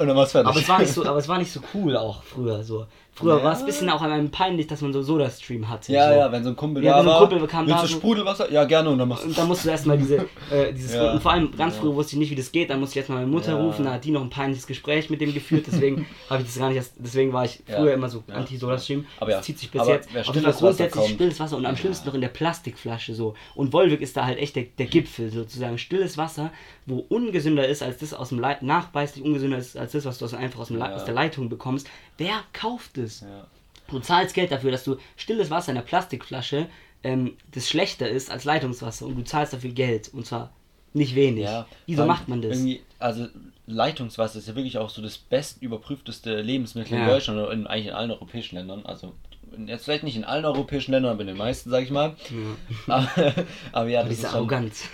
und 0.00 0.08
dann 0.08 0.16
war 0.16 0.24
es 0.24 0.32
fertig. 0.32 0.48
Aber 0.48 0.60
es 0.60 0.68
war 0.68 0.78
nicht 0.78 0.92
so, 0.92 1.06
aber 1.06 1.18
es 1.18 1.28
war 1.28 1.38
nicht 1.38 1.52
so 1.52 1.60
cool 1.74 1.96
auch 1.96 2.22
früher 2.22 2.62
so. 2.62 2.86
Früher 3.18 3.38
Ja. 3.38 3.44
war 3.44 3.52
es 3.54 3.60
ein 3.60 3.66
bisschen 3.66 3.88
auch 3.88 4.02
einem 4.02 4.30
peinlich, 4.30 4.66
dass 4.66 4.82
man 4.82 4.92
so 4.92 5.00
Soda 5.02 5.30
Stream 5.30 5.68
hatte. 5.70 5.90
Ja, 5.90 6.12
so. 6.12 6.18
ja, 6.18 6.30
wenn 6.30 6.44
so 6.44 6.50
ein 6.50 6.56
Kumpel 6.56 6.84
Ja, 6.84 6.92
da 6.92 6.98
wenn 6.98 7.04
so 7.06 7.12
ein 7.24 7.28
Kumpel 7.30 7.48
kam 7.48 7.66
willst 7.66 7.78
da 7.78 7.86
du 7.86 7.88
Sprudelwasser? 7.92 8.52
Ja, 8.52 8.64
gerne 8.64 8.90
und 8.90 8.98
dann 8.98 9.08
machst 9.08 9.24
du 9.24 9.28
Und 9.28 9.38
dann 9.38 9.48
musst 9.48 9.64
du 9.64 9.70
erstmal 9.70 9.96
diese, 9.96 10.16
äh, 10.50 10.72
dieses 10.74 10.94
Ja. 10.94 11.12
und 11.12 11.22
vor 11.22 11.32
allem 11.32 11.50
ganz 11.56 11.74
Ja. 11.76 11.80
früher 11.80 11.94
wusste 11.94 12.12
ich 12.14 12.18
nicht, 12.18 12.30
wie 12.30 12.34
das 12.34 12.52
geht, 12.52 12.68
dann 12.68 12.78
musste 12.78 12.92
ich 12.92 12.96
erstmal 12.98 13.20
meine 13.20 13.30
Mutter 13.30 13.54
rufen, 13.54 13.86
da 13.86 13.92
hat 13.94 14.04
die 14.04 14.10
noch 14.10 14.20
ein 14.22 14.28
peinliches 14.28 14.66
Gespräch 14.66 15.08
mit 15.08 15.20
dem 15.22 15.32
geführt, 15.32 15.64
deswegen 15.66 16.06
habe 16.30 16.42
ich 16.42 16.48
das 16.48 16.58
gar 16.58 16.68
nicht 16.68 16.76
erst, 16.76 16.92
deswegen 16.98 17.32
war 17.32 17.46
ich 17.46 17.62
früher 17.66 17.94
immer 17.94 18.10
so 18.10 18.22
anti-Soda-Stream. 18.30 19.06
Aber 19.18 19.30
ja. 19.30 19.38
Das 19.38 19.46
zieht 19.46 19.58
sich 19.58 19.70
bis 19.70 19.80
Aber 19.80 19.90
jetzt. 19.92 20.08
wer 20.12 20.20
Auf 20.28 20.34
jeden 20.34 20.42
Fall 20.44 20.52
grundsätzlich 20.52 20.92
kommt- 21.02 21.14
stilles 21.14 21.40
Wasser 21.40 21.56
und 21.56 21.64
am 21.66 21.76
schlimmsten 21.76 22.06
noch 22.06 22.14
in 22.14 22.20
der 22.20 22.28
Plastikflasche 22.28 23.14
so. 23.14 23.34
Und 23.54 23.72
Volvic 23.72 24.02
ist 24.02 24.16
da 24.16 24.26
halt 24.26 24.38
echt 24.38 24.56
der, 24.56 24.64
der 24.78 24.86
Gipfel 24.86 25.30
sozusagen. 25.30 25.78
Stilles 25.78 26.18
Wasser, 26.18 26.50
wo 26.84 26.98
ungesünder 27.08 27.66
ist 27.66 27.82
als 27.82 27.98
das 27.98 28.12
aus 28.12 28.28
dem 28.28 28.38
Leit 28.40 28.62
nachweislich 28.62 29.24
ungesünder 29.24 29.56
ist 29.58 29.76
als 29.76 29.92
das, 29.92 30.04
was 30.04 30.18
du 30.18 30.26
einfach 30.36 30.60
aus, 30.60 30.68
dem 30.68 30.82
aus 30.82 31.04
der 31.04 31.14
Leitung 31.14 31.48
bekommst. 31.48 31.88
Wer 32.18 32.42
kauft 32.52 32.98
es? 32.98 33.20
Ja. 33.20 33.46
Du 33.88 33.98
zahlst 34.00 34.34
Geld 34.34 34.50
dafür, 34.50 34.70
dass 34.72 34.84
du 34.84 34.96
stilles 35.16 35.50
Wasser 35.50 35.70
in 35.70 35.76
der 35.76 35.82
Plastikflasche 35.82 36.66
ähm, 37.04 37.36
das 37.52 37.68
schlechter 37.68 38.08
ist 38.08 38.30
als 38.30 38.44
Leitungswasser 38.44 39.06
und 39.06 39.16
du 39.16 39.22
zahlst 39.24 39.52
dafür 39.52 39.70
Geld 39.70 40.08
und 40.12 40.26
zwar 40.26 40.52
nicht 40.92 41.14
wenig. 41.14 41.44
Ja, 41.44 41.66
Wieso 41.86 42.06
macht 42.06 42.26
man 42.26 42.40
das? 42.42 42.58
Also 42.98 43.28
Leitungswasser 43.66 44.38
ist 44.38 44.48
ja 44.48 44.54
wirklich 44.56 44.78
auch 44.78 44.88
so 44.90 45.02
das 45.02 45.18
best 45.18 45.60
überprüfteste 45.62 46.40
Lebensmittel 46.40 46.94
in 46.94 47.00
Ja. 47.00 47.06
Deutschland 47.08 47.38
oder 47.38 47.52
in, 47.52 47.66
eigentlich 47.66 47.88
in 47.88 47.92
allen 47.92 48.10
europäischen 48.10 48.56
Ländern. 48.56 48.84
Also 48.86 49.12
in- 49.54 49.68
jetzt 49.68 49.84
vielleicht 49.84 50.04
nicht 50.04 50.16
in 50.16 50.24
allen 50.24 50.44
europäischen 50.46 50.92
Ländern, 50.92 51.12
aber 51.12 51.20
in 51.20 51.26
den 51.28 51.36
meisten, 51.36 51.70
sag 51.70 51.82
ich 51.84 51.90
mal. 51.90 52.16
Aber, 52.86 53.34
aber 53.72 53.88
ja, 53.88 54.00
das 54.00 54.08
Diese 54.10 54.22
ist 54.22 54.28
schon, 54.30 54.38
Arroganz. 54.38 54.88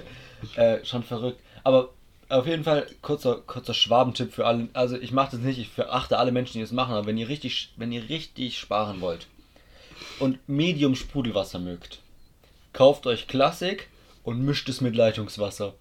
äh, 0.56 0.84
schon 0.84 1.02
verrückt. 1.02 1.40
Aber 1.62 1.90
auf 2.28 2.46
jeden 2.46 2.64
Fall 2.64 2.86
kurzer, 3.02 3.42
kurzer 3.46 3.74
Schwabentipp 3.74 4.32
für 4.32 4.46
alle. 4.46 4.68
Also 4.72 4.96
ich 4.96 5.12
mache 5.12 5.32
das 5.32 5.40
nicht, 5.40 5.58
ich 5.58 5.68
verachte 5.68 6.18
alle 6.18 6.32
Menschen, 6.32 6.54
die 6.54 6.60
das 6.60 6.72
machen, 6.72 6.94
aber 6.94 7.06
wenn 7.06 7.18
ihr 7.18 7.28
richtig, 7.28 7.72
wenn 7.76 7.92
ihr 7.92 8.08
richtig 8.08 8.58
sparen 8.58 9.00
wollt 9.00 9.26
und 10.18 10.38
Medium 10.48 10.94
Sprudelwasser 10.94 11.58
mögt, 11.58 12.00
kauft 12.72 13.06
euch 13.06 13.26
Klassik 13.26 13.88
und 14.22 14.44
mischt 14.44 14.68
es 14.68 14.80
mit 14.80 14.96
Leitungswasser. 14.96 15.74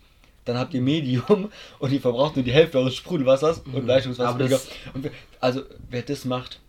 Dann 0.46 0.58
habt 0.58 0.74
ihr 0.74 0.82
Medium 0.82 1.52
und 1.80 1.92
ihr 1.92 2.02
verbraucht 2.02 2.36
nur 2.36 2.46
die 2.46 2.52
Hälfte 2.52 2.78
eures 2.78 2.96
Sprudelwassers 2.96 3.60
und 3.60 3.86
Leitungswasser. 3.86 4.36
Mhm. 4.36 4.50
Das- 4.50 4.68
und 4.94 5.12
also 5.40 5.64
wer 5.90 6.02
das 6.02 6.26
macht, 6.26 6.60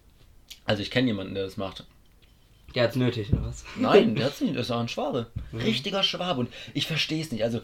also 0.64 0.82
ich 0.82 0.90
kenne 0.90 1.08
jemanden, 1.08 1.34
der 1.34 1.44
das 1.44 1.56
macht. 1.56 1.84
Der 2.74 2.84
hat's 2.84 2.96
nötig, 2.96 3.32
oder 3.32 3.44
was? 3.44 3.64
Nein, 3.76 4.14
der 4.14 4.24
hat's 4.26 4.40
nicht, 4.40 4.56
das 4.56 4.66
ist 4.66 4.70
auch 4.72 4.80
ein 4.80 4.88
Schwabe. 4.88 5.26
Mhm. 5.52 5.60
Richtiger 5.60 6.02
Schwabe. 6.02 6.40
Und 6.40 6.52
ich 6.72 6.86
verstehe 6.86 7.22
es 7.22 7.30
nicht. 7.30 7.44
Also 7.44 7.60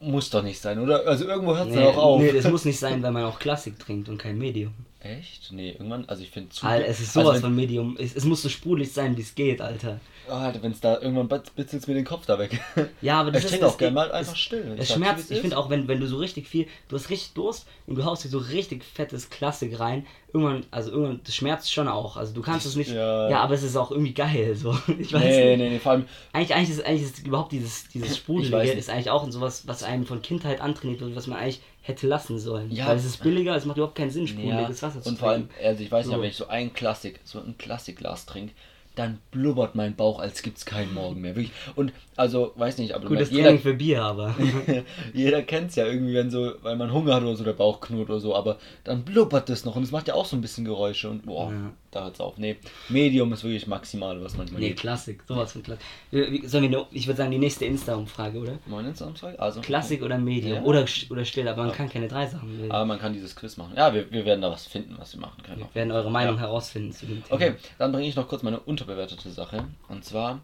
muss 0.00 0.30
doch 0.30 0.42
nicht 0.42 0.60
sein, 0.60 0.78
oder? 0.78 1.06
Also 1.06 1.26
irgendwo 1.26 1.56
hört 1.56 1.68
es 1.68 1.74
Nee, 1.74 1.84
dann 1.84 1.94
auch 1.94 1.96
auf. 1.98 2.20
nee, 2.22 2.32
das 2.32 2.44
muss 2.50 2.64
nicht 2.64 2.78
sein, 2.78 3.02
weil 3.02 3.12
man 3.12 3.24
auch 3.24 3.38
Klassik 3.38 3.78
trinkt 3.78 4.08
und 4.08 4.18
kein 4.18 4.38
Medium. 4.38 4.72
Echt? 5.00 5.52
Nee, 5.52 5.72
irgendwann, 5.72 6.04
also 6.08 6.22
ich 6.22 6.30
finde 6.30 6.48
zu. 6.48 6.66
Alter, 6.66 6.86
es 6.88 7.00
ist 7.00 7.08
also 7.16 7.20
sowas 7.28 7.34
wenn, 7.36 7.42
von 7.42 7.54
Medium. 7.54 7.96
Es, 7.98 8.16
es 8.16 8.24
muss 8.24 8.42
so 8.42 8.48
sprudelig 8.48 8.92
sein, 8.92 9.16
wie 9.16 9.20
es 9.22 9.34
geht, 9.34 9.60
Alter. 9.60 10.00
Oh, 10.28 10.32
Alter, 10.32 10.60
wenn 10.62 10.72
es 10.72 10.80
da 10.80 11.00
irgendwann 11.00 11.28
bitzelt 11.54 11.86
mir 11.86 11.94
den 11.94 12.04
Kopf 12.04 12.26
da 12.26 12.38
weg. 12.38 12.60
Ja, 13.02 13.20
aber 13.20 13.30
das 13.32 13.44
ich 13.44 13.52
ist 13.52 13.62
das 13.62 13.74
auch 13.74 13.78
gerne 13.78 13.94
mal 13.94 14.06
es- 14.08 14.12
einfach 14.14 14.36
still. 14.36 14.74
Es 14.78 14.84
Ich 14.84 14.88
sag's, 14.88 14.88
wie 14.88 14.94
schmerzt, 15.04 15.24
es 15.26 15.30
ich 15.32 15.40
finde 15.40 15.58
auch, 15.58 15.70
wenn, 15.70 15.86
wenn 15.86 16.00
du 16.00 16.06
so 16.08 16.16
richtig 16.16 16.48
viel, 16.48 16.66
du 16.88 16.96
hast 16.96 17.10
richtig 17.10 17.34
Durst 17.34 17.66
und 17.86 17.96
du 17.96 18.04
haust 18.04 18.24
dir 18.24 18.28
so 18.30 18.38
richtig 18.38 18.82
fettes 18.84 19.30
Klassik 19.30 19.78
rein, 19.78 20.06
irgendwann, 20.32 20.64
also 20.72 20.90
irgendwann, 20.90 21.20
das 21.22 21.36
schmerzt 21.36 21.72
schon 21.72 21.86
auch. 21.88 22.16
Also 22.16 22.32
du 22.34 22.40
kannst 22.42 22.66
es 22.66 22.74
nicht, 22.74 22.90
Ja. 22.90 23.28
ja, 23.30 23.40
aber 23.40 23.54
es 23.54 23.62
ist 23.62 23.76
auch 23.76 23.90
irgendwie 23.92 24.14
geil, 24.14 24.56
so. 24.56 24.72
Ich 24.98 25.12
weiß 25.12 25.22
Nee, 25.22 25.50
nicht. 25.56 25.58
nee, 25.58 25.70
nee, 25.70 25.78
vor 25.78 25.92
allem. 25.92 26.06
Eigentlich, 26.32 26.54
eigentlich, 26.54 26.70
ist, 26.78 26.84
eigentlich 26.84 27.02
ist 27.02 27.24
überhaupt 27.26 27.52
dieses, 27.52 27.86
dieses 27.88 28.16
Sprudelige 28.16 28.72
ist 28.72 28.90
eigentlich 28.90 29.10
auch 29.10 29.30
sowas, 29.30 29.68
was 29.68 29.82
einem 29.84 30.06
von 30.06 30.22
Kindheit 30.22 30.60
antrainiert 30.60 31.00
wird, 31.02 31.14
was 31.14 31.26
man 31.28 31.38
eigentlich 31.38 31.60
hätte 31.86 32.06
lassen 32.06 32.38
sollen. 32.38 32.70
Ja. 32.70 32.88
Weil 32.88 32.96
es 32.96 33.04
ist 33.04 33.22
billiger, 33.22 33.54
es 33.54 33.64
macht 33.64 33.76
überhaupt 33.76 33.96
keinen 33.96 34.10
Sinn, 34.10 34.24
Ja, 34.26 34.32
sprudeliges 34.32 34.82
Wasser 34.82 35.00
zu 35.02 35.08
und 35.08 35.18
vor 35.18 35.30
allem, 35.30 35.48
also 35.62 35.82
ich 35.82 35.90
weiß 35.90 36.06
nicht, 36.06 36.16
So. 36.16 36.22
wenn 36.22 36.28
ich 36.30 36.36
so 36.36 36.48
ein 36.48 36.72
Klassik, 36.72 37.20
so 37.24 37.38
ein 37.38 37.56
Klassikglas 37.58 38.26
trinke, 38.26 38.52
dann 38.96 39.18
blubbert 39.30 39.74
mein 39.74 39.94
Bauch, 39.94 40.18
als 40.20 40.42
gibt's 40.42 40.64
keinen 40.64 40.94
Morgen 40.94 41.20
mehr. 41.20 41.36
Wirklich. 41.36 41.52
Und 41.74 41.92
also, 42.16 42.52
weiß 42.56 42.78
nicht, 42.78 42.94
aber 42.94 43.06
Gutes 43.06 43.30
jeder, 43.30 43.44
Training 43.44 43.60
für 43.60 43.74
Bier, 43.74 44.02
aber. 44.02 44.34
jeder 45.12 45.42
kennt 45.42 45.68
es 45.70 45.76
ja 45.76 45.84
irgendwie, 45.86 46.14
wenn 46.14 46.30
so, 46.30 46.52
weil 46.62 46.76
man 46.76 46.90
Hunger 46.92 47.14
hat 47.14 47.22
oder 47.22 47.36
so, 47.36 47.44
der 47.44 47.52
Bauch 47.52 47.80
knurrt 47.80 48.08
oder 48.08 48.20
so, 48.20 48.34
aber 48.34 48.56
dann 48.84 49.04
blubbert 49.04 49.48
das 49.50 49.66
noch 49.66 49.76
und 49.76 49.82
es 49.82 49.90
macht 49.90 50.08
ja 50.08 50.14
auch 50.14 50.24
so 50.24 50.34
ein 50.34 50.40
bisschen 50.40 50.64
Geräusche 50.64 51.10
und 51.10 51.26
boah, 51.26 51.52
Ja. 51.52 51.72
Da 51.96 52.04
hört's 52.04 52.20
auf. 52.20 52.38
Nee, 52.38 52.56
Medium 52.88 53.32
ist 53.32 53.42
wirklich 53.42 53.66
maximal, 53.66 54.22
was 54.22 54.36
manchmal 54.36 54.60
nee, 54.60 54.68
geht. 54.68 54.78
Klassik, 54.78 55.22
sowas 55.26 55.52
von 55.52 55.62
Klassik. 55.62 55.84
Wie- 56.10 56.46
Sollen 56.46 56.70
wir, 56.70 56.86
ich 56.92 57.06
würde 57.06 57.16
sagen, 57.18 57.30
die 57.30 57.38
nächste 57.38 57.64
Insta-Umfrage, 57.64 58.38
oder? 58.38 58.58
Moin 58.66 58.86
ins 58.86 58.98
Samstag? 58.98 59.38
Also. 59.38 59.60
Klassik 59.60 60.02
oder 60.02 60.18
Medium? 60.18 60.56
Ja. 60.58 60.62
Oder, 60.62 60.84
oder 61.10 61.24
still, 61.24 61.48
aber 61.48 61.64
man 61.64 61.72
kann 61.72 61.88
keine 61.88 62.08
drei 62.08 62.26
Sachen 62.26 62.58
wählen. 62.58 62.70
Aber 62.70 62.84
man 62.84 62.98
kann 62.98 63.12
dieses 63.12 63.34
Quiz 63.34 63.56
machen. 63.56 63.72
Ja, 63.76 63.92
wir, 63.94 64.10
wir 64.12 64.24
werden 64.24 64.40
da 64.42 64.50
was 64.50 64.66
finden, 64.66 64.94
was 64.98 65.14
wir 65.14 65.20
machen 65.20 65.42
können. 65.42 65.58
Wir 65.60 65.74
werden 65.74 65.90
eure 65.92 66.10
Meinung 66.10 66.38
herausfinden 66.38 66.92
zu 66.92 67.06
dem 67.06 67.22
Thema. 67.24 67.34
Okay, 67.34 67.54
dann 67.78 67.92
bringe 67.92 68.06
ich 68.06 68.14
noch 68.16 68.28
kurz 68.28 68.42
meine 68.42 68.60
unterbewertete 68.60 69.30
Sache. 69.30 69.64
Und 69.88 70.04
zwar 70.04 70.40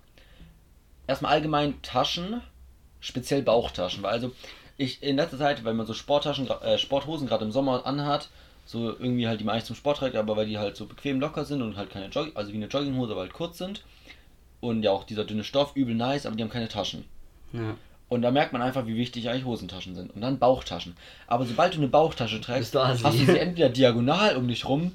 erstmal 1.06 1.32
allgemein 1.32 1.80
Taschen, 1.82 2.40
speziell 3.00 3.42
Bauchtaschen. 3.42 4.02
Weil 4.02 4.12
also 4.12 4.32
ich 4.78 5.02
in 5.02 5.16
letzter 5.16 5.38
Zeit, 5.38 5.64
weil 5.64 5.74
man 5.74 5.86
so 5.86 5.94
Sporttaschen, 5.94 6.48
gra- 6.48 6.62
äh, 6.62 6.78
Sporthosen 6.78 7.26
gerade 7.28 7.44
im 7.44 7.52
Sommer 7.52 7.86
anhat, 7.86 8.30
so 8.64 8.90
irgendwie 8.90 9.26
halt 9.28 9.40
die 9.40 9.44
man 9.44 9.54
eigentlich 9.54 9.66
zum 9.66 9.76
Sport 9.76 9.98
trägt, 9.98 10.16
aber 10.16 10.36
weil 10.36 10.46
die 10.46 10.58
halt 10.58 10.76
so 10.76 10.86
bequem 10.86 11.20
locker 11.20 11.44
sind 11.44 11.62
und 11.62 11.76
halt 11.76 11.90
keine 11.90 12.06
Jog 12.06 12.30
also 12.34 12.52
wie 12.52 12.56
eine 12.56 12.66
Jogginghose, 12.66 13.12
aber 13.12 13.22
halt 13.22 13.32
kurz 13.32 13.58
sind. 13.58 13.82
Und 14.60 14.82
ja 14.84 14.92
auch 14.92 15.02
dieser 15.04 15.24
dünne 15.24 15.42
Stoff, 15.42 15.72
übel 15.74 15.94
nice, 15.94 16.24
aber 16.24 16.36
die 16.36 16.42
haben 16.42 16.50
keine 16.50 16.68
Taschen. 16.68 17.04
Ja. 17.52 17.74
Und 18.08 18.22
da 18.22 18.30
merkt 18.30 18.52
man 18.52 18.62
einfach, 18.62 18.86
wie 18.86 18.94
wichtig 18.96 19.28
eigentlich 19.28 19.44
Hosentaschen 19.44 19.94
sind. 19.94 20.14
Und 20.14 20.20
dann 20.20 20.38
Bauchtaschen. 20.38 20.96
Aber 21.26 21.44
sobald 21.46 21.74
du 21.74 21.78
eine 21.78 21.88
Bauchtasche 21.88 22.40
trägst, 22.40 22.74
du 22.74 22.78
hast 22.86 23.02
du 23.04 23.10
sie 23.10 23.38
entweder 23.38 23.70
diagonal 23.70 24.36
um 24.36 24.46
dich 24.46 24.68
rum 24.68 24.92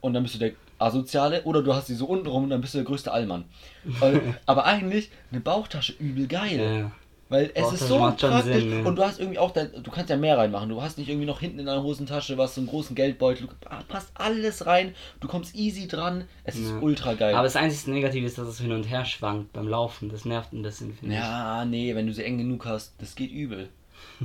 und 0.00 0.12
dann 0.14 0.22
bist 0.22 0.36
du 0.36 0.38
der 0.38 0.52
Asoziale 0.78 1.42
oder 1.42 1.62
du 1.62 1.74
hast 1.74 1.88
sie 1.88 1.94
so 1.94 2.06
unten 2.06 2.26
rum 2.28 2.44
und 2.44 2.50
dann 2.50 2.60
bist 2.60 2.74
du 2.74 2.78
der 2.78 2.84
größte 2.86 3.10
Allmann. 3.12 3.44
Weil- 3.84 4.38
Aber 4.46 4.64
eigentlich 4.64 5.10
eine 5.32 5.40
Bauchtasche 5.40 5.92
übel 5.98 6.26
geil. 6.28 6.58
Ja. 6.80 6.92
Weil 7.30 7.50
es 7.54 7.72
ist 7.72 7.88
Bauchtasche 7.88 7.88
so 7.88 7.98
praktisch 7.98 8.54
Sinn, 8.54 8.80
ja. 8.82 8.86
und 8.88 8.96
du 8.96 9.02
hast 9.04 9.18
irgendwie 9.18 9.38
auch 9.38 9.52
dein, 9.52 9.70
du 9.82 9.90
kannst 9.90 10.10
ja 10.10 10.16
mehr 10.16 10.36
reinmachen. 10.36 10.68
Du 10.68 10.82
hast 10.82 10.98
nicht 10.98 11.08
irgendwie 11.08 11.26
noch 11.26 11.40
hinten 11.40 11.60
in 11.60 11.66
deiner 11.66 11.82
Hosentasche 11.82 12.36
was, 12.36 12.54
so 12.56 12.60
einen 12.60 12.68
großen 12.68 12.94
Geldbeutel. 12.96 13.46
Du, 13.46 13.54
passt 13.88 14.10
alles 14.14 14.66
rein. 14.66 14.94
Du 15.20 15.28
kommst 15.28 15.54
easy 15.54 15.88
dran. 15.88 16.24
Es 16.44 16.56
ist 16.56 16.70
Ja. 16.70 16.78
ultra 16.80 17.14
geil. 17.14 17.32
Aber 17.34 17.44
das 17.44 17.56
einzige 17.56 17.92
Negative 17.92 18.26
ist, 18.26 18.36
dass 18.36 18.48
es 18.48 18.60
hin 18.60 18.72
und 18.72 18.84
her 18.84 19.04
schwankt 19.06 19.52
beim 19.54 19.68
Laufen. 19.68 20.10
Das 20.10 20.24
nervt 20.26 20.52
ein 20.52 20.62
bisschen, 20.62 20.92
finde 20.94 21.14
ich. 21.14 21.20
ja, 21.20 21.64
nee, 21.64 21.94
wenn 21.94 22.06
du 22.06 22.12
sie 22.12 22.24
eng 22.24 22.36
genug 22.38 22.66
hast, 22.66 22.94
das 22.98 23.14
geht 23.14 23.30
übel. 23.30 23.68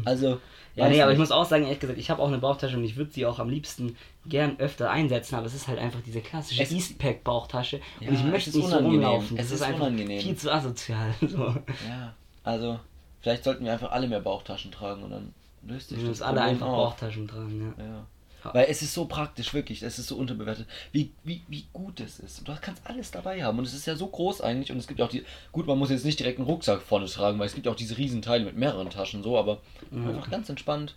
Also, 0.03 0.41
Ja, 0.77 0.89
nee, 0.89 1.01
aber 1.01 1.13
ich 1.13 1.17
muss 1.17 1.31
auch 1.31 1.45
sagen, 1.45 1.63
ehrlich 1.63 1.79
gesagt, 1.79 1.97
ich 1.97 2.09
habe 2.09 2.21
auch 2.21 2.27
eine 2.27 2.37
Bauchtasche 2.37 2.75
und 2.75 2.83
ich 2.83 2.97
würde 2.97 3.09
sie 3.09 3.25
auch 3.25 3.39
am 3.39 3.47
liebsten 3.49 3.95
gern 4.25 4.59
öfter 4.59 4.89
einsetzen, 4.91 5.35
aber 5.35 5.45
es 5.45 5.53
ist 5.53 5.69
halt 5.69 5.79
einfach 5.79 6.01
diese 6.05 6.19
klassische 6.19 6.63
Eastpack-Bauchtasche 6.63 7.79
Ja, 8.01 8.09
und 8.09 8.15
ich 8.15 8.23
möchte 8.25 8.49
ist 8.49 8.57
nicht 8.57 8.67
so 8.67 8.77
unangenehm. 8.77 9.03
rumlaufen. 9.05 9.37
Es 9.37 9.45
ist, 9.45 9.51
ist 9.53 9.61
einfach 9.61 9.85
unangenehm. 9.85 10.19
viel 10.21 10.35
zu 10.35 10.51
asozial. 10.51 11.13
So. 11.21 11.55
Ja, 11.87 12.13
also 12.43 12.79
vielleicht 13.25 13.43
sollten 13.43 13.65
wir 13.65 13.73
einfach 13.73 13.91
alle 13.91 14.07
mehr 14.07 14.19
Bauchtaschen 14.19 14.71
tragen 14.71 15.01
und 15.01 15.09
dann 15.09 15.33
löst 15.63 15.89
sich 15.89 15.99
Wir 15.99 16.09
das 16.09 16.21
alle 16.21 16.41
einfach 16.43 16.67
auf. 16.67 16.91
Bauchtaschen 16.91 17.27
tragen, 17.27 17.73
ja. 17.79 17.83
Ja. 17.83 18.53
Weil 18.53 18.67
es 18.69 18.83
ist 18.83 18.93
so 18.93 19.05
praktisch, 19.05 19.55
wirklich, 19.55 19.81
es 19.81 19.97
ist 19.97 20.05
so 20.05 20.15
unterbewertet, 20.17 20.67
wie, 20.91 21.11
wie, 21.23 21.41
wie 21.47 21.65
gut 21.73 21.99
es 22.01 22.19
ist. 22.19 22.47
Du 22.47 22.55
kannst 22.61 22.83
alles 22.85 23.09
dabei 23.09 23.43
haben 23.43 23.57
und 23.57 23.65
es 23.65 23.73
ist 23.73 23.87
ja 23.87 23.95
so 23.95 24.05
groß 24.05 24.41
eigentlich 24.41 24.71
und 24.71 24.77
es 24.77 24.85
gibt 24.85 24.99
ja 24.99 25.07
auch 25.07 25.09
die, 25.09 25.25
gut, 25.51 25.65
man 25.65 25.79
muss 25.79 25.89
jetzt 25.89 26.05
nicht 26.05 26.19
direkt 26.19 26.37
einen 26.37 26.45
Rucksack 26.47 26.83
vorne 26.83 27.07
tragen, 27.07 27.39
weil 27.39 27.47
es 27.47 27.55
gibt 27.55 27.65
ja 27.65 27.71
auch 27.71 27.75
diese 27.75 27.97
riesen 27.97 28.21
Teile 28.21 28.45
mit 28.45 28.55
mehreren 28.55 28.91
Taschen 28.91 29.23
so, 29.23 29.39
aber 29.39 29.57
Ja. 29.89 30.09
einfach 30.09 30.29
ganz 30.29 30.47
entspannt. 30.49 30.93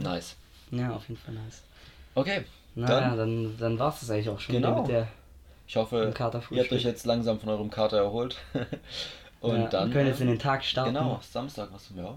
Nice. 0.00 0.34
Ja, 0.72 0.90
auf 0.96 1.08
jeden 1.08 1.20
Fall 1.20 1.34
nice. 1.34 1.62
Okay, 2.16 2.44
Naja, 2.74 3.10
dann, 3.10 3.16
dann, 3.16 3.56
dann 3.60 3.78
war 3.78 3.94
es 3.94 4.00
das 4.00 4.10
eigentlich 4.10 4.28
auch 4.28 4.40
schon 4.40 4.56
Genau. 4.56 4.80
mit 4.80 4.88
der. 4.90 5.06
ich 5.68 5.76
hoffe, 5.76 6.12
ihr 6.50 6.60
habt 6.62 6.72
euch 6.72 6.82
jetzt 6.82 7.06
langsam 7.06 7.38
von 7.38 7.48
eurem 7.50 7.70
Kater 7.70 7.98
erholt. 7.98 8.36
und 9.40 9.56
ja, 9.56 9.66
dann, 9.68 9.88
wir 9.88 9.94
können 9.94 10.08
jetzt 10.08 10.20
in 10.20 10.28
den 10.28 10.38
Tag 10.38 10.64
starten. 10.64 10.94
genau, 10.94 11.20
Samstag, 11.30 11.68
was, 11.72 11.90
ja, 11.96 12.14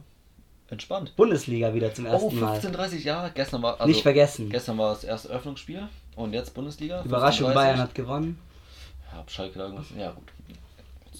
entspannt. 0.69 1.15
Bundesliga 1.15 1.73
wieder 1.73 1.93
zum 1.93 2.05
Oh, 2.05 2.09
ersten 2.09 2.39
Mal. 2.39 2.59
15.30 2.59 2.97
Jahre. 3.03 3.31
Gestern 3.33 3.61
war 3.61 3.73
also, 3.73 3.85
Nicht 3.85 4.01
vergessen. 4.01 4.49
Gestern 4.49 4.77
war 4.77 4.93
das 4.93 5.03
erste 5.03 5.29
Öffnungsspiel. 5.29 5.87
Und 6.15 6.33
jetzt 6.33 6.53
Bundesliga. 6.53 7.03
Überraschung, 7.03 7.49
15:30. 7.49 7.53
Bayern 7.53 7.79
hat 7.79 7.95
gewonnen. 7.95 8.39
Ja, 9.11 9.17
hab 9.17 9.29
Schalke 9.31 9.59
da 9.59 9.65
irgendwas. 9.65 9.87
Ja, 9.97 10.11
gut. 10.11 10.31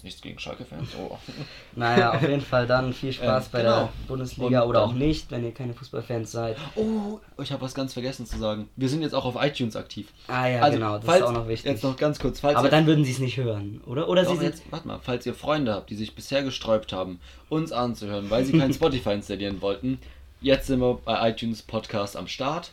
Jetzt 0.02 0.04
nichts 0.04 0.20
gegen 0.20 0.38
Schalke-Fans. 0.40 0.88
Oh. 0.98 1.16
Naja, 1.76 2.12
auf 2.12 2.22
jeden 2.22 2.40
Fall 2.40 2.66
dann 2.66 2.92
viel 2.92 3.12
Spaß 3.12 3.46
Ähm, 3.46 3.50
bei 3.52 3.62
genau. 3.62 3.76
der 3.76 3.88
Bundesliga 4.08 4.62
Und 4.62 4.68
oder 4.70 4.82
auch 4.82 4.92
nicht, 4.94 5.30
wenn 5.30 5.44
ihr 5.44 5.52
keine 5.54 5.74
Fußballfans 5.74 6.32
seid. 6.32 6.56
oh, 6.74 7.20
ich 7.40 7.52
habe 7.52 7.62
was 7.62 7.72
ganz 7.72 7.92
vergessen 7.92 8.26
zu 8.26 8.36
sagen. 8.36 8.68
Wir 8.74 8.88
sind 8.88 9.02
jetzt 9.02 9.14
auch 9.14 9.24
auf 9.24 9.36
iTunes 9.40 9.76
aktiv. 9.76 10.08
Ah 10.26 10.48
ja, 10.48 10.60
also, 10.60 10.78
genau, 10.78 10.96
das 10.96 11.04
falls, 11.04 11.20
ist 11.20 11.26
auch 11.26 11.32
noch 11.32 11.46
wichtig. 11.48 11.70
Jetzt 11.70 11.84
noch 11.84 11.96
ganz 11.96 12.18
kurz. 12.18 12.40
Falls 12.40 12.56
Aber 12.56 12.68
dann 12.68 12.86
würden 12.86 13.04
sie 13.04 13.12
es 13.12 13.20
nicht 13.20 13.36
hören, 13.36 13.80
oder? 13.86 14.08
Oder 14.08 14.24
sie 14.24 14.32
doch, 14.32 14.40
sind. 14.40 14.48
jetzt, 14.48 14.62
warte 14.72 14.88
mal, 14.88 14.98
falls 15.00 15.24
ihr 15.24 15.34
Freunde 15.34 15.72
habt, 15.72 15.88
die 15.90 15.94
sich 15.94 16.16
bisher 16.16 16.42
gesträubt 16.42 16.92
haben, 16.92 17.20
uns 17.48 17.70
anzuhören, 17.70 18.28
weil 18.28 18.44
sie 18.44 18.58
kein 18.58 18.72
Spotify 18.74 19.12
installieren 19.12 19.62
wollten, 19.62 19.98
jetzt 20.40 20.66
sind 20.66 20.80
wir 20.80 20.94
bei 20.94 21.30
iTunes 21.30 21.62
Podcast 21.62 22.16
am 22.16 22.26
Start 22.26 22.72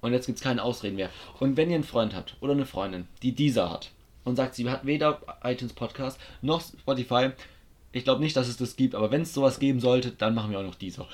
und 0.00 0.14
jetzt 0.14 0.24
gibt 0.24 0.38
es 0.38 0.42
keine 0.42 0.62
Ausreden 0.62 0.96
mehr. 0.96 1.10
Und 1.38 1.58
wenn 1.58 1.68
ihr 1.68 1.74
einen 1.74 1.84
Freund 1.84 2.14
habt 2.16 2.36
oder 2.40 2.52
eine 2.52 2.64
Freundin, 2.64 3.06
die 3.22 3.32
dieser 3.32 3.70
hat 3.70 3.90
und 4.24 4.36
sagt, 4.36 4.54
sie 4.54 4.68
hat 4.68 4.86
weder 4.86 5.20
iTunes 5.44 5.72
Podcast 5.72 6.18
noch 6.40 6.60
Spotify, 6.60 7.30
ich 7.94 8.04
glaube 8.04 8.22
nicht, 8.22 8.34
dass 8.36 8.48
es 8.48 8.56
das 8.56 8.76
gibt, 8.76 8.94
aber 8.94 9.10
wenn 9.10 9.20
es 9.22 9.34
sowas 9.34 9.58
geben 9.58 9.78
sollte, 9.78 10.12
dann 10.12 10.34
machen 10.34 10.50
wir 10.50 10.58
auch 10.58 10.64
noch 10.64 10.76
dieser. 10.76 11.06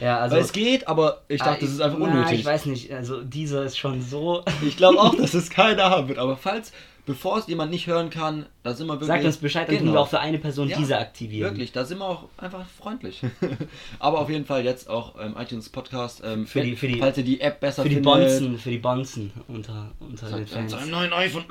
Ja, 0.00 0.18
also. 0.20 0.36
Weil 0.36 0.42
es 0.42 0.52
geht, 0.52 0.86
aber 0.86 1.22
ich 1.26 1.40
dachte, 1.40 1.52
Ah, 1.52 1.58
das 1.60 1.70
ist 1.70 1.80
einfach 1.80 1.98
na, 1.98 2.04
unnötig. 2.06 2.40
ich 2.40 2.44
weiß 2.44 2.66
nicht, 2.66 2.92
also 2.92 3.22
dieser 3.22 3.64
ist 3.64 3.76
schon 3.76 4.00
so. 4.00 4.44
Ich 4.64 4.76
glaube 4.76 5.00
auch, 5.00 5.14
dass 5.16 5.34
es 5.34 5.50
keiner 5.50 5.90
haben 5.90 6.06
wird. 6.08 6.18
Aber 6.18 6.36
falls, 6.36 6.72
bevor 7.06 7.38
es 7.38 7.46
jemand 7.48 7.70
nicht 7.70 7.86
hören 7.86 8.10
kann, 8.10 8.46
da 8.62 8.74
sind 8.74 8.86
wir 8.86 8.94
wirklich. 8.94 9.08
Sagt 9.08 9.24
uns 9.24 9.36
Bescheid, 9.38 9.66
dann 9.68 9.74
Genau. 9.76 9.84
können 9.84 9.94
wir 9.96 10.00
auch 10.00 10.08
für 10.08 10.20
eine 10.20 10.38
Person 10.38 10.68
Ja, 10.68 10.76
diese 10.78 10.98
aktivieren. 10.98 11.50
Wirklich, 11.50 11.72
da 11.72 11.84
sind 11.84 11.98
wir 11.98 12.06
auch 12.06 12.24
einfach 12.36 12.64
freundlich. 12.78 13.22
Aber 13.98 14.20
auf 14.20 14.30
jeden 14.30 14.44
Fall 14.44 14.64
jetzt 14.64 14.88
auch 14.88 15.14
ähm, 15.20 15.34
iTunes 15.38 15.68
Podcast. 15.68 16.22
Ähm, 16.24 16.46
Für 16.46 16.62
die- 16.62 16.76
für 16.76 16.86
die- 16.88 16.98
falls 17.00 17.18
ihr 17.18 17.24
die 17.24 17.40
App 17.40 17.60
besser 17.60 17.82
Für 17.82 17.88
die 17.88 17.96
findet. 17.96 18.12
Bonzen, 18.12 18.58
für 18.58 18.70
die 18.70 18.78
Bonzen 18.78 19.32
unter, 19.48 19.90
unter 20.00 20.26
den 20.26 20.46
Sagt 20.46 20.54
dann 20.54 20.68
Fans. 20.68 20.74
einem 20.74 20.90
neuen 20.90 21.12
iPhone. 21.12 21.44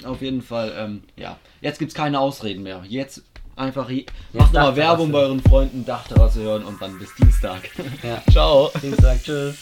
auf 0.04 0.20
jeden 0.20 0.42
Fall, 0.42 0.72
ähm, 0.76 1.02
ja. 1.16 1.36
Jetzt 1.60 1.78
gibt 1.78 1.90
es 1.90 1.94
keine 1.94 2.18
Ausreden 2.18 2.62
mehr. 2.62 2.82
Jetzt 2.88 3.22
einfach 3.56 3.88
macht 4.32 4.52
mal. 4.52 4.76
Werbung 4.76 5.10
bei 5.12 5.18
euren 5.20 5.40
Freunden, 5.42 5.84
Dachterrasse 5.84 6.40
hören 6.42 6.64
und 6.64 6.80
dann 6.80 6.98
bis 6.98 7.14
Dienstag. 7.16 7.68
Ja. 8.02 8.22
Ciao. 8.30 8.70
Dienstag, 8.82 9.22
tschüss. 9.22 9.56